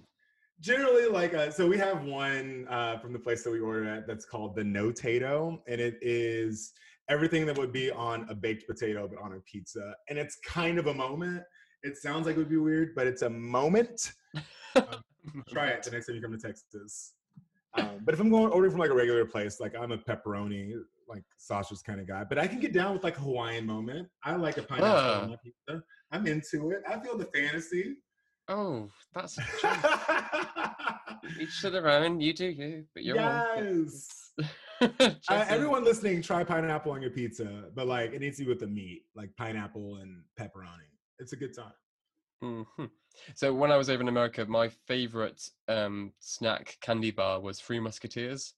generally, 0.60 1.08
like, 1.08 1.34
uh, 1.34 1.52
so 1.52 1.68
we 1.68 1.78
have 1.78 2.04
one 2.04 2.68
uh, 2.70 2.98
from 3.00 3.14
the 3.14 3.20
place 3.20 3.44
that 3.44 3.52
we 3.52 3.60
order 3.60 3.88
at 3.88 4.08
that's 4.08 4.26
called 4.26 4.56
the 4.56 4.64
Notato, 4.64 5.60
and 5.68 5.80
it 5.82 5.98
is 6.02 6.74
everything 7.10 7.46
that 7.46 7.58
would 7.58 7.72
be 7.72 7.90
on 7.92 8.26
a 8.30 8.36
baked 8.36 8.68
potato 8.68 9.08
but 9.08 9.22
on 9.22 9.34
a 9.34 9.40
pizza, 9.42 9.94
and 10.10 10.18
it's 10.18 10.38
kind 10.46 10.78
of 10.78 10.88
a 10.88 10.94
moment. 10.94 11.44
It 11.84 11.96
sounds 11.98 12.26
like 12.26 12.36
it 12.36 12.40
would 12.40 12.50
be 12.50 12.58
weird, 12.58 12.96
but 12.96 13.08
it's 13.08 13.22
a 13.22 13.30
moment. 13.30 14.14
Um, 14.76 14.84
try 15.50 15.68
it 15.68 15.84
the 15.84 15.92
next 15.92 16.08
time 16.08 16.16
you 16.16 16.22
come 16.22 16.32
to 16.32 16.38
Texas. 16.38 17.14
Um, 17.78 18.00
but 18.04 18.14
if 18.14 18.20
I'm 18.20 18.30
going 18.30 18.52
ordering 18.52 18.72
from 18.72 18.80
like 18.80 18.90
a 18.90 18.96
regular 18.96 19.26
place, 19.26 19.60
like 19.60 19.76
I'm 19.76 19.92
a 19.92 19.98
pepperoni, 19.98 20.74
like 21.08 21.24
sausage 21.38 21.84
kind 21.86 22.00
of 22.00 22.08
guy. 22.08 22.24
But 22.24 22.40
I 22.40 22.48
can 22.48 22.60
get 22.60 22.74
down 22.74 22.94
with 22.94 23.04
like 23.04 23.18
a 23.18 23.22
Hawaiian 23.22 23.66
moment. 23.66 24.08
I 24.24 24.36
like 24.36 24.58
a 24.58 24.64
pineapple 24.64 24.88
Ah. 24.90 25.22
on 25.22 25.30
my 25.30 25.36
pizza. 25.44 25.84
I'm 26.12 26.26
into 26.26 26.72
it. 26.72 26.82
I 26.90 27.00
feel 27.00 27.18
the 27.18 27.26
fantasy. 27.26 27.96
Oh, 28.50 28.90
that's 29.14 29.38
each 31.40 31.62
to 31.62 31.70
their 31.70 31.90
own. 31.90 32.22
You 32.22 32.34
do 32.34 32.46
you, 32.46 32.86
but 32.94 33.04
you're 33.04 33.16
yes. 33.16 34.32
Uh, 34.80 35.44
everyone 35.50 35.84
listening, 35.84 36.22
try 36.22 36.44
pineapple 36.44 36.92
on 36.92 37.02
your 37.02 37.10
pizza, 37.10 37.64
but 37.74 37.88
like 37.88 38.14
it 38.14 38.22
needs 38.22 38.38
to 38.38 38.44
be 38.44 38.50
with 38.50 38.60
the 38.60 38.68
meat, 38.68 39.06
like 39.16 39.36
pineapple 39.36 39.96
and 39.96 40.22
pepperoni. 40.40 40.86
It's 41.18 41.34
a 41.34 41.36
good 41.36 41.56
time. 41.56 41.74
Mhm. 42.44 42.92
So 43.34 43.56
when 43.56 43.72
I 43.72 43.78
was 43.78 43.90
over 43.90 44.04
in 44.04 44.08
America, 44.08 44.46
my 44.46 44.70
favorite 44.70 45.50
um, 45.68 46.14
snack 46.20 46.78
candy 46.80 47.10
bar 47.10 47.42
was 47.42 47.60
Three 47.60 47.80
Musketeers, 47.80 48.54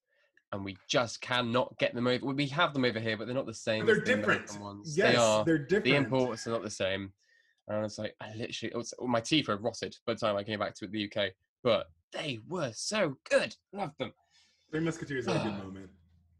and 0.51 0.65
we 0.65 0.75
just 0.89 1.21
cannot 1.21 1.77
get 1.79 1.95
them 1.95 2.05
over. 2.05 2.25
We 2.25 2.47
have 2.47 2.73
them 2.73 2.83
over 2.83 2.99
here, 2.99 3.15
but 3.15 3.25
they're 3.25 3.33
not 3.33 3.45
the 3.45 3.53
same. 3.53 3.85
They're 3.85 3.95
the 3.95 4.01
different. 4.01 4.59
Ones. 4.59 4.97
Yes, 4.97 5.13
they 5.13 5.17
are. 5.17 5.45
they're 5.45 5.57
different. 5.57 5.85
The 5.85 5.95
imports 5.95 6.45
are 6.47 6.51
not 6.51 6.63
the 6.63 6.69
same. 6.69 7.13
And 7.69 7.77
I 7.77 7.81
was 7.81 7.99
like, 7.99 8.15
I 8.19 8.33
literally, 8.35 8.71
it 8.73 8.77
was, 8.77 8.93
well, 8.97 9.07
my 9.07 9.21
teeth 9.21 9.47
were 9.47 9.57
rotted 9.57 9.95
by 10.05 10.13
the 10.15 10.19
time 10.19 10.35
I 10.35 10.43
came 10.43 10.59
back 10.59 10.73
to 10.75 10.87
the 10.87 11.05
UK, 11.05 11.29
but 11.63 11.87
they 12.11 12.39
were 12.47 12.71
so 12.73 13.15
good. 13.29 13.55
Love 13.71 13.91
them. 13.99 14.11
Three 14.71 14.79
Musketeers 14.79 15.27
are 15.27 15.35
a 15.37 15.43
good 15.43 15.53
moment. 15.63 15.89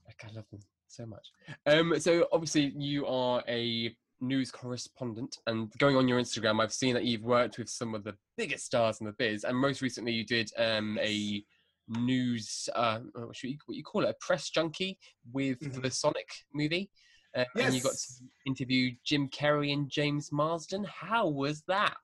Like, 0.08 0.24
I 0.28 0.36
love 0.36 0.46
them 0.52 0.62
so 0.88 1.06
much. 1.06 1.28
Um, 1.68 2.00
so 2.00 2.28
obviously 2.32 2.74
you 2.76 3.06
are 3.06 3.44
a 3.48 3.96
news 4.22 4.52
correspondent, 4.52 5.38
and 5.46 5.72
going 5.78 5.96
on 5.96 6.08
your 6.08 6.20
Instagram, 6.20 6.62
I've 6.62 6.74
seen 6.74 6.96
that 6.96 7.06
you've 7.06 7.22
worked 7.24 7.60
with 7.60 7.70
some 7.70 7.94
of 7.94 8.04
the 8.04 8.16
biggest 8.36 8.66
stars 8.66 9.00
in 9.00 9.06
the 9.06 9.14
biz, 9.14 9.44
and 9.44 9.56
most 9.56 9.84
recently 9.84 10.12
you 10.12 10.26
did 10.26 10.52
um, 10.58 10.98
a 11.00 11.44
news, 11.88 12.70
uh, 12.76 13.00
what, 13.14 13.36
should 13.36 13.52
you, 13.52 13.58
what 13.68 13.78
you 13.78 13.84
call 13.84 14.04
it, 14.04 14.10
a 14.10 14.16
press 14.20 14.50
junkie 14.50 14.98
with 15.32 15.60
Mhm. 15.60 15.82
the 15.84 15.92
Sonic 15.92 16.30
movie. 16.54 16.90
Uh, 17.36 17.46
And 17.56 17.74
you 17.74 17.82
got 17.82 17.94
to 17.94 18.14
interview 18.46 18.92
Jim 19.04 19.30
Carrey 19.30 19.74
and 19.74 19.90
James 19.90 20.32
Marsden. 20.32 20.84
How 20.86 21.28
was 21.28 21.64
that? 21.68 21.98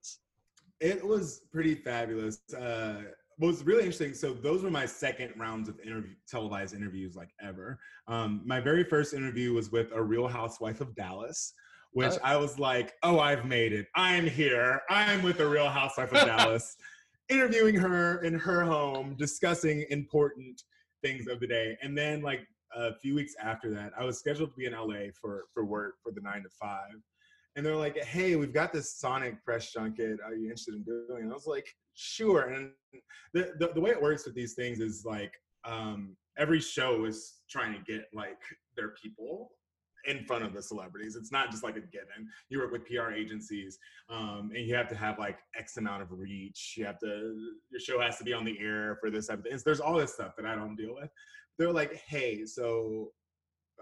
It 0.80 1.06
was 1.06 1.42
pretty 1.52 1.76
fabulous. 1.76 2.42
Uh, 2.54 3.04
what 3.38 3.48
was 3.48 3.64
really 3.66 3.82
interesting. 3.84 4.14
So 4.14 4.34
those 4.34 4.64
were 4.64 4.72
my 4.72 4.86
second 4.86 5.34
rounds 5.38 5.68
of 5.68 5.80
interview, 5.80 6.14
televised 6.30 6.74
interviews, 6.76 7.16
like 7.16 7.30
ever. 7.42 7.80
Um, 8.08 8.42
my 8.46 8.60
very 8.60 8.84
first 8.84 9.14
interview 9.14 9.54
was 9.54 9.72
with 9.72 9.92
a 9.94 10.02
Real 10.02 10.28
Housewife 10.28 10.80
of 10.80 10.96
Dallas, 10.96 11.54
which 11.92 12.14
Oh. 12.14 12.20
I 12.24 12.38
was 12.38 12.60
like, 12.60 12.94
"Oh, 13.04 13.20
I've 13.20 13.46
made 13.46 13.74
it! 13.74 13.88
I'm 13.96 14.26
here! 14.28 14.82
I'm 14.90 15.22
with 15.24 15.38
the 15.38 15.48
Real 15.48 15.70
Housewife 15.70 16.14
of 16.14 16.26
Dallas." 16.28 16.76
Interviewing 17.28 17.76
her 17.76 18.22
in 18.24 18.36
her 18.36 18.64
home, 18.64 19.16
discussing 19.18 19.86
important 19.90 20.62
things 21.02 21.28
of 21.28 21.40
the 21.40 21.48
day, 21.48 21.76
and 21.82 21.98
then 21.98 22.22
like 22.22 22.48
a 22.76 22.94
few 22.96 23.16
weeks 23.16 23.34
after 23.42 23.72
that, 23.72 23.94
I 23.98 24.04
was 24.04 24.20
scheduled 24.20 24.52
to 24.52 24.56
be 24.56 24.66
in 24.66 24.74
LA 24.74 25.12
for 25.20 25.46
for 25.54 25.66
work 25.66 25.96
for 26.04 26.12
the 26.12 26.22
nine 26.22 26.44
to 26.44 26.50
five 26.50 27.02
and 27.56 27.66
they're 27.66 27.76
like, 27.76 27.98
"Hey, 28.04 28.36
we've 28.36 28.54
got 28.54 28.74
this 28.74 28.94
Sonic 28.94 29.44
press 29.44 29.72
junket. 29.72 30.20
Are 30.24 30.36
you 30.36 30.44
interested 30.46 30.76
in 30.76 30.84
doing?" 30.84 31.06
it? 31.10 31.24
And 31.24 31.32
I 31.32 31.34
was 31.34 31.48
like, 31.48 31.68
"Sure." 31.94 32.50
And 32.50 32.72
the 33.34 33.54
the, 33.60 33.72
the 33.74 33.82
way 33.82 33.92
it 33.92 34.02
works 34.02 34.26
with 34.26 34.36
these 34.36 34.54
things 34.54 34.80
is 34.80 35.04
like 35.06 35.34
um, 35.64 36.16
every 36.38 36.60
show 36.60 37.06
is 37.06 37.36
trying 37.50 37.74
to 37.74 37.80
get 37.92 38.06
like 38.14 38.42
their 38.76 38.90
people 39.02 39.52
in 40.08 40.24
front 40.24 40.44
of 40.44 40.54
the 40.54 40.62
celebrities. 40.62 41.16
It's 41.16 41.32
not 41.32 41.50
just 41.50 41.64
like 41.64 41.78
a 41.78 41.82
given. 41.82 42.28
You 42.50 42.60
work 42.60 42.72
with 42.72 42.86
PR 42.86 43.12
agencies, 43.12 43.80
um, 44.10 44.52
and 44.54 44.68
you 44.68 44.76
have 44.76 44.90
to 44.90 44.96
have 44.96 45.18
like 45.18 45.40
X 45.58 45.78
amount 45.78 46.04
of 46.04 46.10
reach. 46.12 46.76
You 46.78 46.86
have 46.86 47.00
to 47.00 47.36
your 47.72 47.80
show 47.80 48.02
has 48.02 48.18
to 48.18 48.26
be 48.26 48.34
on 48.34 48.44
the 48.44 48.60
air 48.60 48.98
for 49.00 49.10
this 49.10 49.28
type 49.28 49.40
of 49.40 49.46
thing. 49.46 49.58
There's 49.64 49.80
all 49.80 49.96
this 49.96 50.14
stuff 50.14 50.36
that 50.36 50.46
I 50.46 50.56
don't 50.56 50.76
deal 50.76 50.96
with. 50.96 51.10
They're 51.58 51.74
like, 51.74 51.96
"Hey, 52.08 52.46
so." 52.46 53.12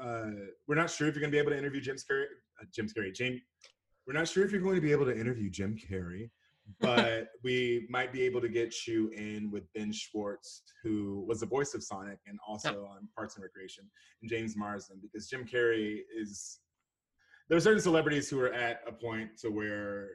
Uh, 0.01 0.31
we're 0.67 0.73
not 0.73 0.89
sure 0.89 1.07
if 1.07 1.13
you're 1.13 1.21
going 1.21 1.29
to 1.29 1.35
be 1.35 1.39
able 1.39 1.51
to 1.51 1.57
interview 1.57 1.79
Jim 1.79 1.95
Carrey. 1.97 2.25
Uh, 2.59 2.65
Jim 2.73 2.87
Carrey, 2.87 3.13
James 3.13 3.41
we're 4.05 4.13
not 4.13 4.27
sure 4.27 4.43
if 4.43 4.51
you're 4.51 4.61
going 4.61 4.75
to 4.75 4.81
be 4.81 4.91
able 4.91 5.05
to 5.05 5.17
interview 5.17 5.49
Jim 5.49 5.77
Carrey, 5.77 6.29
but 6.79 7.29
we 7.43 7.87
might 7.89 8.11
be 8.11 8.23
able 8.23 8.41
to 8.41 8.49
get 8.49 8.85
you 8.87 9.09
in 9.09 9.49
with 9.51 9.63
Ben 9.73 9.91
Schwartz, 9.91 10.63
who 10.83 11.23
was 11.27 11.39
the 11.39 11.45
voice 11.45 11.73
of 11.73 11.83
Sonic 11.83 12.19
and 12.27 12.37
also 12.47 12.85
on 12.85 13.07
Parks 13.15 13.35
and 13.35 13.43
Recreation, 13.43 13.89
and 14.21 14.29
James 14.29 14.55
Marsden, 14.57 14.99
because 15.01 15.29
Jim 15.29 15.45
Carrey 15.45 15.99
is. 16.15 16.59
There 17.49 17.57
are 17.57 17.61
certain 17.61 17.81
celebrities 17.81 18.29
who 18.29 18.39
are 18.39 18.53
at 18.53 18.81
a 18.87 18.91
point 18.91 19.37
to 19.41 19.49
where 19.49 20.11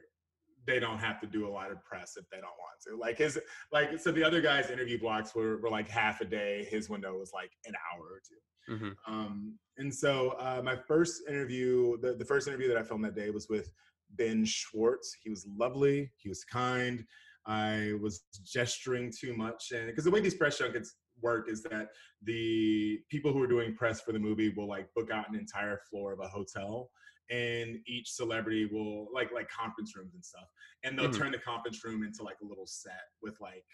they 0.69 0.79
don't 0.79 0.99
have 0.99 1.19
to 1.21 1.27
do 1.27 1.47
a 1.47 1.51
lot 1.51 1.71
of 1.71 1.83
press 1.83 2.13
if 2.15 2.25
they 2.29 2.37
don't 2.37 2.45
want 2.45 2.79
to. 2.87 2.95
Like 2.95 3.17
his, 3.17 3.39
like 3.71 3.99
so 3.99 4.11
the 4.11 4.23
other 4.23 4.41
guy's 4.41 4.69
interview 4.69 4.99
blocks 4.99 5.33
were, 5.33 5.59
were 5.61 5.69
like 5.69 5.89
half 5.89 6.21
a 6.21 6.25
day. 6.25 6.67
His 6.69 6.89
window 6.89 7.17
was 7.17 7.31
like 7.33 7.51
an 7.65 7.73
hour 7.91 8.05
or 8.05 8.21
two. 8.27 8.77
hmm 8.77 9.11
Um, 9.11 9.57
and 9.77 9.93
so 9.93 10.35
uh, 10.39 10.61
my 10.63 10.77
first 10.87 11.23
interview, 11.27 11.97
the, 12.01 12.13
the 12.13 12.25
first 12.25 12.47
interview 12.47 12.67
that 12.67 12.77
I 12.77 12.83
filmed 12.83 13.03
that 13.05 13.15
day 13.15 13.31
was 13.31 13.47
with 13.49 13.71
Ben 14.11 14.45
Schwartz. 14.45 15.15
He 15.23 15.29
was 15.29 15.47
lovely. 15.57 16.11
He 16.17 16.29
was 16.29 16.43
kind. 16.43 17.03
I 17.47 17.93
was 18.01 18.23
gesturing 18.43 19.11
too 19.17 19.35
much, 19.35 19.71
and 19.71 19.87
because 19.87 20.03
the 20.03 20.11
way 20.11 20.19
these 20.19 20.35
press 20.35 20.59
junkets 20.59 20.95
work 21.21 21.49
is 21.49 21.63
that 21.63 21.87
the 22.23 22.99
people 23.09 23.33
who 23.33 23.41
are 23.41 23.47
doing 23.47 23.75
press 23.75 24.01
for 24.01 24.11
the 24.11 24.19
movie 24.19 24.53
will 24.55 24.67
like 24.67 24.93
book 24.93 25.09
out 25.11 25.29
an 25.29 25.35
entire 25.35 25.79
floor 25.89 26.13
of 26.13 26.19
a 26.19 26.27
hotel, 26.27 26.91
and 27.29 27.79
each 27.85 28.09
celebrity 28.11 28.65
will 28.65 29.07
like 29.13 29.31
like 29.31 29.49
conference 29.49 29.95
rooms 29.95 30.13
and 30.13 30.23
stuff, 30.23 30.47
and 30.83 30.97
they'll 30.97 31.09
Mhm. 31.09 31.13
turn 31.17 31.31
the 31.31 31.39
conference 31.39 31.83
room 31.83 32.03
into 32.03 32.23
like 32.23 32.37
a 32.41 32.45
little 32.45 32.65
set 32.67 33.03
with 33.21 33.39
like 33.39 33.65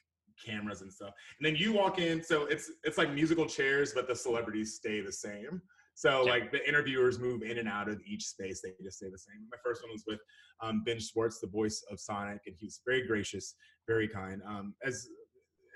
cameras 0.44 0.82
and 0.82 0.92
stuff. 0.92 1.14
And 1.40 1.46
then 1.46 1.56
you 1.56 1.72
walk 1.74 2.00
in, 2.00 2.22
so 2.24 2.46
it's 2.46 2.72
it's 2.84 2.98
like 2.98 3.12
musical 3.14 3.46
chairs, 3.46 3.94
but 3.94 4.08
the 4.08 4.16
celebrities 4.16 4.76
stay 4.76 5.02
the 5.02 5.12
same. 5.12 5.62
So 5.98 6.24
Yeah. 6.24 6.32
like 6.32 6.52
the 6.52 6.68
interviewers 6.68 7.20
move 7.20 7.42
in 7.44 7.58
and 7.58 7.70
out 7.70 7.88
of 7.88 8.02
each 8.06 8.26
space; 8.26 8.62
they 8.62 8.74
just 8.84 8.98
stay 8.98 9.10
the 9.10 9.18
same. 9.18 9.48
My 9.50 9.58
first 9.64 9.82
one 9.82 9.92
was 9.92 10.04
with 10.06 10.20
um, 10.62 10.84
Ben 10.84 11.00
Schwartz, 11.00 11.40
the 11.40 11.48
voice 11.48 11.82
of 11.90 12.00
Sonic, 12.00 12.42
and 12.48 12.56
he 12.60 12.66
was 12.66 12.82
very 12.86 13.08
gracious, 13.08 13.56
very 13.88 14.08
kind. 14.08 14.42
Um, 14.46 14.76
as 14.84 15.08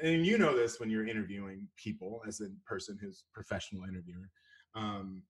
and 0.02 0.26
you 0.26 0.38
know 0.38 0.56
this 0.56 0.80
when 0.80 0.90
you're 0.90 1.08
interviewing 1.08 1.68
people 1.78 2.22
as 2.28 2.42
a 2.42 2.48
person 2.66 2.98
who's 3.02 3.26
professional 3.34 3.84
interviewer. 3.84 4.30
Um, 4.76 5.24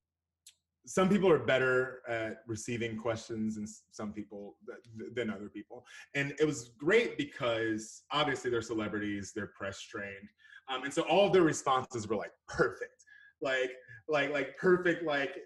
some 0.85 1.09
people 1.09 1.29
are 1.29 1.39
better 1.39 2.01
at 2.07 2.37
receiving 2.47 2.97
questions 2.97 3.57
and 3.57 3.67
some 3.91 4.11
people 4.11 4.55
th- 4.65 5.13
than 5.13 5.29
other 5.29 5.49
people. 5.49 5.85
And 6.15 6.33
it 6.39 6.45
was 6.45 6.71
great 6.79 7.17
because 7.17 8.03
obviously 8.11 8.49
they're 8.49 8.61
celebrities 8.61 9.31
they're 9.35 9.47
press 9.47 9.81
trained 9.81 10.29
um, 10.69 10.83
and 10.83 10.93
so 10.93 11.01
all 11.03 11.27
of 11.27 11.33
their 11.33 11.41
responses 11.41 12.07
were 12.07 12.15
like 12.15 12.31
perfect. 12.47 13.03
Like 13.41 13.71
like 14.07 14.31
like 14.31 14.57
perfect 14.57 15.03
like 15.03 15.37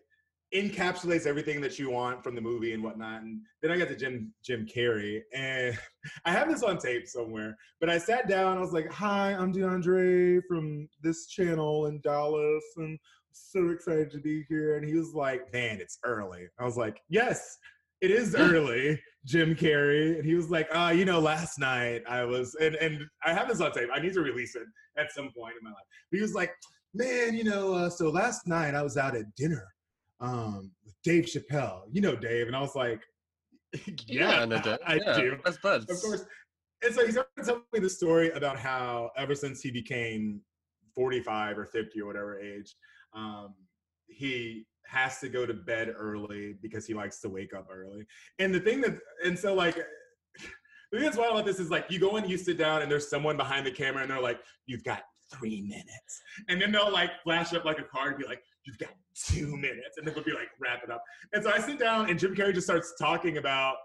encapsulates 0.54 1.26
everything 1.26 1.60
that 1.62 1.80
you 1.80 1.90
want 1.90 2.24
from 2.24 2.36
the 2.36 2.42
movie 2.42 2.74
and 2.74 2.84
whatnot 2.84 3.24
and 3.24 3.42
then 3.62 3.72
i 3.72 3.78
got 3.78 3.88
to 3.88 3.96
jim 3.96 4.32
jim 4.44 4.68
carrey 4.68 5.20
and 5.34 5.78
i 6.26 6.32
have 6.32 6.48
this 6.48 6.62
on 6.62 6.78
tape 6.78 7.08
somewhere 7.08 7.58
but 7.80 7.90
i 7.90 7.98
sat 7.98 8.28
down 8.28 8.58
i 8.58 8.62
was 8.62 8.72
like 8.72 8.90
hi 8.92 9.34
i'm 9.34 9.52
deandre 9.52 10.42
from 10.48 10.88
this 11.02 11.26
channel 11.26 11.88
in 11.88 12.00
dallas 12.02 12.64
and 12.78 13.00
so 13.34 13.70
excited 13.70 14.12
to 14.12 14.20
be 14.20 14.46
here. 14.50 14.78
And 14.78 14.86
he 14.86 14.96
was 14.96 15.14
like, 15.14 15.52
man, 15.54 15.80
it's 15.80 16.00
early. 16.04 16.48
I 16.60 16.66
was 16.66 16.78
like, 16.78 17.02
yes, 17.10 17.58
it 18.02 18.12
is 18.12 18.36
early, 18.38 19.00
Jim 19.26 19.56
Carrey. 19.56 20.18
And 20.18 20.26
he 20.26 20.36
was 20.36 20.50
like, 20.50 20.68
uh, 20.74 20.94
you 20.96 21.06
know, 21.06 21.20
last 21.20 21.60
night 21.60 22.04
I 22.08 22.24
was, 22.24 22.56
and, 22.56 22.76
and 22.76 23.06
I 23.26 23.34
have 23.34 23.48
this 23.48 23.62
on 23.62 23.72
tape. 23.72 23.90
I 23.94 24.00
need 24.00 24.14
to 24.14 24.22
release 24.22 24.56
it 24.56 24.64
at 24.98 25.12
some 25.12 25.32
point 25.38 25.56
in 25.60 25.64
my 25.64 25.72
life. 25.72 25.86
But 26.12 26.18
he 26.18 26.22
was 26.22 26.34
like, 26.34 26.52
man, 26.94 27.36
you 27.36 27.44
know, 27.44 27.74
uh, 27.74 27.90
so 27.90 28.10
last 28.10 28.48
night 28.48 28.76
I 28.76 28.84
was 28.84 28.98
out 28.98 29.16
at 29.16 29.34
dinner 29.36 29.68
um, 30.20 30.72
with 30.86 30.96
Dave 31.04 31.26
Chappelle. 31.26 31.84
You 31.92 32.02
know 32.02 32.16
Dave. 32.16 32.48
And 32.48 32.56
I 32.56 32.62
was 32.62 32.76
like, 32.76 33.02
yeah, 34.08 34.42
I 34.42 34.46
know 34.46 34.60
that. 34.60 34.82
I 34.86 34.96
yeah. 34.96 35.18
do. 35.18 35.38
Best 35.44 35.62
buds. 35.62 35.90
Of 35.90 36.02
course. 36.02 36.26
And 36.84 36.94
so 36.94 37.06
he 37.06 37.12
started 37.12 37.32
telling 37.44 37.62
me 37.72 37.80
the 37.80 37.90
story 37.90 38.32
about 38.32 38.60
how 38.60 39.10
ever 39.18 39.36
since 39.36 39.62
he 39.62 39.72
became 39.72 40.42
45 40.96 41.58
or 41.58 41.66
50 41.66 42.02
or 42.02 42.06
whatever 42.06 42.40
age, 42.40 42.76
um, 43.16 43.54
he 44.08 44.66
has 44.86 45.20
to 45.20 45.30
go 45.30 45.46
to 45.46 45.54
bed 45.54 45.94
early 45.96 46.56
because 46.62 46.86
he 46.86 46.94
likes 46.94 47.20
to 47.22 47.30
wake 47.30 47.54
up 47.54 47.68
early. 47.72 48.06
And 48.40 48.54
the 48.54 48.60
thing 48.60 48.82
that, 48.82 48.98
and 49.26 49.38
so 49.38 49.54
like, 49.54 49.76
the 50.92 51.00
thing 51.00 51.04
that's 51.04 51.18
wild 51.18 51.34
about 51.34 51.46
this 51.46 51.60
is 51.60 51.70
like 51.70 51.86
you 51.90 52.00
go 52.00 52.18
in, 52.18 52.28
you 52.28 52.38
sit 52.38 52.58
down, 52.58 52.82
and 52.82 52.92
there's 52.92 53.10
someone 53.10 53.38
behind 53.38 53.66
the 53.66 53.72
camera, 53.72 54.02
and 54.02 54.12
they're 54.12 54.22
like, 54.22 54.40
"You've 54.68 54.84
got 54.84 55.04
three 55.34 55.62
minutes. 55.62 56.22
And 56.50 56.62
then 56.62 56.72
they'll 56.72 56.92
like 56.92 57.12
flash 57.24 57.54
up 57.54 57.66
like 57.66 57.80
a 57.80 57.84
card 57.84 58.14
and 58.14 58.22
be 58.22 58.28
like, 58.28 58.42
you've 58.66 58.78
got 58.78 58.90
two 59.28 59.56
minutes. 59.58 59.98
And 59.98 60.08
then 60.08 60.14
they'll 60.14 60.24
be 60.24 60.34
like, 60.34 60.50
wrap 60.60 60.84
it 60.84 60.92
up. 60.92 61.04
And 61.34 61.44
so 61.44 61.52
I 61.52 61.60
sit 61.60 61.80
down 61.80 62.10
and 62.10 62.20
Jim 62.20 62.36
Carrey 62.36 62.54
just 62.54 62.68
starts 62.68 62.94
talking 63.00 63.38
about 63.38 63.76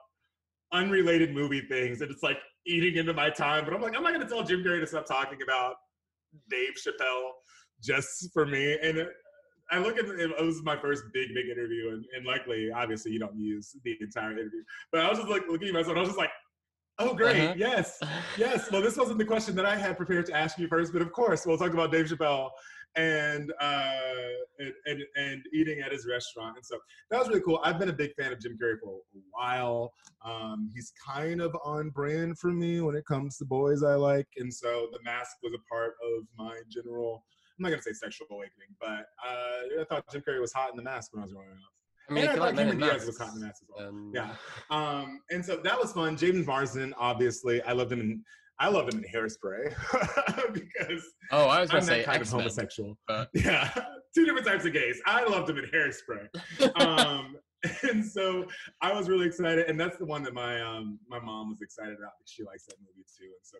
unrelated 0.72 1.34
movie 1.34 1.62
things. 1.62 2.00
And 2.00 2.10
it's 2.10 2.22
like 2.22 2.38
eating 2.66 2.96
into 2.96 3.12
my 3.12 3.30
time. 3.30 3.64
But 3.64 3.74
I'm 3.74 3.82
like, 3.82 3.96
I'm 3.96 4.02
not 4.02 4.18
to 4.18 4.26
tell 4.26 4.42
Jim 4.42 4.62
Carrey 4.62 4.80
to 4.80 4.86
stop 4.86 5.06
talking 5.06 5.38
about 5.42 5.76
Dave 6.50 6.74
Chappelle 6.74 7.30
just 7.82 8.30
for 8.32 8.46
me. 8.46 8.78
And 8.82 9.06
I 9.70 9.78
look 9.78 9.98
at 9.98 10.06
it, 10.06 10.30
it 10.30 10.44
was 10.44 10.62
my 10.62 10.76
first 10.76 11.04
big, 11.12 11.28
big 11.34 11.46
interview. 11.46 11.90
And, 11.90 12.04
and 12.16 12.26
luckily, 12.26 12.70
obviously, 12.70 13.12
you 13.12 13.18
don't 13.18 13.36
use 13.36 13.74
the 13.84 13.96
entire 14.00 14.32
interview. 14.32 14.62
But 14.92 15.02
I 15.02 15.08
was 15.08 15.18
just 15.18 15.30
like 15.30 15.42
looking 15.48 15.68
at 15.68 15.74
myself, 15.74 15.96
I 15.96 16.00
was 16.00 16.08
just 16.08 16.18
like, 16.18 16.30
Oh, 17.00 17.14
great. 17.14 17.40
Uh-huh. 17.40 17.54
Yes. 17.56 17.98
Yes. 18.36 18.70
Well, 18.70 18.82
this 18.82 18.96
wasn't 18.96 19.18
the 19.18 19.24
question 19.24 19.56
that 19.56 19.66
I 19.66 19.76
had 19.76 19.96
prepared 19.96 20.26
to 20.26 20.32
ask 20.32 20.58
you 20.58 20.68
first, 20.68 20.92
but 20.92 21.02
of 21.02 21.10
course, 21.12 21.44
we'll 21.44 21.58
talk 21.58 21.72
about 21.72 21.90
Dave 21.90 22.06
Chappelle 22.06 22.50
and, 22.94 23.52
uh, 23.60 23.90
and, 24.60 24.72
and, 24.86 25.02
and, 25.16 25.42
eating 25.52 25.80
at 25.80 25.90
his 25.90 26.06
restaurant. 26.06 26.56
And 26.56 26.64
so 26.64 26.78
that 27.10 27.18
was 27.18 27.28
really 27.28 27.40
cool. 27.40 27.60
I've 27.64 27.80
been 27.80 27.88
a 27.88 27.92
big 27.92 28.12
fan 28.14 28.32
of 28.32 28.40
Jim 28.40 28.56
Carrey 28.62 28.78
for 28.80 28.90
a 28.90 29.18
while. 29.32 29.92
Um, 30.24 30.70
he's 30.72 30.92
kind 31.04 31.40
of 31.40 31.56
on 31.64 31.90
brand 31.90 32.38
for 32.38 32.52
me 32.52 32.80
when 32.80 32.94
it 32.94 33.04
comes 33.06 33.38
to 33.38 33.44
boys 33.44 33.82
I 33.82 33.94
like. 33.94 34.28
And 34.36 34.52
so 34.52 34.86
The 34.92 35.00
Mask 35.04 35.36
was 35.42 35.52
a 35.52 35.68
part 35.68 35.94
of 36.16 36.26
my 36.36 36.60
general, 36.68 37.24
not 37.58 37.70
to 37.70 37.82
say 37.82 37.92
sexual 37.92 38.26
awakening, 38.30 38.68
but 38.80 39.06
uh, 39.26 39.80
I 39.80 39.84
thought 39.88 40.04
Jim 40.10 40.22
Carrey 40.26 40.40
was 40.40 40.52
hot 40.52 40.70
in 40.70 40.76
The 40.76 40.82
Mask 40.82 41.12
when 41.12 41.22
I 41.22 41.24
was 41.24 41.32
growing 41.32 41.50
up. 41.50 41.56
I 42.08 42.12
mean, 42.12 42.24
and 42.24 42.32
I 42.32 42.36
thought 42.36 42.56
Cameron 42.56 42.78
Diaz 42.78 43.06
was 43.06 43.18
hot 43.18 43.34
in 43.34 43.40
that 43.40 43.50
as 43.50 43.62
well. 43.68 43.88
Um, 43.88 44.12
yeah. 44.14 44.30
Um, 44.70 45.20
and 45.30 45.44
so 45.44 45.56
that 45.56 45.78
was 45.78 45.92
fun. 45.92 46.16
James 46.16 46.46
Marsden, 46.46 46.94
obviously, 46.98 47.60
I 47.62 47.72
loved 47.72 47.92
him 47.92 48.00
in 48.00 48.24
I 48.60 48.68
loved 48.68 48.92
him 48.92 49.04
in 49.04 49.10
Hairspray 49.12 49.72
because 50.52 51.04
oh, 51.30 51.46
I 51.46 51.60
was 51.60 51.70
going 51.70 51.82
to 51.82 51.86
say 51.86 52.02
kind 52.02 52.20
X-Men, 52.20 52.40
of 52.40 52.42
homosexual. 52.42 52.98
But... 53.06 53.28
Yeah, 53.34 53.70
two 54.14 54.24
different 54.24 54.46
types 54.46 54.64
of 54.64 54.72
gays. 54.72 55.00
I 55.06 55.24
loved 55.24 55.48
him 55.48 55.58
in 55.58 55.66
Hairspray, 55.66 56.80
um, 56.80 57.36
and 57.90 58.04
so 58.04 58.46
I 58.80 58.92
was 58.92 59.08
really 59.08 59.26
excited. 59.26 59.68
And 59.68 59.78
that's 59.78 59.98
the 59.98 60.06
one 60.06 60.22
that 60.24 60.34
my 60.34 60.60
um, 60.60 60.98
my 61.08 61.18
mom 61.18 61.50
was 61.50 61.60
excited 61.60 61.96
about 61.98 62.12
because 62.18 62.30
she 62.30 62.44
likes 62.44 62.66
that 62.66 62.76
movie 62.80 63.06
too. 63.18 63.24
And 63.24 63.42
so 63.42 63.58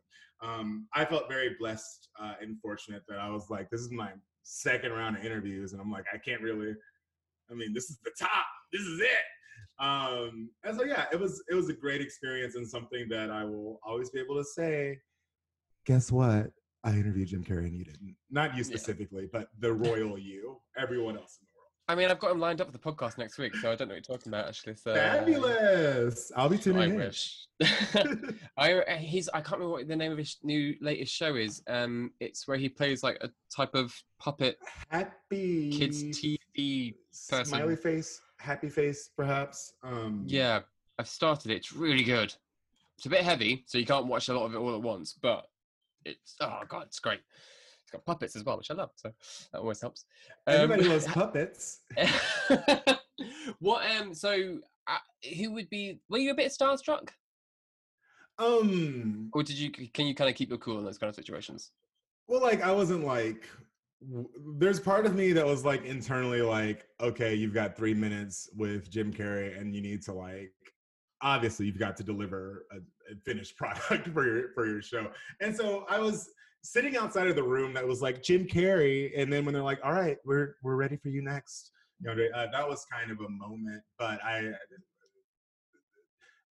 um, 0.49 0.87
I 0.95 1.05
felt 1.05 1.29
very 1.29 1.57
blessed 1.59 2.09
uh, 2.21 2.35
and 2.41 2.61
fortunate 2.61 3.03
that 3.09 3.19
I 3.19 3.29
was 3.29 3.51
like, 3.51 3.71
this 3.71 3.81
is 3.81 3.91
my 3.91 4.11
second 4.43 4.93
round 4.93 5.17
of 5.17 5.25
interviews, 5.25 5.73
and 5.73 5.81
I'm 5.81 5.91
like, 5.91 6.05
I 6.13 6.19
can't 6.19 6.41
really 6.41 6.75
I 7.51 7.55
mean, 7.55 7.73
this 7.73 7.91
is 7.91 7.99
the 8.05 8.11
top. 8.19 8.47
This 8.73 8.83
is 8.83 9.01
it. 9.01 9.85
Um, 9.85 10.51
and 10.65 10.77
so 10.77 10.85
yeah, 10.85 11.07
it 11.13 11.19
was 11.19 11.43
it 11.49 11.55
was 11.55 11.69
a 11.69 11.73
great 11.73 12.01
experience 12.01 12.57
and 12.57 12.69
something 12.69 13.07
that 13.11 13.31
I 13.31 13.45
will 13.45 13.79
always 13.83 14.11
be 14.11 14.21
able 14.21 14.37
to 14.37 14.45
say. 14.45 14.99
Guess 15.87 16.13
what? 16.13 16.51
I 16.85 16.93
interviewed 16.93 17.29
Jim 17.29 17.45
Carrey 17.45 17.67
and 17.67 17.75
you 17.75 17.85
didn't. 17.85 18.17
Not 18.31 18.57
you 18.57 18.65
specifically, 18.65 19.23
yeah. 19.23 19.29
but 19.33 19.49
the 19.59 19.73
royal 19.73 20.19
you. 20.19 20.61
Everyone 20.77 21.17
else 21.17 21.39
in 21.41 21.47
the 21.47 21.48
world. 21.48 21.48
I 21.91 21.95
mean, 21.95 22.11
I've 22.11 22.19
got 22.19 22.31
him 22.33 22.39
lined 22.39 22.61
up 22.61 22.67
for 22.67 22.73
the 22.73 22.79
podcast 22.79 23.17
next 23.17 23.39
week, 23.39 23.57
so 23.57 23.73
I 23.73 23.75
don't 23.75 23.89
know 23.89 23.95
what 23.95 24.07
you're 24.07 24.17
talking 24.17 24.31
about 24.31 24.47
actually. 24.47 24.75
So 24.75 24.95
fabulous! 24.95 26.31
I'll 26.37 26.51
be 26.51 26.59
tuning 26.59 26.83
I 26.83 26.85
in. 26.85 26.97
wish. 26.97 27.47
I 28.59 28.83
he's 28.99 29.31
I 29.31 29.41
can't 29.41 29.53
remember 29.53 29.73
what 29.73 29.89
the 29.89 29.97
name 29.97 30.13
of 30.13 30.19
his 30.19 30.37
new 30.43 30.75
latest 30.83 31.15
show 31.15 31.37
is. 31.37 31.63
Um, 31.67 32.13
it's 32.21 32.47
where 32.47 32.59
he 32.59 32.69
plays 32.69 33.03
like 33.03 33.17
a 33.23 33.31
type 33.55 33.75
of 33.75 33.95
puppet. 34.19 34.59
Happy 34.91 35.71
kids 35.71 36.03
TV 36.05 36.95
person. 37.31 37.47
Smiley 37.47 37.77
face, 37.77 38.21
happy 38.37 38.69
face, 38.69 39.09
perhaps. 39.17 39.73
Um, 39.83 40.25
yeah, 40.27 40.61
I've 40.99 41.09
started 41.09 41.51
it. 41.51 41.57
It's 41.57 41.73
really 41.73 42.05
good. 42.05 42.35
It's 42.99 43.07
a 43.07 43.11
bit 43.11 43.25
heavy, 43.25 43.65
so 43.67 43.79
you 43.79 43.87
can't 43.87 44.07
watch 44.07 44.29
a 44.29 44.35
lot 44.35 44.45
of 44.45 44.55
it 44.55 44.59
all 44.59 44.75
at 44.75 44.83
once. 44.83 45.15
But 45.23 45.47
it's 46.05 46.37
oh 46.43 46.61
god, 46.69 46.85
it's 46.89 46.99
great. 46.99 47.21
It's 47.89 47.93
got 47.95 48.05
puppets 48.05 48.37
as 48.37 48.45
well, 48.45 48.59
which 48.59 48.71
I 48.71 48.75
love. 48.75 48.91
So 48.97 49.11
that 49.53 49.61
always 49.61 49.81
helps. 49.81 50.05
Um, 50.47 50.57
Everybody 50.57 50.89
loves 50.89 51.07
puppets. 51.09 51.81
what? 53.61 53.91
Um. 53.91 54.13
So, 54.13 54.59
uh, 54.87 54.99
who 55.39 55.53
would 55.53 55.71
be? 55.71 55.99
Were 56.11 56.19
you 56.19 56.31
a 56.33 56.35
bit 56.35 56.53
starstruck? 56.53 57.09
Um. 58.39 59.31
Or 59.33 59.43
did 59.43 59.59
you? 59.59 59.71
Can 59.71 60.07
you 60.07 60.15
kind 60.15 60.29
of 60.29 60.37
keep 60.37 60.51
your 60.51 60.59
cool 60.59 60.79
in 60.79 60.85
those 60.85 60.99
kind 60.99 61.09
of 61.09 61.15
situations? 61.15 61.71
Well, 62.29 62.43
like 62.43 62.63
I 62.63 62.73
wasn't 62.73 63.07
like 63.07 63.49
there's 64.59 64.79
part 64.79 65.07
of 65.07 65.15
me 65.15 65.33
that 65.33 65.47
was 65.47 65.65
like 65.65 65.85
internally 65.85 66.41
like 66.41 66.87
okay 67.01 67.35
you've 67.35 67.53
got 67.53 67.77
three 67.77 67.95
minutes 67.95 68.49
with 68.57 68.89
jim 68.89 69.13
carrey 69.13 69.61
and 69.61 69.75
you 69.75 69.81
need 69.81 70.01
to 70.01 70.13
like 70.13 70.53
obviously 71.21 71.67
you've 71.67 71.81
got 71.81 71.97
to 71.97 72.05
deliver 72.05 72.65
a, 72.71 72.77
a, 72.77 73.17
finished 73.25 73.57
product 73.57 74.07
for 74.13 74.25
your 74.25 74.53
for 74.55 74.67
your 74.67 74.81
show 74.81 75.11
and 75.41 75.57
so 75.57 75.85
i 75.91 75.99
was 75.99 76.31
sitting 76.73 76.97
outside 76.97 77.27
of 77.29 77.37
the 77.37 77.43
room 77.43 77.73
that 77.73 77.87
was 77.87 78.03
like 78.03 78.23
jim 78.23 78.47
carrey 78.47 79.11
and 79.17 79.33
then 79.33 79.45
when 79.45 79.55
they're 79.55 79.63
like 79.63 79.81
all 79.85 79.93
right 79.93 80.19
we're 80.25 80.57
we're 80.63 80.77
ready 80.77 80.97
for 80.97 81.09
you 81.09 81.23
next 81.23 81.71
you 82.01 82.07
know 82.07 82.25
uh, 82.35 82.47
that 82.53 82.69
was 82.69 82.85
kind 82.93 83.11
of 83.11 83.19
a 83.21 83.29
moment 83.29 83.83
but 83.99 84.23
i 84.25 84.51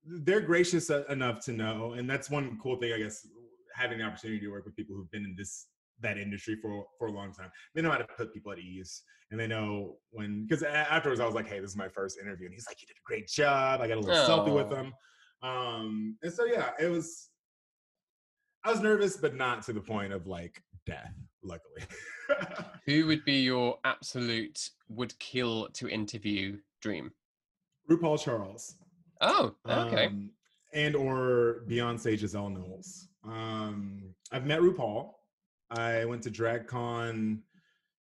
they're 0.04 0.42
gracious 0.42 0.90
enough 1.10 1.44
to 1.44 1.52
know 1.52 1.94
and 1.94 2.10
that's 2.10 2.30
one 2.30 2.58
cool 2.62 2.78
thing 2.78 2.94
i 2.94 2.98
guess 2.98 3.28
having 3.76 4.00
the 4.00 4.04
opportunity 4.04 4.40
to 4.40 4.50
work 4.50 4.66
with 4.66 4.76
people 4.76 4.96
who've 4.96 5.12
been 5.12 5.24
in 5.24 5.36
this 5.38 5.68
that 6.02 6.18
industry 6.18 6.56
for 6.62 6.86
for 6.98 7.08
a 7.08 7.12
long 7.12 7.34
time. 7.34 7.50
They 7.74 7.82
know 7.82 7.92
how 7.92 7.98
to 7.98 8.08
put 8.18 8.34
people 8.34 8.52
at 8.52 8.60
ease, 8.60 9.04
and 9.32 9.40
they 9.40 9.48
know 9.48 9.96
when 10.12 10.46
because 10.48 10.64
afterwards 10.64 11.20
I 11.20 11.26
was 11.26 11.36
like, 11.36 11.48
"Hey, 11.48 11.60
this 11.60 11.72
is 11.72 11.78
my 11.78 11.90
first 11.90 12.20
interview," 12.20 12.46
and 12.46 12.54
he's 12.54 12.68
like, 12.68 12.82
"You 12.82 12.88
did 12.88 12.98
a 12.98 13.06
great 13.06 13.28
job." 13.28 13.82
I 13.82 13.88
got 13.88 13.98
a 13.98 14.00
little 14.00 14.16
Aww. 14.16 14.48
selfie 14.48 14.54
with 14.54 14.72
him, 14.72 14.94
um, 15.42 16.18
and 16.22 16.32
so 16.34 16.46
yeah, 16.46 16.72
it 16.80 16.90
was. 16.90 17.30
I 18.68 18.72
was 18.72 18.82
nervous, 18.82 19.16
but 19.16 19.34
not 19.34 19.64
to 19.64 19.74
the 19.74 19.80
point 19.80 20.12
of 20.12 20.28
like 20.28 20.62
death. 20.86 21.14
Luckily. 21.42 21.84
Who 22.86 23.08
would 23.08 23.24
be 23.24 23.36
your 23.36 23.80
absolute 23.86 24.72
would 24.90 25.18
kill 25.20 25.70
to 25.70 25.88
interview 25.88 26.58
dream? 26.82 27.14
RuPaul 27.90 28.22
Charles. 28.22 28.76
Oh, 29.22 29.56
okay. 29.70 30.08
Um, 30.08 30.32
and 30.74 30.98
or 30.98 31.64
Beyonce 31.70 32.18
Giselle 32.18 32.50
Knowles. 32.50 33.08
Um, 33.24 34.14
I've 34.34 34.46
met 34.46 34.60
RuPaul. 34.60 35.12
I 35.72 36.04
went 36.04 36.22
to 36.24 36.30
DragCon 36.30 37.40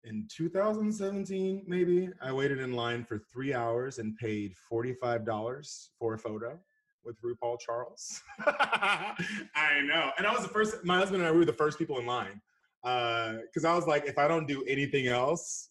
in 0.04 0.28
2017, 0.30 1.64
maybe. 1.66 2.10
I 2.22 2.32
waited 2.32 2.60
in 2.60 2.74
line 2.74 3.04
for 3.04 3.18
three 3.18 3.56
hours 3.56 3.98
and 3.98 4.16
paid 4.18 4.54
$45 4.72 5.88
for 5.98 6.14
a 6.14 6.20
photo 6.20 6.60
with 7.06 7.22
RuPaul 7.22 7.60
Charles. 7.60 8.22
I 8.40 9.82
know. 9.86 10.12
And 10.18 10.28
I 10.28 10.32
was 10.32 10.42
the 10.42 10.50
first, 10.50 10.84
my 10.84 10.98
husband 10.98 11.22
and 11.22 11.28
I 11.28 11.32
were 11.32 11.46
the 11.46 11.54
first 11.54 11.78
people 11.78 12.00
in 12.00 12.06
line. 12.06 12.42
Because 12.82 13.66
uh, 13.66 13.72
I 13.72 13.76
was 13.76 13.88
like, 13.88 14.06
if 14.06 14.18
I 14.18 14.28
don't 14.28 14.48
do 14.48 14.64
anything 14.68 15.08
else 15.08 15.70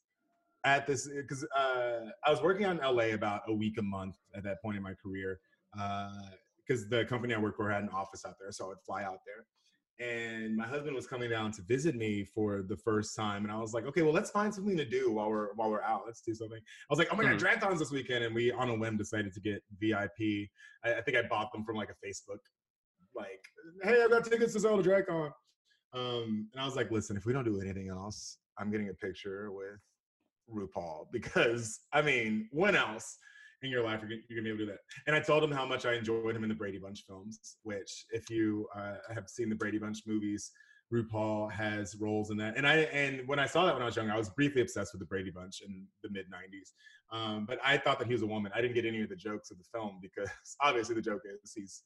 at 0.64 0.86
this, 0.86 1.08
because 1.08 1.44
uh, 1.56 2.06
I 2.24 2.30
was 2.30 2.40
working 2.42 2.66
on 2.66 2.78
LA 2.78 3.14
about 3.14 3.42
a 3.48 3.52
week 3.52 3.78
a 3.78 3.82
month 3.82 4.16
at 4.34 4.44
that 4.44 4.62
point 4.62 4.76
in 4.76 4.82
my 4.82 4.94
career. 4.94 5.40
Because 5.74 6.84
uh, 6.84 6.96
the 6.96 7.04
company 7.04 7.34
I 7.34 7.38
work 7.38 7.56
for 7.56 7.70
had 7.70 7.82
an 7.82 7.90
office 7.90 8.24
out 8.24 8.36
there, 8.40 8.52
so 8.52 8.66
I 8.66 8.68
would 8.68 8.80
fly 8.84 9.04
out 9.04 9.20
there 9.26 9.44
and 10.02 10.56
my 10.56 10.66
husband 10.66 10.94
was 10.94 11.06
coming 11.06 11.30
down 11.30 11.52
to 11.52 11.62
visit 11.62 11.94
me 11.94 12.24
for 12.24 12.62
the 12.62 12.76
first 12.76 13.14
time 13.14 13.44
and 13.44 13.52
i 13.52 13.56
was 13.56 13.72
like 13.72 13.86
okay 13.86 14.02
well 14.02 14.12
let's 14.12 14.30
find 14.30 14.52
something 14.54 14.76
to 14.76 14.84
do 14.84 15.12
while 15.12 15.28
we're 15.28 15.52
while 15.54 15.70
we're 15.70 15.82
out. 15.82 16.02
Let's 16.06 16.20
do 16.20 16.34
something. 16.34 16.58
I 16.58 16.86
was 16.90 16.98
like 16.98 17.08
oh 17.12 17.16
my 17.16 17.24
god 17.24 17.38
mm-hmm. 17.38 17.64
DragCon 17.64 17.78
this 17.78 17.90
weekend 17.90 18.24
and 18.24 18.34
we 18.34 18.50
on 18.52 18.70
a 18.70 18.74
whim 18.74 18.96
decided 18.96 19.32
to 19.34 19.40
get 19.40 19.62
vip 19.80 19.94
I, 20.84 20.94
I, 20.94 21.00
think 21.02 21.16
i 21.16 21.22
bought 21.28 21.52
them 21.52 21.64
from 21.64 21.76
like 21.76 21.90
a 21.90 22.06
facebook 22.06 22.40
like 23.14 23.44
hey 23.82 24.02
i've 24.02 24.10
got 24.10 24.24
tickets 24.24 24.54
to 24.54 24.60
Zelda 24.60 24.82
dragcon 24.82 25.30
um 25.94 26.48
and 26.52 26.60
i 26.60 26.64
was 26.64 26.76
like 26.76 26.90
listen 26.90 27.16
if 27.16 27.26
we 27.26 27.32
don't 27.32 27.44
do 27.44 27.60
anything 27.60 27.88
else 27.88 28.38
i'm 28.58 28.70
getting 28.70 28.88
a 28.88 28.94
picture 28.94 29.52
with 29.52 29.78
rupaul 30.50 31.06
because 31.12 31.80
i 31.92 32.00
mean 32.00 32.48
when 32.50 32.74
else 32.74 33.18
in 33.62 33.70
your 33.70 33.84
life, 33.84 34.00
you're, 34.02 34.18
you're, 34.28 34.42
gonna 34.42 34.42
be 34.42 34.48
able 34.48 34.58
to 34.58 34.64
do 34.66 34.70
that. 34.72 34.80
And 35.06 35.16
I 35.16 35.20
told 35.20 35.42
him 35.42 35.50
how 35.50 35.66
much 35.66 35.86
I 35.86 35.94
enjoyed 35.94 36.34
him 36.34 36.42
in 36.42 36.48
the 36.48 36.54
Brady 36.54 36.78
Bunch 36.78 37.04
films, 37.06 37.56
which 37.62 38.06
if 38.10 38.28
you 38.30 38.66
uh, 38.76 38.94
have 39.14 39.28
seen 39.28 39.48
the 39.48 39.54
Brady 39.54 39.78
Bunch 39.78 39.98
movies, 40.06 40.50
RuPaul 40.92 41.50
has 41.50 41.96
roles 41.96 42.30
in 42.30 42.36
that. 42.36 42.56
And 42.56 42.66
I 42.66 42.76
and 42.92 43.26
when 43.26 43.38
I 43.38 43.46
saw 43.46 43.64
that 43.64 43.74
when 43.74 43.82
I 43.82 43.86
was 43.86 43.96
younger, 43.96 44.12
I 44.12 44.18
was 44.18 44.30
briefly 44.30 44.62
obsessed 44.62 44.92
with 44.92 45.00
the 45.00 45.06
Brady 45.06 45.30
Bunch 45.30 45.62
in 45.66 45.86
the 46.02 46.10
mid 46.10 46.26
'90s. 46.26 46.72
Um, 47.16 47.46
but 47.46 47.58
I 47.64 47.78
thought 47.78 47.98
that 47.98 48.08
he 48.08 48.12
was 48.12 48.22
a 48.22 48.26
woman. 48.26 48.52
I 48.54 48.60
didn't 48.60 48.74
get 48.74 48.84
any 48.84 49.02
of 49.02 49.08
the 49.08 49.16
jokes 49.16 49.50
of 49.50 49.58
the 49.58 49.64
film 49.72 49.98
because 50.00 50.30
obviously 50.60 50.94
the 50.94 51.02
joke 51.02 51.22
is 51.24 51.52
he's 51.54 51.82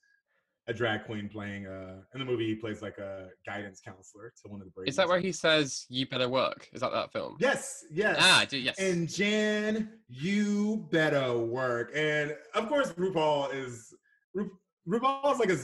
a 0.69 0.75
drag 0.75 1.05
queen 1.05 1.29
playing 1.29 1.67
uh 1.67 2.01
in 2.13 2.19
the 2.19 2.25
movie 2.25 2.47
he 2.47 2.55
plays 2.55 2.83
like 2.83 2.99
a 2.99 3.29
guidance 3.47 3.81
counselor 3.81 4.33
to 4.43 4.49
one 4.49 4.61
of 4.61 4.67
the 4.67 4.73
Brady's. 4.73 4.93
Is 4.93 4.97
that 4.97 5.09
where 5.09 5.21
he 5.21 5.33
says 5.33 5.87
you 5.89 6.07
better 6.07 6.29
work? 6.29 6.69
Is 6.73 6.81
that 6.81 6.93
that 6.93 7.13
film? 7.13 7.37
Yes, 7.39 7.85
yes. 7.91 8.17
Ah, 8.21 8.45
do 8.49 8.59
yes. 8.59 8.79
And 8.79 9.09
Jan, 9.09 9.91
you 10.09 10.87
better 10.91 11.39
work. 11.39 11.93
And 11.95 12.35
of 12.55 12.69
course 12.69 12.93
RuPaul 12.93 13.55
is 13.55 13.95
Ru, 14.35 14.51
RuPaul 14.89 15.33
is 15.33 15.39
like 15.39 15.51
a 15.51 15.59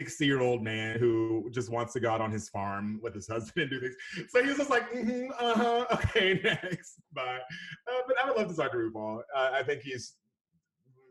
60 0.00 0.26
year 0.26 0.40
old 0.40 0.62
man 0.62 0.98
who 0.98 1.48
just 1.50 1.70
wants 1.70 1.92
to 1.94 2.00
go 2.00 2.10
out 2.10 2.20
on 2.20 2.30
his 2.30 2.48
farm 2.48 3.00
with 3.02 3.14
his 3.14 3.28
husband 3.34 3.70
and 3.70 3.70
do 3.70 3.80
things. 3.80 3.96
So 4.30 4.44
he's 4.44 4.56
just 4.56 4.70
like, 4.70 4.90
mm-hmm, 4.92 5.30
uh 5.38 5.54
huh, 5.54 5.86
okay, 5.92 6.40
next, 6.42 7.00
bye. 7.12 7.38
Uh, 7.88 8.00
but 8.06 8.16
I 8.22 8.28
would 8.28 8.36
love 8.36 8.48
to 8.48 8.56
talk 8.56 8.72
to 8.72 8.78
RuPaul. 8.78 9.20
Uh, 9.34 9.50
I 9.52 9.62
think 9.62 9.82
he's 9.82 10.14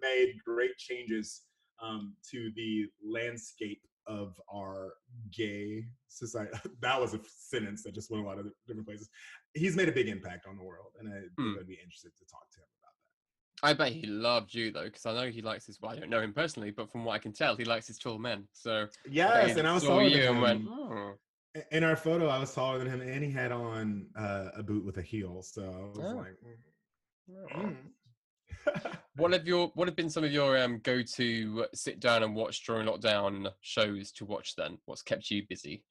made 0.01 0.33
great 0.45 0.75
changes 0.77 1.41
um, 1.81 2.15
to 2.31 2.51
the 2.55 2.85
landscape 3.03 3.81
of 4.07 4.39
our 4.53 4.93
gay 5.31 5.85
society. 6.07 6.51
that 6.81 6.99
was 6.99 7.13
a 7.13 7.19
sentence 7.27 7.83
that 7.83 7.93
just 7.93 8.09
went 8.11 8.23
a 8.23 8.27
lot 8.27 8.39
of 8.39 8.47
different 8.67 8.87
places. 8.87 9.09
He's 9.53 9.75
made 9.75 9.89
a 9.89 9.91
big 9.91 10.07
impact 10.07 10.45
on 10.47 10.57
the 10.57 10.63
world, 10.63 10.93
and 10.99 11.07
I 11.07 11.19
think 11.19 11.29
Hmm. 11.37 11.53
I'd 11.59 11.67
be 11.67 11.79
interested 11.81 12.11
to 12.17 12.25
talk 12.25 12.49
to 12.51 12.59
him 12.59 12.65
about 12.81 12.93
that. 13.61 13.67
I 13.67 13.73
bet 13.73 13.91
he 13.93 14.07
loved 14.07 14.53
you 14.55 14.71
though, 14.71 14.85
because 14.85 15.05
I 15.05 15.13
know 15.13 15.29
he 15.29 15.41
likes 15.41 15.67
his. 15.67 15.79
Well, 15.79 15.91
I 15.91 15.95
don't 15.95 16.09
know 16.09 16.21
him 16.21 16.33
personally, 16.33 16.71
but 16.71 16.91
from 16.91 17.05
what 17.05 17.13
I 17.13 17.19
can 17.19 17.31
tell, 17.31 17.55
he 17.55 17.63
likes 17.65 17.87
his 17.87 17.99
tall 17.99 18.17
men. 18.17 18.47
So 18.53 18.87
Yes, 19.09 19.53
he 19.53 19.59
and 19.59 19.67
I 19.67 19.73
was 19.73 19.83
saw 19.83 19.89
taller 19.89 20.03
you 20.07 20.21
than 20.23 20.31
and 20.33 20.41
went. 20.41 20.61
him. 20.61 20.69
"Oh." 20.69 21.17
In 21.71 21.83
our 21.83 21.97
photo, 21.97 22.27
I 22.27 22.39
was 22.39 22.53
taller 22.55 22.79
than 22.79 22.87
him, 22.87 23.01
and 23.01 23.23
he 23.23 23.29
had 23.29 23.51
on 23.51 24.07
uh, 24.15 24.49
a 24.55 24.63
boot 24.63 24.83
with 24.85 24.97
a 24.97 25.01
heel. 25.01 25.43
So 25.43 25.61
I 25.61 25.97
was 25.99 25.99
Oh. 25.99 26.15
like, 26.15 26.37
"Oh." 27.53 27.59
mm. 27.59 27.77
What 29.17 29.33
have 29.33 29.45
your 29.45 29.71
What 29.75 29.87
have 29.87 29.95
been 29.95 30.09
some 30.09 30.23
of 30.23 30.31
your 30.31 30.57
um, 30.57 30.79
go 30.83 31.01
to 31.01 31.65
sit 31.73 31.99
down 31.99 32.23
and 32.23 32.33
watch 32.33 32.65
during 32.65 32.87
lockdown 32.87 33.51
shows 33.59 34.11
to 34.13 34.25
watch? 34.25 34.55
Then 34.55 34.77
what's 34.85 35.03
kept 35.03 35.29
you 35.29 35.43
busy? 35.47 35.83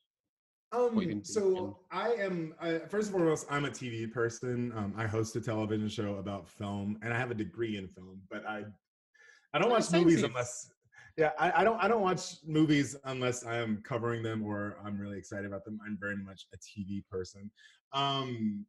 Um, 0.72 1.24
so? 1.24 1.78
I 1.90 2.10
am 2.12 2.54
I, 2.60 2.78
first 2.88 3.08
and 3.08 3.16
foremost, 3.16 3.46
I'm 3.50 3.64
a 3.64 3.70
TV 3.70 4.10
person. 4.10 4.72
Um, 4.76 4.94
I 4.96 5.06
host 5.06 5.34
a 5.36 5.40
television 5.40 5.88
show 5.88 6.16
about 6.16 6.48
film, 6.48 6.98
and 7.02 7.12
I 7.12 7.18
have 7.18 7.30
a 7.30 7.34
degree 7.34 7.76
in 7.76 7.88
film. 7.88 8.20
But 8.30 8.46
I, 8.46 8.64
I 9.52 9.58
don't 9.58 9.70
watch 9.70 9.90
movies 9.90 10.22
unless, 10.22 10.70
yeah, 11.16 11.30
I, 11.38 11.60
I 11.60 11.64
don't 11.64 11.82
I 11.82 11.88
don't 11.88 12.02
watch 12.02 12.36
movies 12.46 12.96
unless 13.04 13.44
I 13.44 13.56
am 13.56 13.82
covering 13.84 14.22
them 14.22 14.44
or 14.44 14.78
I'm 14.84 14.98
really 14.98 15.18
excited 15.18 15.46
about 15.46 15.64
them. 15.64 15.78
I'm 15.84 15.98
very 16.00 16.16
much 16.16 16.46
a 16.54 16.56
TV 16.56 17.04
person. 17.10 17.50
Um, 17.92 18.64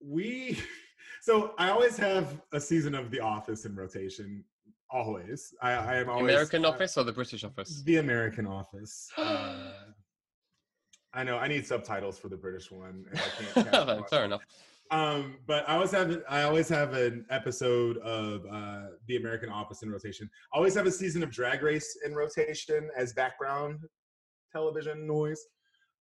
we, 0.00 0.58
so 1.22 1.54
I 1.58 1.70
always 1.70 1.96
have 1.96 2.40
a 2.52 2.60
season 2.60 2.94
of 2.94 3.10
The 3.10 3.20
Office 3.20 3.64
in 3.64 3.74
rotation. 3.74 4.44
Always, 4.90 5.52
I, 5.60 5.72
I 5.72 5.96
am 5.96 6.08
always 6.08 6.32
American 6.32 6.64
uh, 6.64 6.68
Office 6.68 6.96
or 6.96 7.04
the 7.04 7.12
British 7.12 7.42
Office? 7.42 7.82
the 7.82 7.96
American 7.96 8.46
Office. 8.46 9.10
Uh, 9.16 9.70
I 11.14 11.22
know 11.24 11.38
I 11.38 11.48
need 11.48 11.66
subtitles 11.66 12.18
for 12.18 12.28
the 12.28 12.36
British 12.36 12.70
one. 12.70 13.04
and 13.10 13.18
I 13.18 13.22
can't 13.22 13.54
catch 13.70 13.86
Then 13.86 14.00
much. 14.00 14.10
Fair 14.10 14.24
enough. 14.24 14.42
Um, 14.90 15.36
but 15.46 15.68
I 15.68 15.74
always 15.74 15.90
have 15.92 16.22
I 16.28 16.42
always 16.42 16.68
have 16.68 16.92
an 16.92 17.24
episode 17.30 17.98
of 17.98 18.44
uh, 18.50 18.90
the 19.08 19.16
American 19.16 19.48
Office 19.48 19.82
in 19.82 19.90
rotation. 19.90 20.28
I 20.52 20.56
always 20.56 20.74
have 20.74 20.86
a 20.86 20.90
season 20.90 21.22
of 21.22 21.30
Drag 21.30 21.62
Race 21.62 21.96
in 22.04 22.14
rotation 22.14 22.90
as 22.96 23.12
background 23.12 23.80
television 24.52 25.06
noise. 25.06 25.40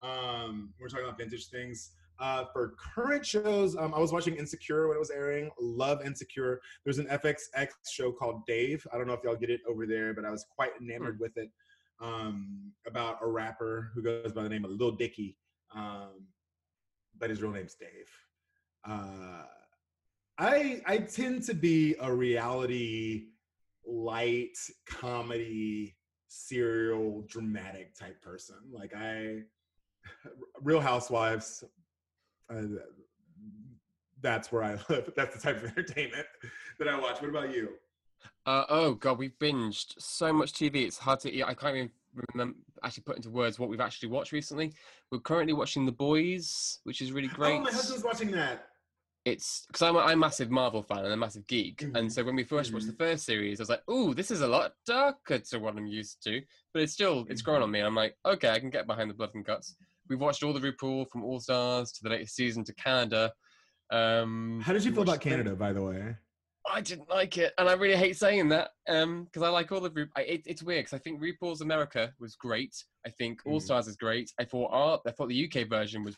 Um, 0.02 0.74
we're 0.80 0.90
talking 0.90 1.06
about 1.06 1.18
vintage 1.18 1.48
things. 1.48 1.92
Uh, 2.20 2.46
for 2.54 2.76
current 2.78 3.26
shows, 3.26 3.76
um, 3.76 3.94
I 3.94 4.00
was 4.00 4.12
watching 4.12 4.36
Insecure 4.36 4.88
when 4.88 4.96
it 4.96 5.00
was 5.00 5.10
airing. 5.10 5.50
Love 5.60 6.06
Insecure. 6.06 6.62
There's 6.84 7.00
an 7.00 7.08
FXX 7.08 7.70
show 7.90 8.12
called 8.12 8.46
Dave. 8.46 8.86
I 8.94 8.98
don't 8.98 9.08
know 9.08 9.14
if 9.14 9.24
y'all 9.24 9.36
get 9.36 9.50
it 9.50 9.62
over 9.68 9.86
there, 9.86 10.14
but 10.14 10.26
I 10.26 10.30
was 10.30 10.46
quite 10.56 10.72
enamored 10.80 11.20
with 11.20 11.38
it. 11.38 11.50
Um, 12.02 12.72
about 12.88 13.20
a 13.22 13.28
rapper 13.28 13.92
who 13.94 14.04
goes 14.04 14.34
by 14.34 14.44
the 14.44 14.50
name 14.50 14.66
of 14.66 14.72
Lil 14.72 14.92
Dicky, 14.92 15.38
um, 15.74 16.28
but 17.18 17.30
his 17.30 17.42
real 17.42 17.52
name's 17.52 17.76
Dave. 17.76 18.10
Uh, 18.86 19.44
I 20.38 20.82
I 20.86 20.98
tend 20.98 21.44
to 21.44 21.54
be 21.54 21.96
a 22.02 22.12
reality 22.12 23.28
light 23.86 24.58
comedy 24.86 25.96
serial 26.28 27.24
dramatic 27.28 27.98
type 27.98 28.22
person. 28.22 28.56
Like 28.72 28.94
I 28.96 29.44
Real 30.62 30.82
Housewives 30.82 31.64
that's 34.22 34.52
where 34.52 34.64
I 34.64 34.72
live. 34.90 35.12
That's 35.16 35.36
the 35.36 35.42
type 35.42 35.58
of 35.64 35.66
entertainment 35.70 36.26
that 36.80 36.88
I 36.88 37.00
watch. 37.00 37.22
What 37.22 37.30
about 37.30 37.54
you? 37.54 37.70
Uh, 38.46 38.66
oh 38.70 38.94
god, 38.94 39.18
we've 39.18 39.38
binged 39.40 39.96
so 40.00 40.32
much 40.34 40.54
TV. 40.54 40.86
It's 40.86 40.98
hard 40.98 41.20
to. 41.22 41.44
I 41.44 41.54
can't 41.54 41.76
even 41.76 41.92
remember 42.34 42.58
actually 42.84 43.04
put 43.04 43.16
into 43.16 43.30
words 43.30 43.60
what 43.60 43.70
we've 43.70 43.80
actually 43.82 44.10
watched 44.10 44.32
recently. 44.32 44.74
We're 45.12 45.20
currently 45.20 45.54
watching 45.54 45.86
The 45.86 45.92
Boys, 45.92 46.80
which 46.84 47.02
is 47.02 47.12
really 47.12 47.28
great. 47.30 47.60
Oh, 47.60 47.64
my 47.64 47.72
husband's 47.72 48.04
watching 48.04 48.32
that. 48.32 48.68
it's 49.26 49.66
because 49.68 49.82
I'm 49.82 49.96
a, 49.96 50.00
I'm 50.00 50.18
a 50.18 50.18
massive 50.18 50.52
Marvel 50.52 50.84
fan 50.84 51.00
and 51.06 51.14
a 51.14 51.18
massive 51.18 51.48
geek, 51.48 51.78
Mhm. 51.80 51.98
and 51.98 52.12
so 52.14 52.24
when 52.24 52.36
we 52.36 52.44
1st 52.44 52.74
watched 52.74 52.88
the 52.88 52.94
first 52.94 53.26
series, 53.26 53.60
I 53.60 53.64
was 53.64 53.70
like, 53.70 53.90
"Ooh, 53.90 54.14
this 54.14 54.32
is 54.32 54.42
a 54.42 54.48
lot 54.48 54.74
darker 54.86 55.40
to 55.40 55.60
what 55.60 55.76
I'm 55.78 55.88
used 55.88 56.22
to," 56.26 56.42
but 56.74 56.82
it's 56.84 56.94
still 56.94 57.26
it's 57.30 57.42
grown 57.42 57.62
on 57.62 57.72
me. 57.72 57.80
I'm 57.80 57.96
like, 57.96 58.18
okay, 58.26 58.50
I 58.50 58.60
can 58.60 58.70
get 58.70 58.86
behind 58.88 59.10
the 59.10 59.14
blood 59.16 59.32
and 59.34 59.46
guts. 59.46 59.76
We've 60.10 60.20
watched 60.20 60.44
all 60.44 60.54
the 60.54 60.60
RuPaul 60.60 61.10
from 61.10 61.24
All 61.24 61.40
Stars 61.40 61.92
to 61.94 62.04
the 62.04 62.10
latest 62.10 62.36
season 62.36 62.64
to 62.66 62.74
Canada. 62.76 63.32
Um, 63.90 64.62
How 64.64 64.74
did 64.74 64.84
you 64.84 64.92
feel 64.92 65.04
about 65.04 65.12
watched 65.14 65.24
the- 65.24 65.30
Canada, 65.30 65.56
by 65.56 65.74
the 65.74 65.82
way? 65.82 66.16
I 66.66 66.80
didn't 66.80 67.10
like 67.10 67.38
it, 67.38 67.54
and 67.58 67.68
I 67.68 67.74
really 67.74 67.98
hate 67.98 68.16
saying 68.16 68.48
that 68.50 68.70
because 68.88 69.44
I 69.44 69.50
like 69.50 69.72
all 69.74 69.82
the. 69.82 69.90
Ru- 69.92 70.08
I, 70.16 70.22
it, 70.22 70.44
it's 70.46 70.64
weird 70.64 70.86
because 70.86 70.94
I 70.98 71.02
think 71.02 71.22
RuPaul's 71.22 71.60
America 71.60 72.14
was 72.22 72.36
great. 72.36 72.74
I 73.06 73.10
think 73.10 73.42
All 73.46 73.60
Mhm. 73.60 73.64
Stars 73.64 73.88
is 73.88 73.98
great. 73.98 74.32
I 74.40 74.46
thought 74.46 74.70
art. 74.72 75.02
I 75.06 75.12
thought 75.12 75.28
the 75.28 75.46
UK 75.46 75.68
version 75.68 76.06
was 76.06 76.16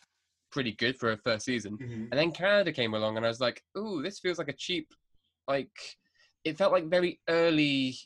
pretty 0.51 0.73
good 0.73 0.97
for 0.97 1.11
a 1.13 1.17
first 1.17 1.45
season, 1.45 1.77
Mhm. 1.79 1.93
and 2.11 2.13
then 2.13 2.31
Canada 2.31 2.71
came 2.71 2.93
along, 2.93 3.17
and 3.17 3.25
I 3.25 3.29
was 3.29 3.39
like, 3.41 3.63
"Ooh, 3.75 4.03
this 4.03 4.19
feels 4.19 4.37
like 4.37 4.47
a 4.47 4.53
cheap, 4.53 4.87
like 5.47 5.71
it 6.43 6.57
felt 6.59 6.71
like 6.71 6.85
very 6.85 7.19
early 7.27 7.97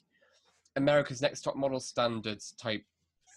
America's 0.78 1.22
Next 1.22 1.42
Top 1.42 1.58
Model 1.58 1.82
standards 1.82 2.54
type 2.58 2.86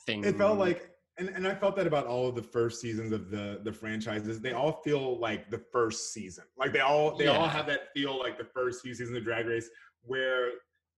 thing." 0.07 0.23
It 0.25 0.37
felt 0.39 0.59
like, 0.61 0.92
and, 1.19 1.29
and 1.29 1.47
I 1.47 1.55
felt 1.55 1.77
that 1.77 1.87
about 1.87 2.07
all 2.07 2.29
of 2.29 2.35
the 2.35 2.43
first 2.43 2.81
seasons 2.81 3.13
of 3.13 3.31
the 3.31 3.61
the 3.65 3.73
franchises. 3.73 4.41
They 4.41 4.53
all 4.53 4.81
feel 4.83 5.19
like 5.19 5.51
the 5.51 5.59
first 5.73 6.13
season. 6.13 6.45
Like 6.57 6.73
they 6.73 6.81
all 6.81 7.17
they 7.17 7.27
all 7.29 7.47
have 7.49 7.67
that 7.67 7.93
feel 7.95 8.19
like 8.19 8.39
the 8.39 8.49
first 8.55 8.83
few 8.83 8.95
seasons 8.95 9.17
of 9.17 9.25
Drag 9.25 9.47
Race, 9.47 9.69
where 10.03 10.49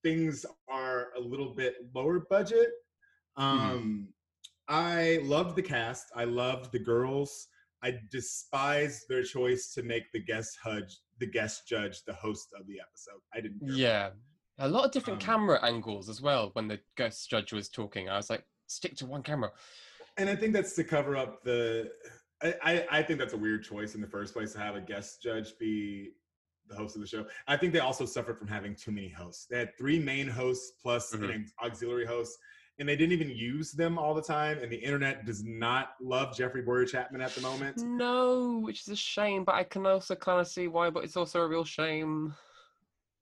things 0.03 0.45
are 0.69 1.09
a 1.17 1.21
little 1.21 1.55
bit 1.55 1.77
lower 1.95 2.21
budget. 2.21 2.69
Um, 3.37 4.09
I 4.69 5.19
loved 5.23 5.57
the 5.57 5.62
cast. 5.62 6.07
I 6.15 6.25
loved 6.25 6.73
the 6.73 6.79
girls. 6.79 7.49
I 7.83 7.99
despise 8.11 9.05
their 9.09 9.23
choice 9.23 9.73
to 9.75 9.83
make 9.83 10.11
the 10.12 10.21
guest 10.21 10.59
judge 10.65 10.97
the 11.19 11.27
guest 11.27 11.69
judge 11.69 12.03
the 12.07 12.15
host 12.15 12.49
of 12.59 12.67
the 12.67 12.81
episode. 12.81 13.21
I 13.35 13.41
didn't. 13.41 13.61
yeah, 13.62 14.11
a 14.59 14.69
lot 14.69 14.85
of 14.85 14.91
different 14.93 15.23
Um, 15.23 15.27
camera 15.27 15.65
angles 15.65 16.09
as 16.09 16.21
well. 16.23 16.51
When 16.55 16.69
the 16.69 16.81
guest 16.97 17.29
judge 17.29 17.53
was 17.53 17.69
talking, 17.69 18.09
I 18.09 18.17
was 18.17 18.31
like, 18.31 18.45
"Stick 18.69 18.97
to 18.97 19.07
one 19.07 19.23
camera." 19.23 19.53
And 20.17 20.29
I 20.29 20.37
think 20.37 20.53
that's 20.53 20.75
to 20.75 20.85
cover 20.85 21.17
up 21.17 21.43
the. 21.45 21.91
I, 22.43 22.55
I, 22.62 22.87
I 22.99 23.03
think 23.03 23.19
that's 23.19 23.33
a 23.33 23.39
weird 23.39 23.65
choice 23.65 23.95
in 23.95 24.01
the 24.01 24.07
first 24.07 24.35
place 24.35 24.53
to 24.53 24.59
have 24.59 24.77
a 24.77 24.81
guest 24.81 25.23
judge 25.23 25.57
be 25.59 26.11
the 26.69 26.75
host 26.75 26.95
of 26.95 27.03
the 27.03 27.07
show. 27.09 27.27
I 27.47 27.57
think 27.57 27.73
they 27.73 27.79
also 27.79 28.07
suffered 28.07 28.39
from 28.39 28.49
having 28.49 28.75
too 28.75 28.91
many 28.91 29.09
hosts. 29.09 29.47
They 29.47 29.59
had 29.59 29.77
three 29.77 29.99
main 29.99 30.29
hosts 30.29 30.73
plus 30.83 31.15
Mhm. 31.15 31.35
an 31.35 31.47
auxiliary 31.62 32.07
host, 32.07 32.39
and 32.79 32.89
they 32.89 32.97
didn't 32.97 33.12
even 33.12 33.31
use 33.31 33.73
them 33.73 33.99
all 33.99 34.15
the 34.15 34.23
time. 34.23 34.59
And 34.59 34.71
the 34.71 34.77
internet 34.77 35.27
does 35.27 35.45
not 35.45 35.95
love 36.01 36.37
Jeffrey 36.37 36.62
Bowyer-Chapman 36.62 37.21
at 37.21 37.33
the 37.35 37.41
moment. 37.41 37.83
No, 37.83 38.59
which 38.61 38.81
is 38.83 38.89
a 38.89 38.97
shame, 38.97 39.45
but 39.45 39.55
I 39.55 39.65
can 39.65 39.87
also 39.87 40.15
kind 40.15 40.41
of 40.41 40.49
see 40.49 40.69
why, 40.69 40.91
but 40.91 41.05
it's 41.05 41.17
also 41.17 41.41
a 41.41 41.49
real 41.49 41.65
shame. 41.65 42.35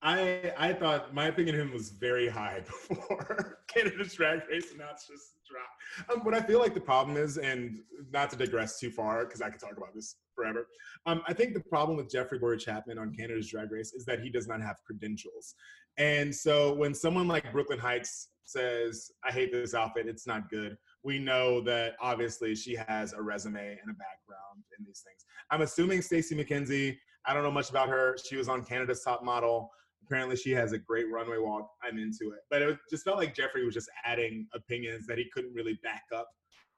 I 0.03 0.53
I 0.59 0.73
thought 0.73 1.15
my 1.15 1.27
opinion 1.27 1.55
of 1.55 1.61
him 1.61 1.73
was 1.73 1.91
very 1.91 2.29
high 2.29 2.63
before 2.89 3.59
Canada's 3.69 4.15
Drag 4.15 4.41
Race, 4.51 4.71
and 4.71 4.81
now 4.81 4.89
it's 4.93 5.07
just 5.07 5.35
dropped. 5.49 6.11
Um, 6.13 6.25
what 6.25 6.35
I 6.35 6.41
feel 6.41 6.59
like 6.59 6.75
the 6.75 6.81
problem 6.81 7.17
is, 7.17 7.39
and 7.39 7.79
not 8.13 8.31
to 8.31 8.37
digress 8.37 8.81
too 8.81 8.91
far, 8.91 9.25
because 9.25 9.41
I 9.41 9.51
could 9.51 9.61
talk 9.61 9.77
about 9.77 9.95
this 9.95 10.17
forever. 10.35 10.67
Um, 11.07 11.23
I 11.27 11.33
think 11.33 11.55
the 11.55 11.61
problem 11.61 11.97
with 11.97 12.11
Jeffrey 12.11 12.39
Bowyer-Chapman 12.39 12.99
on 12.99 13.15
Canada's 13.15 13.49
Drag 13.49 13.71
Race 13.71 13.93
is 13.93 14.05
that 14.07 14.21
he 14.21 14.31
does 14.31 14.49
not 14.49 14.61
have 14.61 14.77
credentials, 14.85 15.55
and 15.99 16.35
so 16.35 16.75
when 16.75 16.95
someone 16.95 17.29
like 17.29 17.53
Brooklyn 17.53 17.79
Hytes 17.79 18.29
says, 18.45 19.13
"I 19.25 19.31
hate 19.31 19.53
this 19.53 19.75
outfit, 19.75 20.09
it's 20.09 20.27
not 20.27 20.51
good," 20.51 20.77
we 21.05 21.21
know 21.21 21.61
that 21.63 21.95
obviously 22.01 22.57
she 22.57 22.75
has 22.75 23.13
a 23.13 23.23
resume 23.23 23.61
and 23.61 23.91
a 23.91 23.95
background 23.95 24.65
in 24.79 24.85
these 24.85 25.05
things. 25.07 25.25
I'm 25.51 25.63
assuming 25.63 26.03
Stacey 26.03 26.35
McKenzie. 26.35 26.97
I 27.25 27.35
don't 27.35 27.45
know 27.45 27.53
much 27.53 27.71
about 27.71 27.89
her. 27.89 28.17
She 28.25 28.35
was 28.35 28.49
on 28.49 28.65
Canada's 28.65 29.05
Top 29.05 29.23
Model. 29.23 29.71
Apparently, 30.05 30.37
she 30.37 30.51
has 30.51 30.73
a 30.73 30.79
great 30.79 31.11
runway 31.11 31.39
walk. 31.39 31.69
I'm 31.83 31.99
into 31.99 32.33
it. 32.33 32.41
But 32.51 32.63
it 32.63 32.79
just 32.91 33.05
felt 33.05 33.19
like 33.19 33.35
Jeffrey 33.35 33.65
was 33.65 33.75
just 33.75 33.91
adding 34.05 34.47
opinions 34.55 35.07
that 35.07 35.19
he 35.19 35.29
couldn't 35.33 35.55
really 35.55 35.79
back 35.83 36.03
up 36.15 36.29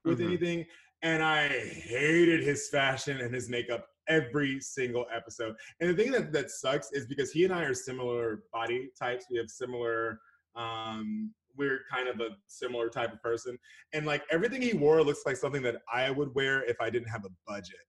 with 0.04 0.20
Mhm. 0.20 0.26
anything. 0.26 0.66
And 1.02 1.22
I 1.22 1.48
hated 1.48 2.42
his 2.42 2.68
fashion 2.68 3.20
and 3.20 3.34
his 3.34 3.48
makeup 3.48 3.86
every 4.08 4.60
single 4.60 5.06
episode. 5.12 5.54
And 5.80 5.90
the 5.90 5.94
thing 6.02 6.12
that, 6.12 6.32
that 6.32 6.50
sucks 6.50 6.92
is 6.92 7.06
because 7.06 7.32
he 7.32 7.44
and 7.44 7.52
I 7.52 7.64
are 7.64 7.74
similar 7.74 8.44
body 8.52 8.90
types. 8.98 9.26
We 9.30 9.38
have 9.38 9.50
similar, 9.50 10.20
um, 10.56 11.34
we're 11.56 11.80
kind 11.90 12.08
of 12.08 12.20
a 12.20 12.30
similar 12.46 12.88
type 12.88 13.12
of 13.12 13.22
person. 13.22 13.58
And 13.92 14.06
like 14.06 14.22
everything 14.30 14.60
he 14.62 14.74
wore 14.74 15.02
looks 15.02 15.22
like 15.24 15.36
something 15.36 15.62
that 15.62 15.82
I 15.92 16.10
would 16.10 16.34
wear 16.34 16.64
if 16.64 16.80
I 16.80 16.90
didn't 16.90 17.08
have 17.08 17.24
a 17.24 17.30
budget. 17.46 17.80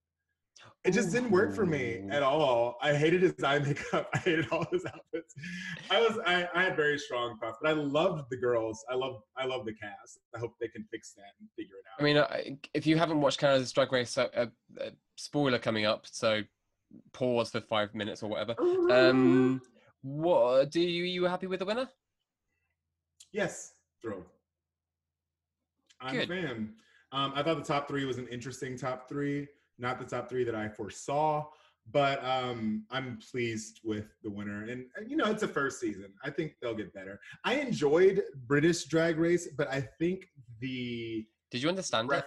It 0.86 0.93
just 0.93 1.11
didn't 1.11 1.31
work 1.31 1.55
for 1.55 1.65
me 1.65 2.03
at 2.11 2.21
all. 2.21 2.77
I 2.79 2.93
hated 2.93 3.23
his 3.23 3.43
eye 3.43 3.57
makeup. 3.57 4.07
I 4.13 4.19
hated 4.19 4.47
all 4.51 4.65
his 4.71 4.86
outfits. 4.86 5.33
I 5.89 5.99
was 5.99 6.19
I, 6.27 6.47
I 6.53 6.63
had 6.63 6.75
very 6.75 6.99
strong 6.99 7.39
thoughts, 7.39 7.57
but 7.59 7.69
I 7.69 7.73
loved 7.73 8.25
the 8.29 8.38
girls. 8.38 8.86
I 8.89 8.93
love 8.93 9.21
I 9.36 9.45
love 9.45 9.65
the 9.65 9.73
cast. 9.73 10.19
I 10.36 10.39
hope 10.39 10.53
they 10.61 10.67
can 10.67 10.86
fix 10.91 11.13
that 11.13 11.33
and 11.39 11.49
figure 11.55 11.73
it 11.75 11.86
out. 11.91 11.99
I 11.99 12.45
mean, 12.45 12.59
if 12.75 12.86
you 12.86 12.97
haven't 12.97 13.19
watched 13.19 13.39
Canada's 13.39 13.71
Drag 13.71 13.91
Race, 13.91 14.15
uh, 14.15 14.27
uh, 14.36 14.45
uh, 14.79 14.89
spoiler 15.15 15.57
coming 15.57 15.86
up, 15.86 16.05
so 16.05 16.41
pause 17.13 17.49
for 17.49 17.61
five 17.61 17.95
minutes 17.95 18.21
or 18.21 18.29
whatever. 18.29 18.55
Um, 18.91 19.61
what 20.03 20.69
do 20.69 20.81
you 20.81 21.03
you 21.03 21.23
happy 21.23 21.47
with 21.47 21.59
the 21.59 21.65
winner? 21.65 21.89
yes, 23.31 23.73
thrilled. 24.01 24.25
I'm 25.99 26.13
Good. 26.13 26.29
a 26.29 26.47
fan. 26.47 26.73
Um, 27.11 27.33
I 27.36 27.41
thought 27.41 27.57
the 27.57 27.63
top 27.63 27.88
three 27.88 28.05
was 28.05 28.17
an 28.17 28.27
interesting 28.27 28.77
top 28.77 29.09
three, 29.09 29.47
not 29.78 29.99
the 29.99 30.05
top 30.05 30.30
three 30.30 30.43
that 30.43 30.55
I 30.55 30.67
foresaw, 30.69 31.45
but 31.91 32.23
um, 32.23 32.86
I'm 32.89 33.19
pleased 33.32 33.82
with 33.84 34.07
the 34.23 34.30
winner. 34.30 34.63
And, 34.63 34.86
and, 34.95 35.09
you 35.09 35.17
know, 35.17 35.30
it's 35.30 35.43
a 35.43 35.47
first 35.47 35.80
season. 35.80 36.13
I 36.23 36.30
think 36.32 36.55
they'll 36.61 36.73
get 36.76 36.93
better. 36.93 37.19
I 37.43 37.55
enjoyed 37.55 38.23
British 38.47 38.86
Drag 38.86 39.17
Race, 39.17 39.47
but 39.57 39.67
I 39.69 39.82
think 39.99 40.28
the 40.59 41.26
Did 41.51 41.61
you 41.61 41.69
understand 41.69 42.11
it? 42.11 42.26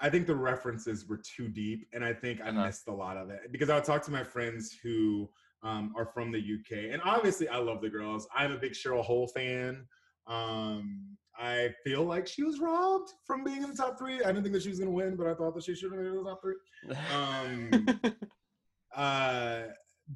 I 0.00 0.08
think 0.08 0.28
the 0.28 0.36
references 0.36 1.08
were 1.08 1.16
too 1.36 1.48
deep, 1.48 1.88
and 1.92 2.04
I 2.04 2.12
think 2.12 2.40
I 2.40 2.50
Uh-huh. 2.50 2.66
missed 2.66 2.86
a 2.86 2.92
lot 2.92 3.16
of 3.16 3.30
it 3.30 3.50
because 3.50 3.68
I 3.68 3.74
would 3.74 3.84
talk 3.84 4.02
to 4.04 4.12
my 4.12 4.22
friends 4.22 4.76
who 4.80 5.28
um, 5.64 5.92
are 5.96 6.06
from 6.06 6.30
the 6.30 6.38
UK, 6.38 6.92
and 6.92 7.02
obviously 7.02 7.48
I 7.48 7.56
love 7.56 7.80
the 7.80 7.88
girls. 7.90 8.28
I'm 8.32 8.52
a 8.52 8.56
big 8.56 8.72
Cheryl 8.74 9.02
Hole 9.02 9.26
fan. 9.26 9.88
Um, 10.28 11.16
I 11.38 11.70
feel 11.84 12.02
like 12.02 12.26
she 12.26 12.42
was 12.42 12.58
robbed 12.58 13.10
from 13.24 13.44
being 13.44 13.62
in 13.62 13.70
the 13.70 13.76
top 13.76 13.98
three. 13.98 14.22
I 14.22 14.26
didn't 14.28 14.42
think 14.42 14.54
that 14.54 14.62
she 14.62 14.70
was 14.70 14.78
going 14.78 14.90
to 14.90 14.94
win, 14.94 15.16
but 15.16 15.28
I 15.28 15.34
thought 15.34 15.54
that 15.54 15.64
she 15.64 15.74
should 15.74 15.92
have 15.92 16.00
been 16.00 16.08
in 16.08 16.16
the 16.16 16.24
top 16.24 16.40
three. 16.42 16.56
Um, 17.14 17.86
uh, 18.96 19.62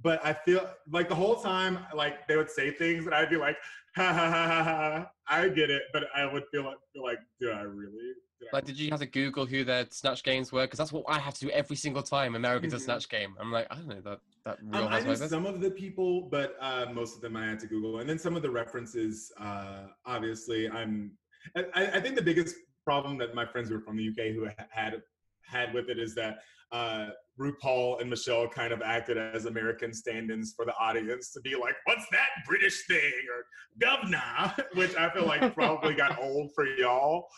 but 0.02 0.24
I 0.24 0.32
feel 0.32 0.68
like 0.90 1.08
the 1.08 1.14
whole 1.14 1.36
time, 1.36 1.78
like 1.94 2.26
they 2.26 2.36
would 2.36 2.50
say 2.50 2.70
things, 2.72 3.06
and 3.06 3.14
I'd 3.14 3.30
be 3.30 3.36
like, 3.36 3.56
"Ha 3.96 4.12
ha 4.12 4.30
ha 4.30 4.46
ha 4.46 4.64
ha!" 4.64 5.10
I 5.28 5.48
get 5.48 5.70
it, 5.70 5.82
but 5.92 6.04
I 6.14 6.30
would 6.30 6.44
feel 6.50 6.64
like, 6.64 6.78
feel 6.92 7.02
like, 7.02 7.18
"Do 7.40 7.50
I 7.50 7.62
really?" 7.62 8.12
I 8.52 8.56
like, 8.56 8.64
did 8.64 8.78
you 8.78 8.90
have 8.90 9.00
to 9.00 9.06
Google 9.06 9.46
who 9.46 9.64
their 9.64 9.86
Snatch 9.90 10.22
games 10.22 10.52
were? 10.52 10.62
Because 10.62 10.78
that's 10.78 10.92
what 10.92 11.04
I 11.08 11.18
have 11.18 11.34
to 11.34 11.40
do 11.46 11.50
every 11.50 11.76
single 11.76 12.02
time 12.02 12.34
America 12.34 12.66
does 12.66 12.82
Mhm. 12.82 12.84
Snatch 12.86 13.08
game. 13.08 13.36
I'm 13.40 13.52
like, 13.52 13.66
I 13.70 13.76
don't 13.76 13.88
know 13.88 14.00
that 14.00 14.20
that 14.44 14.58
real 14.62 14.84
Um, 14.84 14.92
I 14.92 15.00
knew 15.00 15.16
some 15.16 15.46
of 15.46 15.60
the 15.60 15.70
people, 15.70 16.22
but 16.22 16.56
uh, 16.60 16.86
most 16.92 17.14
of 17.14 17.22
them 17.22 17.36
I 17.36 17.46
had 17.46 17.60
to 17.60 17.66
Google, 17.66 18.00
and 18.00 18.08
then 18.08 18.18
some 18.18 18.36
of 18.36 18.42
the 18.42 18.50
references. 18.50 19.32
Uh, 19.38 19.86
obviously, 20.04 20.68
I'm. 20.68 21.12
I, 21.56 21.92
I 21.94 22.00
think 22.00 22.16
the 22.16 22.22
biggest 22.22 22.56
problem 22.84 23.18
that 23.18 23.34
my 23.34 23.46
friends 23.46 23.68
who 23.68 23.76
are 23.76 23.80
from 23.80 23.96
the 23.96 24.08
UK 24.08 24.34
who 24.34 24.48
had 24.70 25.02
had 25.42 25.74
with 25.74 25.88
it 25.88 25.98
is 25.98 26.14
that 26.16 26.42
uh, 26.72 27.10
RuPaul 27.40 28.00
and 28.00 28.10
Michelle 28.10 28.48
kind 28.48 28.72
of 28.72 28.82
acted 28.82 29.16
as 29.16 29.46
American 29.46 29.92
stand-ins 29.92 30.52
for 30.54 30.64
the 30.64 30.74
audience 30.74 31.32
to 31.32 31.40
be 31.40 31.54
like, 31.54 31.74
"What's 31.84 32.06
that 32.10 32.28
British 32.46 32.86
thing?" 32.86 33.12
or 33.34 33.44
"Governor," 33.78 34.54
which 34.74 34.94
I 34.96 35.10
feel 35.10 35.26
like 35.26 35.54
probably 35.54 35.94
got 35.94 36.18
old 36.22 36.52
for 36.54 36.66
y'all 36.66 37.28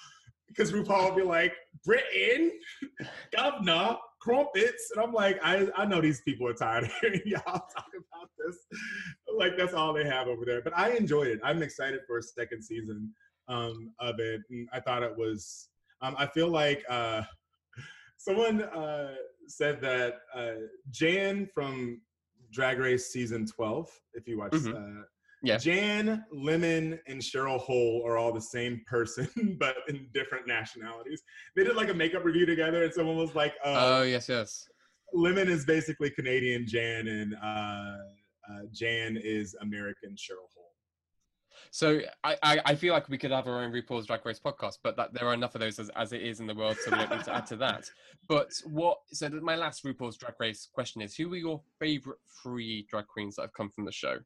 because 0.48 0.72
RuPaul 0.72 1.14
would 1.14 1.16
be 1.16 1.26
like, 1.26 1.54
"Britain, 1.84 2.52
governor." 3.36 3.96
crumpets. 4.24 4.90
And 4.94 5.04
I'm 5.04 5.12
like, 5.12 5.38
I, 5.42 5.68
I 5.76 5.84
know 5.84 6.00
these 6.00 6.22
people 6.22 6.48
are 6.48 6.54
tired 6.54 6.84
of 6.84 6.92
hearing 7.00 7.20
y'all 7.26 7.42
talk 7.44 7.90
about 7.94 8.30
this. 8.38 8.56
Like 9.36 9.56
that's 9.56 9.74
all 9.74 9.92
they 9.92 10.06
have 10.06 10.28
over 10.28 10.44
there. 10.44 10.62
But 10.62 10.76
I 10.76 10.92
enjoyed 10.92 11.28
it. 11.28 11.40
I'm 11.44 11.62
excited 11.62 12.00
for 12.06 12.18
a 12.18 12.22
second 12.22 12.62
season 12.62 13.12
um, 13.48 13.92
of 14.00 14.18
it. 14.18 14.40
And 14.50 14.68
I 14.72 14.80
thought 14.80 15.02
it 15.02 15.14
was. 15.16 15.68
Um, 16.00 16.16
I 16.18 16.26
feel 16.26 16.48
like 16.48 16.84
uh, 16.88 17.22
someone 18.16 18.62
uh, 18.62 19.14
said 19.48 19.80
that 19.82 20.14
uh, 20.34 20.66
Jan 20.90 21.48
from 21.54 22.00
Drag 22.52 22.78
Race 22.78 23.12
season 23.12 23.46
12. 23.46 23.88
If 24.14 24.28
you 24.28 24.38
watch. 24.38 24.52
Mhm. 24.52 25.00
Uh, 25.00 25.04
Yeah. 25.42 25.58
Jan, 25.58 26.24
Lemon, 26.32 26.98
and 27.06 27.20
Cheryl 27.20 27.58
Hole 27.60 28.02
are 28.06 28.16
all 28.16 28.32
the 28.32 28.40
same 28.40 28.80
person, 28.86 29.28
but 29.60 29.76
in 29.88 30.08
different 30.14 30.46
nationalities. 30.46 31.22
They 31.54 31.64
did 31.64 31.76
like 31.76 31.90
a 31.90 31.94
makeup 31.94 32.24
review 32.24 32.46
together, 32.46 32.82
and 32.84 32.92
someone 32.94 33.16
was 33.16 33.34
like, 33.34 33.52
Oh 33.62 33.98
uh, 34.00 34.02
yes, 34.04 34.26
yes. 34.28 34.66
Lemon 35.12 35.48
is 35.50 35.66
basically 35.66 36.08
Canadian 36.10 36.66
Jan, 36.66 37.08
and 37.08 37.34
uh, 37.34 37.98
uh, 38.50 38.62
Jan 38.72 39.18
is 39.22 39.54
American 39.60 40.12
Cheryl 40.16 40.48
Hole. 40.56 40.63
So 41.70 42.00
I, 42.22 42.36
I, 42.42 42.60
I 42.66 42.74
feel 42.74 42.92
like 42.92 43.08
we 43.08 43.18
could 43.18 43.30
have 43.30 43.46
our 43.46 43.62
own 43.62 43.72
RuPaul's 43.72 44.06
Drag 44.06 44.24
Race 44.24 44.40
podcast, 44.44 44.78
but 44.82 44.96
that 44.96 45.12
there 45.12 45.26
are 45.26 45.34
enough 45.34 45.54
of 45.54 45.60
those 45.60 45.78
as, 45.78 45.90
as 45.90 46.12
it 46.12 46.22
is 46.22 46.40
in 46.40 46.46
the 46.46 46.54
world, 46.54 46.76
so 46.80 46.90
we 46.90 46.98
don't 46.98 47.10
need 47.10 47.24
to 47.24 47.34
add 47.34 47.46
to 47.46 47.56
that. 47.56 47.90
But 48.28 48.52
what? 48.64 48.98
So 49.12 49.28
th- 49.28 49.42
my 49.42 49.54
last 49.54 49.84
RuPaul's 49.84 50.16
Drag 50.16 50.34
Race 50.38 50.66
question 50.72 51.02
is: 51.02 51.14
Who 51.14 51.28
were 51.28 51.36
your 51.36 51.60
favorite 51.78 52.18
three 52.42 52.86
drag 52.88 53.06
queens 53.06 53.36
that 53.36 53.42
have 53.42 53.52
come 53.52 53.68
from 53.68 53.84
the 53.84 53.92
show? 53.92 54.18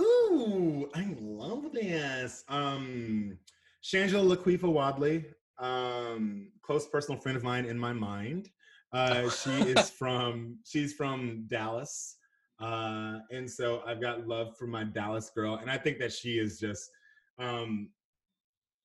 Ooh, 0.00 0.88
I 0.94 1.14
love 1.20 1.72
this. 1.72 2.44
Um, 2.48 3.38
Shangela 3.84 4.36
Laquifa 4.36 4.64
Wadley, 4.64 5.24
um, 5.58 6.48
close 6.62 6.86
personal 6.88 7.20
friend 7.20 7.36
of 7.36 7.44
mine 7.44 7.66
in 7.66 7.78
my 7.78 7.92
mind. 7.92 8.48
Uh, 8.92 9.28
she 9.30 9.50
is 9.50 9.90
from 9.98 10.58
she's 10.64 10.94
from 10.94 11.44
Dallas, 11.48 12.16
uh, 12.62 13.18
and 13.30 13.50
so 13.50 13.82
I've 13.86 14.00
got 14.00 14.26
love 14.26 14.56
for 14.56 14.66
my 14.66 14.84
Dallas 14.84 15.30
girl, 15.30 15.56
and 15.56 15.70
I 15.70 15.76
think 15.76 15.98
that 15.98 16.12
she 16.12 16.38
is 16.38 16.58
just. 16.58 16.90
Um, 17.38 17.90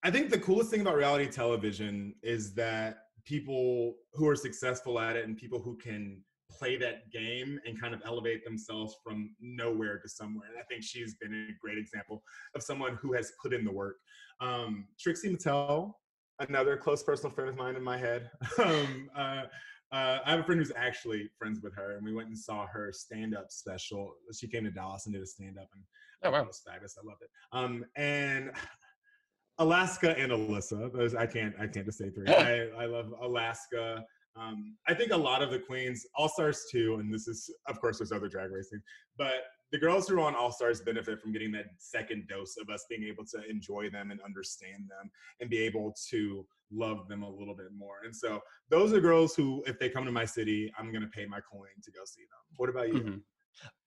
I 0.03 0.11
think 0.11 0.30
the 0.30 0.39
coolest 0.39 0.69
thing 0.69 0.82
about 0.82 0.95
reality 0.95 1.28
television 1.28 2.15
is 2.21 2.53
that 2.53 2.97
people 3.25 3.95
who 4.13 4.28
are 4.28 4.36
successful 4.36 4.99
at 4.99 5.15
it 5.15 5.25
and 5.25 5.36
people 5.36 5.59
who 5.59 5.75
can 5.75 6.21
play 6.49 6.78
that 6.78 7.11
game 7.11 7.59
and 7.65 7.80
kind 7.80 7.93
of 7.93 8.01
elevate 8.05 8.43
themselves 8.45 8.95
from 9.03 9.36
nowhere 9.41 9.99
to 9.99 10.07
somewhere. 10.07 10.47
And 10.49 10.57
I 10.57 10.63
think 10.63 10.84
she's 10.84 11.15
been 11.15 11.34
a 11.34 11.53
great 11.61 11.78
example 11.78 12.23
of 12.55 12.63
someone 12.63 12.97
who 13.01 13.13
has 13.13 13.34
put 13.41 13.53
in 13.53 13.65
the 13.65 13.71
work. 13.71 13.97
Um, 14.39 14.88
Trixie 14.99 15.36
Mattel, 15.36 15.93
another 16.39 16.78
close 16.78 17.03
personal 17.03 17.34
friend 17.34 17.49
of 17.49 17.57
mine 17.57 17.75
in 17.75 17.84
my 17.84 17.97
head. 17.97 18.30
um, 18.63 19.09
uh, 19.15 19.43
uh, 19.91 20.19
I 20.25 20.31
have 20.31 20.39
a 20.41 20.43
friend 20.43 20.59
who's 20.59 20.71
actually 20.75 21.29
friends 21.38 21.61
with 21.61 21.73
her, 21.75 21.95
and 21.95 22.03
we 22.05 22.13
went 22.13 22.27
and 22.27 22.38
saw 22.38 22.65
her 22.67 22.91
stand-up 22.91 23.47
special. 23.49 24.15
She 24.38 24.47
came 24.47 24.63
to 24.65 24.71
Dallas 24.71 25.05
and 25.05 25.13
did 25.13 25.23
a 25.23 25.25
stand-up, 25.25 25.69
and 25.73 25.83
Oh 26.23 26.31
wow. 26.31 26.41
it 26.41 26.47
was 26.47 26.61
fabulous. 26.65 26.97
I 27.01 27.07
loved 27.07 27.21
it. 27.21 27.29
Um, 27.51 27.85
and 27.95 28.51
Alaska 29.59 30.17
and 30.17 30.31
Alyssa. 30.31 30.91
Those 30.93 31.15
I 31.15 31.25
can't 31.25 31.55
I 31.59 31.67
can't 31.67 31.85
just 31.85 31.97
say 31.97 32.09
three. 32.09 32.27
I, 32.27 32.67
I 32.79 32.85
love 32.85 33.13
Alaska. 33.21 34.03
Um, 34.35 34.75
I 34.88 34.93
think 34.93 35.11
a 35.11 35.17
lot 35.17 35.41
of 35.41 35.49
the 35.49 35.57
queens, 35.59 36.05
All 36.15 36.29
Stars 36.29 36.65
too, 36.71 36.97
and 36.99 37.11
this 37.11 37.27
is 37.27 37.49
of 37.67 37.79
course 37.81 37.97
there's 37.97 38.11
other 38.11 38.27
drag 38.27 38.51
racing, 38.51 38.81
but 39.17 39.43
the 39.72 39.78
girls 39.78 40.07
who 40.07 40.15
are 40.15 40.22
on 40.22 40.36
All 40.36 40.51
Stars 40.51 40.82
benefit 40.82 41.20
from 41.20 41.32
getting 41.32 41.51
that 41.53 41.65
second 41.78 42.28
dose 42.28 42.55
of 42.57 42.70
us 42.70 42.86
being 42.89 43.03
able 43.03 43.26
to 43.26 43.49
enjoy 43.49 43.89
them 43.89 44.11
and 44.11 44.22
understand 44.22 44.89
them 44.89 45.09
and 45.39 45.49
be 45.49 45.59
able 45.59 45.93
to 46.09 46.45
love 46.72 47.07
them 47.07 47.24
a 47.24 47.30
little 47.30 47.55
bit 47.55 47.68
more. 47.76 47.97
And 48.05 48.15
so 48.15 48.41
those 48.70 48.93
are 48.93 48.99
girls 48.99 49.36
who, 49.36 49.63
if 49.65 49.80
they 49.80 49.89
come 49.89 50.05
to 50.05 50.11
my 50.11 50.26
city, 50.26 50.72
I'm 50.78 50.91
gonna 50.91 51.07
pay 51.07 51.26
my 51.26 51.39
coin 51.41 51.70
to 51.84 51.91
go 51.91 52.01
see 52.05 52.22
them. 52.22 52.55
What 52.57 52.70
about 52.70 52.88
you? 52.88 52.93
Mhm. 53.01 53.24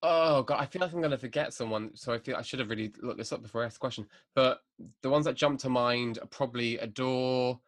Oh 0.01 0.43
god, 0.43 0.59
I 0.59 0.65
feel 0.65 0.81
like 0.81 0.93
I'm 0.93 1.01
gonna 1.01 1.17
forget 1.17 1.53
someone, 1.53 1.95
so 1.95 2.11
I 2.13 2.19
feel 2.19 2.35
I 2.35 2.41
should 2.41 2.59
have 2.59 2.69
really 2.69 2.91
looked 3.01 3.17
this 3.17 3.31
up 3.31 3.41
before 3.41 3.63
I 3.63 3.65
asked 3.65 3.75
the 3.75 3.79
question. 3.81 4.07
But 4.35 4.61
the 5.01 5.09
ones 5.09 5.25
that 5.25 5.35
jump 5.35 5.59
to 5.61 5.69
mind 5.69 6.19
are 6.21 6.27
probably 6.27 6.77
Adore, 6.79 7.59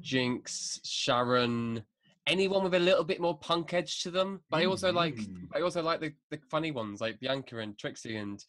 Jinkx, 0.00 0.80
Sharon, 0.84 1.84
anyone 2.28 2.62
with 2.62 2.74
a 2.74 2.78
little 2.78 3.04
bit 3.04 3.20
more 3.20 3.38
punk 3.38 3.74
edge 3.74 4.02
to 4.02 4.10
them. 4.10 4.40
But 4.50 4.60
I 4.60 4.66
also 4.66 4.92
like 4.92 5.16
Mhm. 5.16 5.48
I 5.54 5.60
also 5.62 5.82
like 5.82 6.00
the, 6.00 6.12
the 6.30 6.38
funny 6.50 6.70
ones 6.70 7.00
like 7.00 7.18
Bianca 7.20 7.58
and 7.58 7.76
Trixie 7.78 8.16
and 8.16 8.44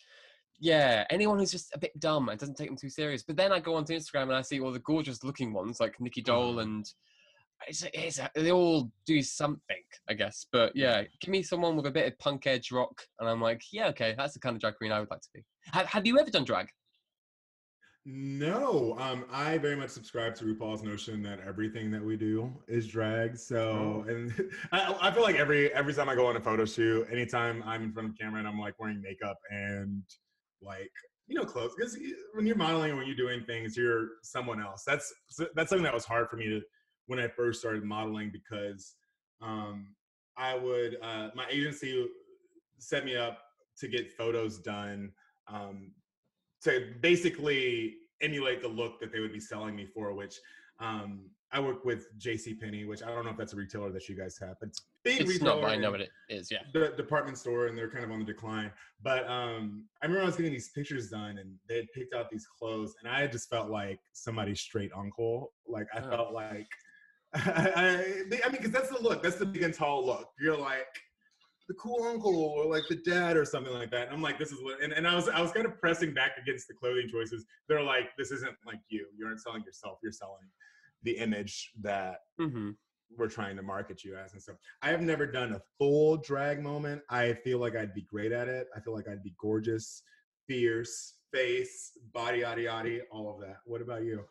yeah, 0.60 1.06
anyone 1.10 1.40
who's 1.40 1.52
just 1.52 1.74
a 1.74 1.80
bit 1.80 1.98
dumb 2.00 2.28
and 2.30 2.38
doesn't 2.40 2.56
take 2.56 2.68
them 2.68 2.78
too 2.78 2.90
serious. 2.90 3.24
But 3.24 3.38
then 3.38 3.52
I 3.54 3.60
go 3.60 3.76
onto 3.76 3.94
Instagram 3.96 4.24
and 4.24 4.34
I 4.34 4.42
see 4.42 4.60
all 4.60 4.74
the 4.74 4.80
gorgeous 4.80 5.24
looking 5.24 5.54
ones 5.54 5.80
like 5.80 6.00
Nicky 6.02 6.22
Doll 6.22 6.60
Uh-huh. 6.60 6.60
and 6.64 6.86
it's, 7.68 7.84
it's, 7.94 8.20
they 8.36 8.52
all 8.52 8.92
do 9.06 9.22
something, 9.22 9.84
I 10.10 10.14
guess. 10.14 10.46
But 10.52 10.76
yeah, 10.76 11.04
give 11.22 11.30
me 11.32 11.44
someone 11.44 11.76
with 11.76 11.86
a 11.88 11.92
bit 11.92 12.08
of 12.12 12.18
punk 12.20 12.48
edge 12.48 12.72
rock, 12.72 13.02
and 13.20 13.28
I'm 13.30 13.42
like, 13.42 13.62
yeah, 13.72 13.88
okay, 13.90 14.16
that's 14.18 14.34
the 14.34 14.40
kind 14.40 14.56
of 14.56 14.62
drag 14.62 14.76
queen 14.78 14.92
I 14.94 15.00
would 15.02 15.10
like 15.12 15.22
to 15.22 15.30
be. 15.34 15.44
Have, 15.74 15.86
have 15.88 16.06
you 16.08 16.18
ever 16.20 16.30
done 16.30 16.46
drag? 16.46 16.70
No, 18.12 18.96
um, 18.98 19.26
I 19.32 19.60
very 19.60 19.76
much 19.76 19.92
subscribe 19.92 20.34
to 20.38 20.46
RuPaul's 20.46 20.82
notion 20.82 21.22
that 21.22 21.42
everything 21.48 21.92
that 21.92 22.04
we 22.04 22.18
do 22.18 22.52
is 22.68 22.88
drag. 22.88 23.38
So, 23.38 24.04
and 24.08 24.34
I, 24.72 24.96
I 25.00 25.12
feel 25.12 25.22
like 25.22 25.36
every 25.36 25.72
every 25.76 25.94
time 25.94 26.10
I 26.10 26.16
go 26.16 26.26
on 26.26 26.36
a 26.36 26.40
photo 26.40 26.66
shoot, 26.66 27.06
anytime 27.12 27.62
I'm 27.68 27.84
in 27.84 27.92
front 27.92 28.10
of 28.10 28.18
camera 28.18 28.40
and 28.40 28.48
I'm 28.48 28.60
like 28.60 28.80
wearing 28.80 29.00
makeup 29.00 29.38
and 29.52 30.02
like 30.60 30.92
you 31.28 31.36
know 31.36 31.46
clothes, 31.46 31.76
because 31.78 32.00
when 32.34 32.48
you're 32.48 32.56
modeling 32.56 32.90
and 32.90 32.98
when 32.98 33.06
you're 33.06 33.16
doing 33.16 33.44
things, 33.44 33.78
you're 33.78 34.08
someone 34.24 34.60
else. 34.60 34.84
That's 34.88 35.14
that's 35.54 35.70
something 35.70 35.84
that 35.84 35.94
was 35.94 36.06
hard 36.06 36.30
for 36.30 36.38
me 36.38 36.48
to 36.48 36.62
when 37.06 37.20
I 37.20 37.28
first 37.28 37.60
started 37.60 37.84
modeling 37.84 38.32
because 38.34 38.96
um, 39.40 39.94
I 40.36 40.58
would 40.58 40.98
uh, 41.04 41.30
my 41.36 41.46
agency 41.52 42.08
set 42.80 43.06
me 43.06 43.16
up 43.16 43.38
to 43.78 43.88
get 43.88 44.12
photos 44.12 44.58
done. 44.58 45.12
Um, 45.48 45.92
to 46.64 46.94
basically 47.02 47.96
emulate 48.22 48.62
the 48.62 48.68
look 48.68 49.00
that 49.00 49.12
they 49.12 49.20
would 49.20 49.34
be 49.34 49.40
selling 49.40 49.76
me 49.76 49.86
for, 49.86 50.14
which 50.14 50.36
um, 50.80 51.30
I 51.52 51.60
work 51.60 51.86
with 51.86 52.08
JC 52.20 52.60
Penney, 52.60 52.86
which 52.86 53.02
I 53.02 53.08
don't 53.08 53.26
know 53.26 53.32
if 53.32 53.38
that's 53.38 53.54
a 53.54 53.56
retailer 53.56 53.92
that 53.92 54.08
you 54.08 54.16
guys 54.16 54.38
have, 54.40 54.56
but 54.60 54.70
it's 54.70 54.82
big 55.04 55.22
It's 55.22 55.30
retailer. 55.30 55.62
not, 55.62 55.72
I 55.72 55.76
know 55.78 55.92
what 55.92 56.02
it 56.02 56.10
is. 56.30 56.50
Yeah. 56.52 56.60
The 56.74 56.94
department 56.96 57.38
store, 57.38 57.68
and 57.68 57.78
they're 57.78 57.90
kind 57.90 58.04
of 58.04 58.12
on 58.12 58.20
the 58.20 58.26
decline. 58.26 58.72
But 59.02 59.26
um, 59.30 59.86
I 60.02 60.06
remember 60.06 60.24
I 60.24 60.26
was 60.28 60.36
getting 60.36 60.52
these 60.52 60.70
pictures 60.70 61.10
done, 61.10 61.38
and 61.38 61.56
they 61.68 61.78
had 61.78 61.86
picked 61.94 62.14
out 62.14 62.30
these 62.30 62.46
clothes, 62.46 62.94
and 63.02 63.12
I 63.12 63.26
just 63.28 63.50
felt 63.50 63.70
like 63.70 64.00
somebody's 64.14 64.60
straight 64.60 64.92
uncle. 64.96 65.54
Like 65.68 65.88
I 65.94 66.00
Oh. 66.02 66.10
felt 66.10 66.34
like, 66.34 66.68
I, 67.34 68.24
I 68.32 68.50
mean, 68.50 68.52
because 68.52 68.72
that's 68.72 68.90
the 68.90 69.00
look. 69.02 69.22
That's 69.24 69.36
the 69.38 69.46
big 69.46 69.64
and 69.64 69.74
tall 69.74 70.06
look. 70.06 70.30
You're 70.40 70.58
like 70.58 70.88
the 71.70 71.76
cool 71.76 72.04
uncle 72.04 72.36
or 72.36 72.66
like 72.66 72.84
the 72.90 72.96
dad 72.96 73.38
or 73.38 73.46
something 73.46 73.72
like 73.72 73.92
that. 73.92 74.08
And 74.08 74.16
I'm 74.16 74.24
like, 74.24 74.40
this 74.40 74.52
is, 74.52 74.58
and, 74.82 74.92
and 74.92 75.08
I 75.08 75.14
was, 75.14 75.30
I 75.30 75.40
was 75.40 75.52
kind 75.52 75.68
of 75.68 75.80
pressing 75.80 76.16
back 76.16 76.32
against 76.42 76.68
the 76.68 76.74
clothing 76.74 77.08
choices. 77.08 77.46
They're 77.68 77.84
like, 77.84 78.10
this 78.18 78.32
isn't 78.32 78.56
like 78.66 78.80
you. 78.90 79.06
You 79.16 79.28
aren't 79.28 79.40
selling 79.40 79.64
yourself. 79.64 80.00
You're 80.02 80.12
selling 80.12 80.50
the 81.04 81.12
image 81.12 81.72
that 81.82 82.22
hmm 82.38 82.72
we're 83.18 83.30
trying 83.30 83.56
to 83.56 83.64
market 83.64 84.04
you 84.04 84.16
as. 84.16 84.34
And 84.34 84.42
so 84.42 84.54
I 84.82 84.90
have 84.90 85.02
never 85.02 85.26
done 85.26 85.54
a 85.54 85.62
full 85.78 86.18
drag 86.18 86.62
moment. 86.62 87.02
I 87.10 87.34
feel 87.34 87.60
like 87.60 87.76
I'd 87.76 87.94
be 87.94 88.04
great 88.04 88.32
at 88.32 88.48
it. 88.48 88.68
I 88.76 88.80
feel 88.80 88.96
like 88.96 89.08
I'd 89.08 89.24
be 89.24 89.34
gorgeous, 89.40 90.04
fierce, 90.48 91.16
face, 91.32 91.92
body, 92.14 92.40
yada, 92.40 92.62
yada, 92.62 93.00
all 93.12 93.34
of 93.34 93.42
that. 93.42 93.58
What 93.66 93.82
about 93.82 94.04
you? 94.04 94.24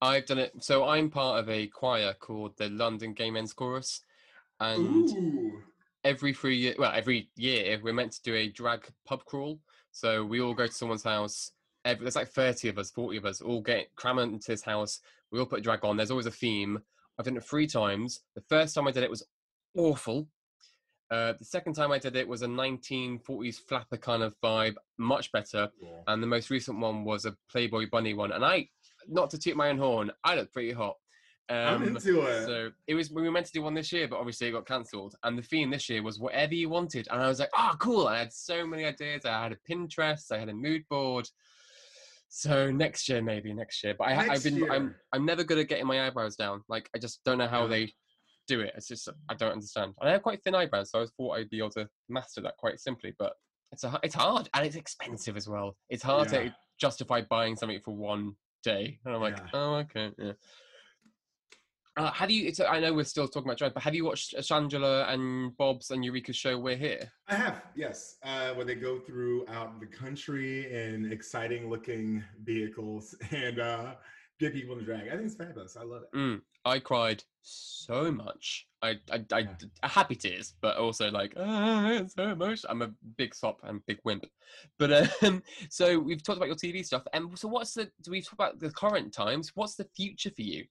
I've 0.00 0.26
done 0.26 0.38
it. 0.38 0.52
So 0.60 0.84
I'm 0.84 1.10
part 1.10 1.40
of 1.40 1.48
a 1.48 1.66
choir 1.66 2.14
called 2.14 2.56
the 2.58 2.68
London 2.68 3.12
Gay 3.12 3.30
Men's 3.30 3.52
Chorus, 3.52 4.02
and 4.60 5.08
Ooh. 5.08 5.62
Every 6.06 6.32
three 6.32 6.56
year, 6.56 6.74
well, 6.78 6.92
every 6.94 7.28
year 7.36 7.78
we're 7.82 7.92
meant 7.92 8.12
to 8.12 8.22
do 8.22 8.34
a 8.34 8.48
drag 8.48 8.86
pub 9.04 9.24
crawl. 9.24 9.58
So 9.90 10.24
we 10.24 10.40
all 10.40 10.54
go 10.54 10.66
to 10.66 10.72
someone's 10.72 11.02
house. 11.02 11.50
Every, 11.84 12.04
there's 12.04 12.16
like 12.16 12.28
30 12.28 12.68
of 12.68 12.78
us, 12.78 12.90
40 12.90 13.16
of 13.16 13.24
us, 13.24 13.40
all 13.40 13.60
get 13.60 13.94
cram 13.96 14.18
into 14.18 14.52
his 14.52 14.62
house. 14.62 15.00
We 15.32 15.40
all 15.40 15.46
put 15.46 15.58
a 15.58 15.62
drag 15.62 15.84
on. 15.84 15.96
There's 15.96 16.10
always 16.10 16.26
a 16.26 16.30
theme. 16.30 16.78
I've 17.18 17.24
done 17.24 17.36
it 17.36 17.44
three 17.44 17.66
times. 17.66 18.20
The 18.34 18.42
first 18.48 18.74
time 18.74 18.86
I 18.86 18.92
did 18.92 19.02
it 19.02 19.10
was 19.10 19.24
awful. 19.76 20.28
Uh, 21.10 21.32
the 21.38 21.44
second 21.44 21.74
time 21.74 21.92
I 21.92 21.98
did 21.98 22.16
it 22.16 22.26
was 22.26 22.42
a 22.42 22.46
1940s 22.46 23.60
flapper 23.60 23.96
kind 23.96 24.22
of 24.22 24.34
vibe, 24.42 24.74
much 24.98 25.32
better. 25.32 25.70
And 26.06 26.22
the 26.22 26.26
most 26.26 26.50
recent 26.50 26.78
one 26.78 27.04
was 27.04 27.24
a 27.24 27.36
Playboy 27.50 27.86
Bunny 27.90 28.14
one. 28.14 28.32
And 28.32 28.44
I, 28.44 28.68
not 29.08 29.30
to 29.30 29.38
toot 29.38 29.56
my 29.56 29.70
own 29.70 29.78
horn, 29.78 30.10
I 30.24 30.36
look 30.36 30.52
pretty 30.52 30.72
hot. 30.72 30.96
I'm 31.48 31.82
Um, 31.82 31.88
into 31.88 32.20
it. 32.22 32.44
so 32.46 32.70
it 32.86 32.94
was 32.94 33.10
we 33.10 33.22
were 33.22 33.30
meant 33.30 33.46
to 33.46 33.52
do 33.52 33.62
one 33.62 33.74
this 33.74 33.92
year, 33.92 34.08
but 34.08 34.18
obviously 34.18 34.48
it 34.48 34.52
got 34.52 34.66
cancelled. 34.66 35.14
And 35.22 35.38
the 35.38 35.42
theme 35.42 35.70
this 35.70 35.88
year 35.88 36.02
was 36.02 36.18
whatever 36.18 36.54
you 36.54 36.68
wanted, 36.68 37.06
and 37.10 37.22
I 37.22 37.28
was 37.28 37.38
like, 37.40 37.50
oh, 37.56 37.76
cool! 37.78 38.08
I 38.08 38.18
had 38.18 38.32
so 38.32 38.66
many 38.66 38.84
ideas. 38.84 39.24
I 39.24 39.42
had 39.44 39.52
a 39.52 39.56
Pinterest, 39.70 40.32
I 40.32 40.38
had 40.38 40.48
a 40.48 40.54
mood 40.54 40.82
board. 40.90 41.28
So 42.28 42.70
next 42.70 43.08
year, 43.08 43.22
maybe 43.22 43.52
next 43.54 43.82
year. 43.84 43.94
But 43.96 44.08
I, 44.08 44.16
I've 44.16 44.28
Next 44.28 44.44
been—I'm—I'm 44.44 45.24
never 45.24 45.44
good 45.44 45.58
at 45.58 45.68
getting 45.68 45.86
my 45.86 46.06
eyebrows 46.06 46.36
down. 46.36 46.62
Like 46.68 46.90
I 46.94 46.98
just 46.98 47.22
don't 47.24 47.38
know 47.38 47.46
how 47.46 47.62
Yeah. 47.62 47.68
they 47.68 47.92
do 48.48 48.60
it. 48.60 48.72
It's 48.76 48.88
just 48.88 49.08
I 49.28 49.34
don't 49.34 49.52
understand. 49.52 49.94
And 50.00 50.08
I 50.08 50.12
have 50.12 50.22
quite 50.22 50.42
thin 50.42 50.54
eyebrows, 50.54 50.90
so 50.90 51.00
I 51.02 51.06
thought 51.16 51.36
I'd 51.38 51.50
be 51.50 51.58
able 51.58 51.70
to 51.70 51.88
master 52.08 52.40
that 52.42 52.56
quite 52.56 52.80
simply. 52.80 53.14
But 53.18 53.34
it's 53.72 53.84
a 53.84 53.98
it's 54.02 54.14
hard 54.14 54.48
and 54.54 54.66
it's 54.66 54.76
expensive 54.76 55.36
as 55.36 55.48
well. 55.48 55.76
It's 55.88 56.02
hard 56.02 56.32
Yeah. 56.32 56.44
to 56.48 56.54
justify 56.78 57.22
buying 57.22 57.54
something 57.56 57.80
for 57.84 57.94
one 57.96 58.36
day. 58.64 58.98
And 59.04 59.14
I'm 59.14 59.20
like, 59.20 59.38
Yeah. 59.38 59.48
oh 59.54 59.74
okay, 59.76 60.10
yeah. 60.18 60.32
Uh, 61.96 62.12
have 62.12 62.30
you? 62.30 62.46
It's, 62.46 62.60
I 62.60 62.78
know 62.78 62.92
we're 62.92 63.04
still 63.04 63.26
talking 63.26 63.48
about 63.48 63.56
drag, 63.58 63.72
but 63.72 63.82
have 63.82 63.94
you 63.94 64.04
watched 64.04 64.34
Shangela 64.36 65.08
and 65.08 65.56
Bob's 65.56 65.90
and 65.90 66.04
Eureka's 66.04 66.36
show? 66.36 66.58
We're 66.58 66.76
here. 66.76 67.10
I 67.26 67.36
have, 67.36 67.62
yes. 67.74 68.16
Uh, 68.22 68.50
where 68.52 68.66
they 68.66 68.74
go 68.74 68.98
throughout 68.98 69.80
the 69.80 69.86
country 69.86 70.70
in 70.70 71.10
exciting 71.10 71.70
looking 71.70 72.22
vehicles 72.44 73.14
and 73.30 73.58
uh, 73.60 73.94
get 74.38 74.52
people 74.52 74.76
to 74.76 74.82
drag. 74.84 75.08
I 75.08 75.12
think 75.12 75.22
it's 75.22 75.36
fabulous. 75.36 75.76
I 75.78 75.84
love 75.84 76.02
it. 76.02 76.14
Mm, 76.16 76.42
I 76.66 76.80
cried 76.80 77.24
so 77.40 78.12
much. 78.12 78.66
I, 78.82 78.96
I, 79.10 79.24
I, 79.32 79.38
Yeah. 79.38 79.48
d- 79.58 79.70
happy 79.82 80.16
tears, 80.16 80.52
but 80.60 80.76
also 80.76 81.10
like, 81.10 81.32
ah, 81.38 81.88
it's 81.92 82.14
so 82.14 82.28
emotional. 82.28 82.72
I'm 82.72 82.82
a 82.82 82.92
big 83.16 83.34
sop 83.34 83.60
and 83.64 83.80
big 83.86 84.00
wimp. 84.04 84.26
But 84.78 85.22
um, 85.22 85.42
so 85.70 85.98
we've 85.98 86.22
talked 86.22 86.36
about 86.36 86.48
your 86.48 86.56
TV 86.56 86.84
stuff, 86.84 87.04
and 87.14 87.38
so 87.38 87.48
what's 87.48 87.72
the? 87.72 87.90
Do 88.02 88.10
we 88.10 88.20
talk 88.20 88.34
about 88.34 88.60
the 88.60 88.70
current 88.70 89.14
times? 89.14 89.52
What's 89.54 89.76
the 89.76 89.88
future 89.96 90.30
for 90.30 90.42
you? 90.42 90.66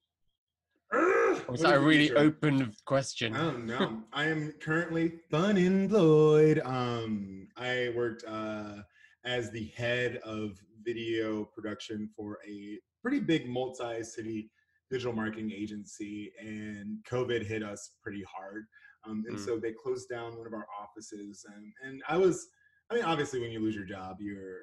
Is 0.93 1.61
that 1.61 1.75
a 1.75 1.79
really 1.79 2.07
future? 2.07 2.17
open 2.19 2.73
question? 2.85 3.35
I 3.35 3.39
don't 3.39 3.65
know. 3.65 4.01
I 4.13 4.25
am 4.25 4.51
currently 4.59 5.13
fun 5.29 5.57
unemployed. 5.57 6.61
Um, 6.63 7.47
I 7.57 7.91
worked 7.95 8.23
uh, 8.27 8.77
as 9.25 9.51
the 9.51 9.65
head 9.75 10.17
of 10.17 10.59
video 10.83 11.45
production 11.45 12.09
for 12.15 12.39
a 12.47 12.79
pretty 13.01 13.19
big 13.19 13.47
multi-city 13.47 14.49
digital 14.91 15.13
marketing 15.13 15.51
agency, 15.51 16.31
and 16.39 16.97
COVID 17.09 17.45
hit 17.45 17.63
us 17.63 17.91
pretty 18.01 18.23
hard. 18.23 18.65
Um, 19.07 19.23
and 19.27 19.37
Mm. 19.37 19.45
so 19.45 19.59
they 19.59 19.71
closed 19.71 20.09
down 20.09 20.37
one 20.37 20.47
of 20.47 20.53
our 20.53 20.67
offices, 20.79 21.45
and 21.55 21.73
and 21.83 22.01
I 22.07 22.17
was, 22.17 22.47
I 22.89 22.95
mean, 22.95 23.03
obviously, 23.03 23.39
when 23.39 23.51
you 23.51 23.59
lose 23.59 23.75
your 23.75 23.85
job, 23.85 24.17
you're 24.19 24.59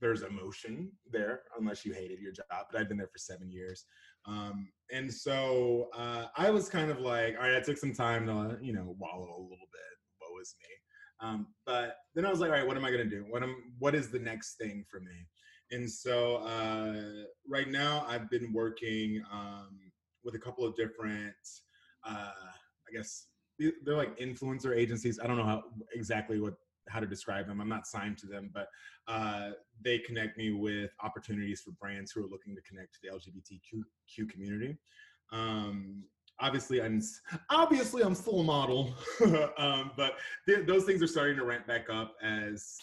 there's 0.00 0.22
emotion 0.22 0.92
there, 1.10 1.42
unless 1.58 1.84
you 1.84 1.92
hated 1.92 2.20
your 2.20 2.30
job. 2.32 2.46
But 2.70 2.80
I've 2.80 2.88
been 2.88 2.98
there 2.98 3.08
for 3.08 3.18
seven 3.18 3.50
years. 3.50 3.84
Um, 4.26 4.68
and 4.92 5.12
so 5.12 5.88
uh, 5.94 6.26
I 6.36 6.50
was 6.50 6.68
kind 6.68 6.90
of 6.90 7.00
like, 7.00 7.34
all 7.36 7.42
right, 7.42 7.56
I 7.56 7.60
took 7.60 7.76
some 7.76 7.92
time 7.94 8.26
to, 8.26 8.58
you 8.60 8.72
know, 8.72 8.94
wallow 8.98 9.28
a 9.28 9.42
little 9.42 9.68
bit. 9.72 9.94
Woe 10.20 10.40
is 10.40 10.54
me. 10.62 10.68
Um, 11.20 11.46
but 11.66 11.96
then 12.14 12.24
I 12.24 12.30
was 12.30 12.40
like, 12.40 12.50
all 12.50 12.56
right, 12.56 12.66
what 12.66 12.76
am 12.76 12.84
I 12.84 12.90
gonna 12.90 13.04
do? 13.04 13.24
What 13.28 13.42
am 13.42 13.74
what 13.78 13.94
is 13.94 14.10
the 14.10 14.18
next 14.18 14.56
thing 14.56 14.84
for 14.90 15.00
me? 15.00 15.26
And 15.70 15.90
so 15.90 16.36
uh, 16.36 17.24
right 17.48 17.68
now 17.68 18.04
I've 18.08 18.30
been 18.30 18.52
working 18.52 19.22
um, 19.32 19.78
with 20.24 20.34
a 20.34 20.38
couple 20.38 20.64
of 20.64 20.74
different, 20.76 21.34
uh, 22.06 22.30
I 22.30 22.92
guess 22.94 23.26
they- 23.58 23.72
they're 23.84 23.96
like 23.96 24.16
influencer 24.18 24.76
agencies. 24.76 25.18
I 25.22 25.26
don't 25.26 25.36
know 25.36 25.44
how 25.44 25.64
exactly 25.92 26.40
what 26.40 26.54
how 26.88 27.00
to 27.00 27.06
describe 27.06 27.46
them. 27.46 27.60
I'm 27.60 27.68
not 27.68 27.86
signed 27.86 28.18
to 28.18 28.26
them, 28.26 28.50
but 28.52 28.68
uh, 29.06 29.50
they 29.82 29.98
connect 29.98 30.36
me 30.36 30.52
with 30.52 30.90
opportunities 31.02 31.60
for 31.60 31.72
brands 31.72 32.12
who 32.12 32.24
are 32.24 32.28
looking 32.28 32.54
to 32.54 32.62
connect 32.62 32.94
to 32.94 32.98
the 33.02 33.08
LGBTQ 33.08 34.28
community. 34.30 34.76
Um, 35.32 36.04
obviously, 36.40 36.82
I'm 36.82 37.02
obviously 37.50 38.02
I'm 38.02 38.14
still 38.14 38.40
a 38.40 38.44
model, 38.44 38.94
um, 39.58 39.90
but 39.96 40.14
th- 40.46 40.66
those 40.66 40.84
things 40.84 41.02
are 41.02 41.06
starting 41.06 41.36
to 41.36 41.44
ramp 41.44 41.66
back 41.66 41.90
up 41.90 42.14
as 42.22 42.76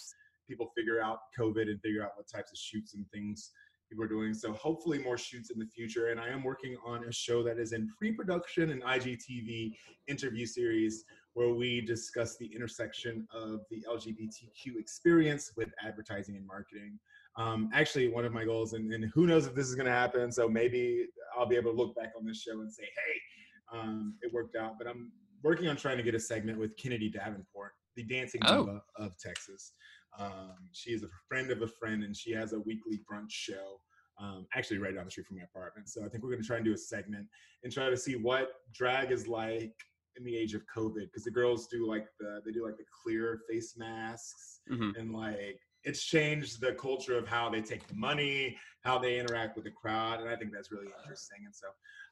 people 0.47 0.72
figure 0.78 1.01
out 1.01 1.20
COVID 1.38 1.64
and 1.64 1.82
figure 1.82 2.03
out 2.03 2.12
what 2.16 2.28
types 2.28 2.51
of 2.51 2.58
shoots 2.58 2.93
and 2.93 3.06
things 3.12 3.51
people 3.89 4.03
are 4.03 4.08
doing. 4.08 4.34
So 4.34 4.51
hopefully 4.53 4.99
more 4.99 5.18
shoots 5.18 5.51
in 5.51 5.60
the 5.60 5.66
future. 5.66 6.10
And 6.10 6.20
I 6.20 6.30
am 6.30 6.43
working 6.43 6.76
on 6.86 7.03
a 7.06 7.12
show 7.12 7.43
that 7.43 7.60
is 7.60 7.72
in 7.74 7.89
pre-production, 7.97 8.72
an 8.72 8.82
IGTV 8.82 9.76
interview 10.08 10.45
series 10.45 11.03
where 11.36 11.54
we 11.54 11.82
discuss 11.82 12.38
the 12.38 12.46
intersection 12.56 13.28
of 13.34 13.60
the 13.70 13.84
LGBTQ 13.90 14.80
experience 14.80 15.52
with 15.58 15.68
advertising 15.86 16.38
and 16.38 16.48
marketing. 16.48 16.98
Um, 17.38 17.70
actually, 17.74 18.08
one 18.08 18.24
of 18.24 18.32
my 18.32 18.46
goals, 18.46 18.72
and, 18.72 18.92
and 18.94 19.12
who 19.14 19.28
knows 19.28 19.46
if 19.46 19.54
this 19.54 19.68
is 19.68 19.76
going 19.76 19.86
to 19.86 19.92
happen, 19.92 20.32
so 20.32 20.48
maybe 20.48 21.06
I'll 21.38 21.46
be 21.46 21.58
able 21.58 21.72
to 21.72 21.78
look 21.78 21.94
back 21.94 22.14
on 22.18 22.26
this 22.26 22.42
show 22.42 22.62
and 22.62 22.72
say, 22.72 22.84
hey, 22.84 23.78
um, 23.78 24.16
it 24.22 24.34
worked 24.34 24.56
out. 24.56 24.76
But 24.78 24.88
I'm 24.88 25.12
working 25.44 25.68
on 25.68 25.76
trying 25.76 25.98
to 25.98 26.04
get 26.04 26.16
a 26.16 26.20
segment 26.20 26.58
with 26.58 26.76
Kennedy 26.78 27.10
Davenport, 27.10 27.74
the 27.98 28.04
dancing 28.04 28.40
Oh. 28.46 28.60
diva 28.66 28.82
of 28.98 29.18
Texas. 29.18 29.74
Um, 30.18 30.56
she 30.72 30.92
is 30.92 31.04
a 31.04 31.10
friend 31.28 31.52
of 31.52 31.62
a 31.62 31.68
friend, 31.68 32.06
and 32.06 32.16
she 32.16 32.32
has 32.32 32.54
a 32.54 32.60
weekly 32.62 33.02
brunch 33.12 33.32
show. 33.32 33.82
Um, 34.18 34.48
actually, 34.56 34.78
right 34.78 34.96
down 34.96 35.04
the 35.04 35.12
street 35.12 35.28
from 35.28 35.36
my 35.36 35.44
apartment. 35.44 35.90
So 35.90 36.06
I 36.06 36.08
think 36.08 36.24
we're 36.24 36.30
going 36.30 36.42
to 36.42 36.48
try 36.48 36.56
and 36.56 36.64
do 36.66 36.74
a 36.74 36.78
segment 36.78 37.28
and 37.66 37.74
try 37.74 37.90
to 37.90 37.98
see 37.98 38.16
what 38.16 38.52
drag 38.74 39.12
is 39.12 39.28
like 39.28 39.74
in 40.18 40.24
the 40.24 40.36
age 40.36 40.53
of 40.53 40.61
COVID 40.76 41.05
because 41.05 41.24
the 41.24 41.32
girls 41.32 41.68
do 41.68 41.88
like 41.88 42.07
the 42.20 42.41
they 42.45 42.51
do 42.51 42.66
like 42.66 42.78
the 42.78 42.86
clear 43.03 43.41
face 43.49 43.76
masks 43.78 44.61
Mhm. 44.70 44.95
and 44.97 45.13
like 45.13 45.59
it's 45.84 46.03
changed 46.03 46.61
the 46.61 46.74
culture 46.74 47.16
of 47.18 47.28
how 47.28 47.47
they 47.49 47.61
take 47.61 47.88
the 47.88 47.93
money, 47.93 48.57
how 48.82 48.97
they 48.97 49.20
interact 49.20 49.55
with 49.55 49.66
the 49.66 49.72
crowd, 49.72 50.20
and 50.20 50.28
I 50.28 50.36
think 50.36 50.51
that's 50.51 50.72
really 50.72 50.88
interesting. 51.03 51.45
And 51.45 51.53
so 51.55 51.68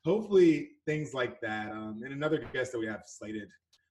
hopefully 0.06 0.74
things 0.86 1.14
like 1.14 1.42
that. 1.42 1.72
Um, 1.72 2.02
and 2.04 2.14
another 2.14 2.38
guest 2.54 2.72
that 2.74 2.80
we 2.80 2.86
have 2.86 3.02
slated, 3.08 3.50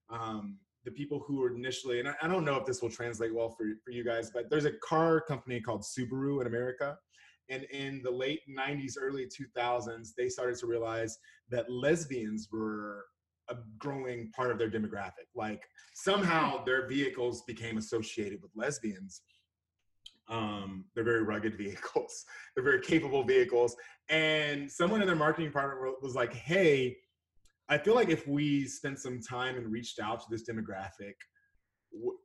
um, 0.09 0.59
the 0.85 0.93
people 0.93 1.19
who 1.27 1.39
were 1.39 1.53
initially, 1.55 1.99
and 1.99 2.09
I, 2.09 2.15
I 2.23 2.29
don't 2.29 2.45
know 2.45 2.57
if 2.57 2.65
this 2.65 2.81
will 2.81 2.91
translate 2.91 3.35
well 3.35 3.51
for 3.51 3.65
for 3.85 3.91
you 3.91 4.05
guys, 4.05 4.31
but 4.31 4.49
there's 4.51 4.67
a 4.67 4.73
car 4.85 5.21
company 5.21 5.61
called 5.61 5.83
Subaru 5.83 6.41
in 6.41 6.47
America. 6.47 6.97
And 7.49 7.65
in 7.65 8.03
the 8.05 8.11
late 8.11 8.41
90s, 8.49 8.97
early 9.01 9.27
2000s, 9.27 10.15
they 10.17 10.29
started 10.29 10.57
to 10.61 10.67
realize 10.67 11.19
that 11.51 11.71
lesbians 11.71 12.49
were 12.53 13.05
a 13.49 13.57
growing 13.79 14.31
part 14.33 14.51
of 14.51 14.59
their 14.59 14.71
demographic. 14.71 15.29
Like 15.35 15.63
somehow 15.95 16.65
their 16.65 16.87
vehicles 16.87 17.43
became 17.43 17.79
associated 17.79 18.41
with 18.43 18.51
lesbians. 18.55 19.23
Um, 20.29 20.87
they're 20.95 21.05
very 21.05 21.23
rugged 21.23 21.57
vehicles. 21.59 22.25
They're 22.55 22.65
very 22.65 22.81
capable 22.81 23.25
vehicles. 23.25 23.77
And 24.09 24.71
someone 24.71 25.01
in 25.01 25.07
their 25.07 25.17
marketing 25.17 25.49
department 25.49 26.03
was 26.03 26.15
like, 26.15 26.35
"Hey, 26.35 26.97
I 27.69 27.79
feel 27.79 27.95
like 27.95 28.09
if 28.09 28.27
we 28.27 28.67
spent 28.67 28.99
some 28.99 29.21
time 29.21 29.57
and 29.57 29.71
reached 29.71 30.01
out 30.01 30.21
to 30.21 30.27
this 30.31 30.49
demographic, 30.49 31.15
w- 31.93 32.19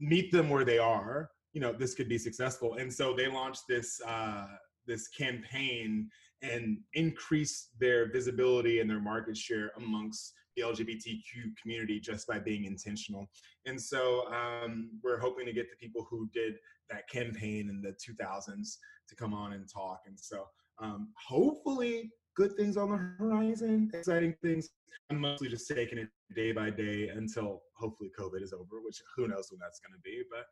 meet 0.00 0.32
them 0.32 0.48
where 0.48 0.64
they 0.64 0.78
are, 0.78 1.30
you 1.52 1.60
know, 1.60 1.72
this 1.72 1.94
could 1.94 2.08
be 2.08 2.18
successful." 2.18 2.74
And 2.74 2.92
so 2.92 3.14
they 3.14 3.28
launched 3.28 3.62
this 3.68 4.00
uh, 4.06 4.46
this 4.86 5.08
campaign 5.08 6.10
and 6.42 6.78
increased 6.94 7.78
their 7.78 8.10
visibility 8.10 8.80
and 8.80 8.88
their 8.88 9.00
market 9.00 9.36
share 9.36 9.72
amongst 9.76 10.32
the 10.60 10.66
LGBTQ 10.66 11.56
community 11.60 12.00
just 12.00 12.26
by 12.26 12.38
being 12.38 12.64
intentional. 12.64 13.28
And 13.66 13.80
so 13.80 14.26
um, 14.28 14.90
we're 15.02 15.18
hoping 15.18 15.46
to 15.46 15.52
get 15.52 15.70
the 15.70 15.76
people 15.76 16.06
who 16.10 16.28
did 16.32 16.54
that 16.90 17.08
campaign 17.08 17.68
in 17.68 17.82
the 17.82 17.90
2000s 17.90 18.76
to 19.08 19.16
come 19.16 19.34
on 19.34 19.52
and 19.52 19.68
talk. 19.72 20.00
And 20.06 20.18
so 20.18 20.44
um, 20.80 21.08
hopefully 21.16 22.10
good 22.36 22.56
things 22.56 22.76
on 22.76 22.90
the 22.90 22.96
horizon, 22.96 23.90
exciting 23.92 24.34
things. 24.42 24.70
I'm 25.10 25.20
mostly 25.20 25.48
just 25.48 25.68
taking 25.68 25.98
it 25.98 26.08
day 26.34 26.52
by 26.52 26.70
day 26.70 27.08
until 27.08 27.62
hopefully 27.76 28.10
COVID 28.18 28.42
is 28.42 28.52
over, 28.52 28.80
which 28.84 29.00
who 29.16 29.28
knows 29.28 29.48
when 29.50 29.58
that's 29.60 29.80
going 29.80 29.92
to 29.92 30.00
be, 30.02 30.22
but 30.30 30.46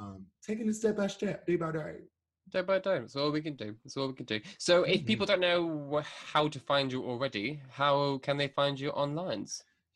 um, 0.00 0.26
taking 0.46 0.68
it 0.68 0.74
step 0.74 0.96
by 0.96 1.06
step, 1.06 1.46
day 1.46 1.56
by 1.56 1.72
day. 1.72 1.96
Day 2.50 2.60
by 2.62 2.78
day. 2.80 2.98
That's 2.98 3.16
all 3.16 3.30
we 3.30 3.40
can 3.40 3.54
do. 3.56 3.74
That's 3.84 3.96
all 3.96 4.08
we 4.08 4.14
can 4.14 4.26
do. 4.26 4.40
So, 4.58 4.82
if 4.84 5.02
Mhm. 5.02 5.06
people 5.06 5.26
don't 5.26 5.40
know 5.40 6.02
how 6.04 6.48
to 6.48 6.60
find 6.60 6.92
you 6.92 7.02
already, 7.04 7.62
how 7.70 8.18
can 8.18 8.36
they 8.36 8.48
find 8.48 8.78
you 8.78 8.90
online? 8.90 9.46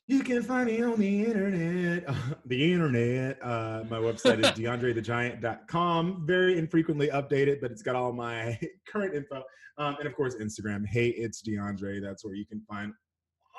You 0.07 0.23
can 0.23 0.43
find 0.43 0.67
me 0.69 0.81
on 0.83 0.99
the 1.01 1.25
internet. 1.25 2.05
the 2.47 2.73
internet. 2.73 3.43
Uh, 3.43 3.85
my 3.91 3.99
website 3.99 4.39
is 4.39 4.47
deandrethegiant.com. 4.53 6.27
Very 6.27 6.57
infrequently 6.59 7.09
updated, 7.09 7.61
but 7.61 7.73
it's 7.73 7.83
got 7.83 7.97
all 7.97 8.13
my 8.13 8.59
current 8.87 9.15
info. 9.15 9.43
Um, 9.79 9.97
and 9.99 10.07
of 10.07 10.15
course, 10.15 10.37
Instagram. 10.37 10.87
Hey, 10.87 11.09
it's 11.09 11.43
DeAndre. 11.43 12.01
That's 12.01 12.25
where 12.25 12.35
you 12.35 12.47
can 12.47 12.63
find 12.63 12.95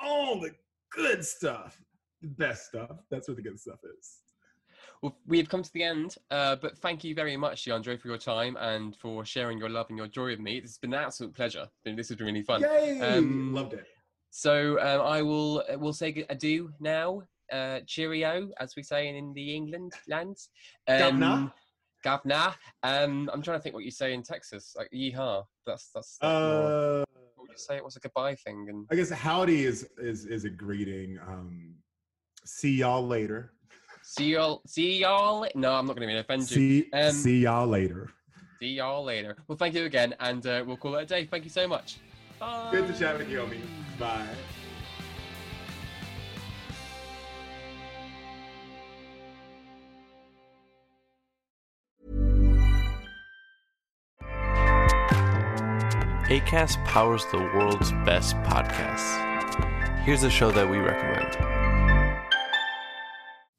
all 0.00 0.40
the 0.40 0.54
good 0.90 1.24
stuff, 1.24 1.80
the 2.22 2.28
best 2.28 2.66
stuff. 2.66 2.96
That's 3.10 3.28
where 3.28 3.34
the 3.36 3.42
good 3.42 3.60
stuff 3.60 3.78
is. 3.98 4.18
Well, 5.02 5.16
we 5.26 5.38
have 5.38 5.48
come 5.48 5.62
to 5.62 5.72
the 5.72 5.84
end, 5.84 6.16
uh, 6.30 6.56
but 6.56 6.76
thank 6.78 7.04
you 7.04 7.14
very 7.14 7.36
much, 7.36 7.64
DeAndre, 7.64 8.00
for 8.00 8.08
your 8.08 8.18
time 8.18 8.56
and 8.56 8.96
for 8.96 9.24
sharing 9.24 9.56
your 9.58 9.68
love 9.68 9.86
and 9.90 9.98
your 9.98 10.08
joy 10.08 10.26
with 10.30 10.40
me. 10.40 10.56
It's 10.56 10.78
been 10.78 10.92
an 10.92 11.04
absolute 11.04 11.34
pleasure. 11.34 11.68
This 11.84 12.08
has 12.08 12.16
been 12.16 12.26
really 12.26 12.42
fun. 12.42 12.62
Yay! 12.62 13.00
Um, 13.00 13.54
Loved 13.54 13.74
it. 13.74 13.86
So 14.30 14.78
um, 14.80 15.06
I 15.06 15.22
will 15.22 15.62
uh, 15.72 15.78
will 15.78 15.92
say 15.92 16.24
adieu 16.28 16.72
now. 16.80 17.22
Uh, 17.50 17.80
cheerio, 17.86 18.50
as 18.60 18.74
we 18.76 18.82
say 18.82 19.08
in, 19.08 19.32
the 19.32 19.54
England 19.54 19.92
lands. 20.08 20.50
Gavna? 20.86 21.50
Gavna. 22.04 22.54
Um, 22.82 23.30
I'm 23.32 23.40
trying 23.40 23.58
to 23.58 23.62
think 23.62 23.74
what 23.74 23.84
you 23.84 23.90
say 23.90 24.12
in 24.12 24.22
Texas, 24.22 24.74
like 24.76 24.90
yeehaw. 24.92 25.44
That's 25.64 25.90
that's. 25.94 26.18
that's 26.20 26.30
more- 26.32 27.00
Uh, 27.00 27.04
what 27.36 27.42
would 27.48 27.50
you 27.52 27.56
say? 27.56 27.76
It 27.76 27.84
was 27.84 27.96
a 27.96 28.00
goodbye 28.00 28.34
thing, 28.34 28.66
and 28.68 28.86
I 28.90 28.96
guess 28.96 29.10
howdy 29.10 29.64
is 29.64 29.88
is 29.96 30.26
is 30.26 30.44
a 30.44 30.50
greeting. 30.50 31.18
Um, 31.26 31.76
see 32.44 32.72
y'all 32.78 33.06
later. 33.06 33.54
See 34.18 34.32
y'all. 34.32 34.62
See 34.66 34.98
y'all. 34.98 35.46
No, 35.54 35.72
I'm 35.72 35.86
not 35.86 35.96
going 35.96 36.08
to 36.08 36.18
offend 36.18 36.50
you. 36.50 36.56
See 36.56 36.90
Um, 36.92 37.12
see 37.12 37.38
y'all 37.40 37.66
later. 37.66 38.10
See 38.60 38.68
y'all 38.68 39.04
later. 39.04 39.36
Well, 39.46 39.56
thank 39.56 39.74
you 39.74 39.84
again, 39.84 40.14
and 40.18 40.44
uh, 40.46 40.64
we'll 40.66 40.76
call 40.76 40.96
it 40.96 41.02
a 41.02 41.06
day. 41.06 41.26
Thank 41.26 41.44
you 41.44 41.50
so 41.50 41.68
much. 41.68 41.98
Bye. 42.40 42.68
Good 42.72 42.88
to 42.88 42.98
chat 42.98 43.18
with 43.18 43.28
you, 43.30 43.40
Omi. 43.40 43.60
Bye. 43.98 44.26
ACAST 56.28 56.84
powers 56.84 57.24
the 57.32 57.38
world's 57.38 57.90
best 58.04 58.36
podcasts. 58.42 59.24
Here's 60.04 60.24
a 60.24 60.30
show 60.30 60.50
that 60.50 60.68
we 60.68 60.76
recommend. 60.76 61.77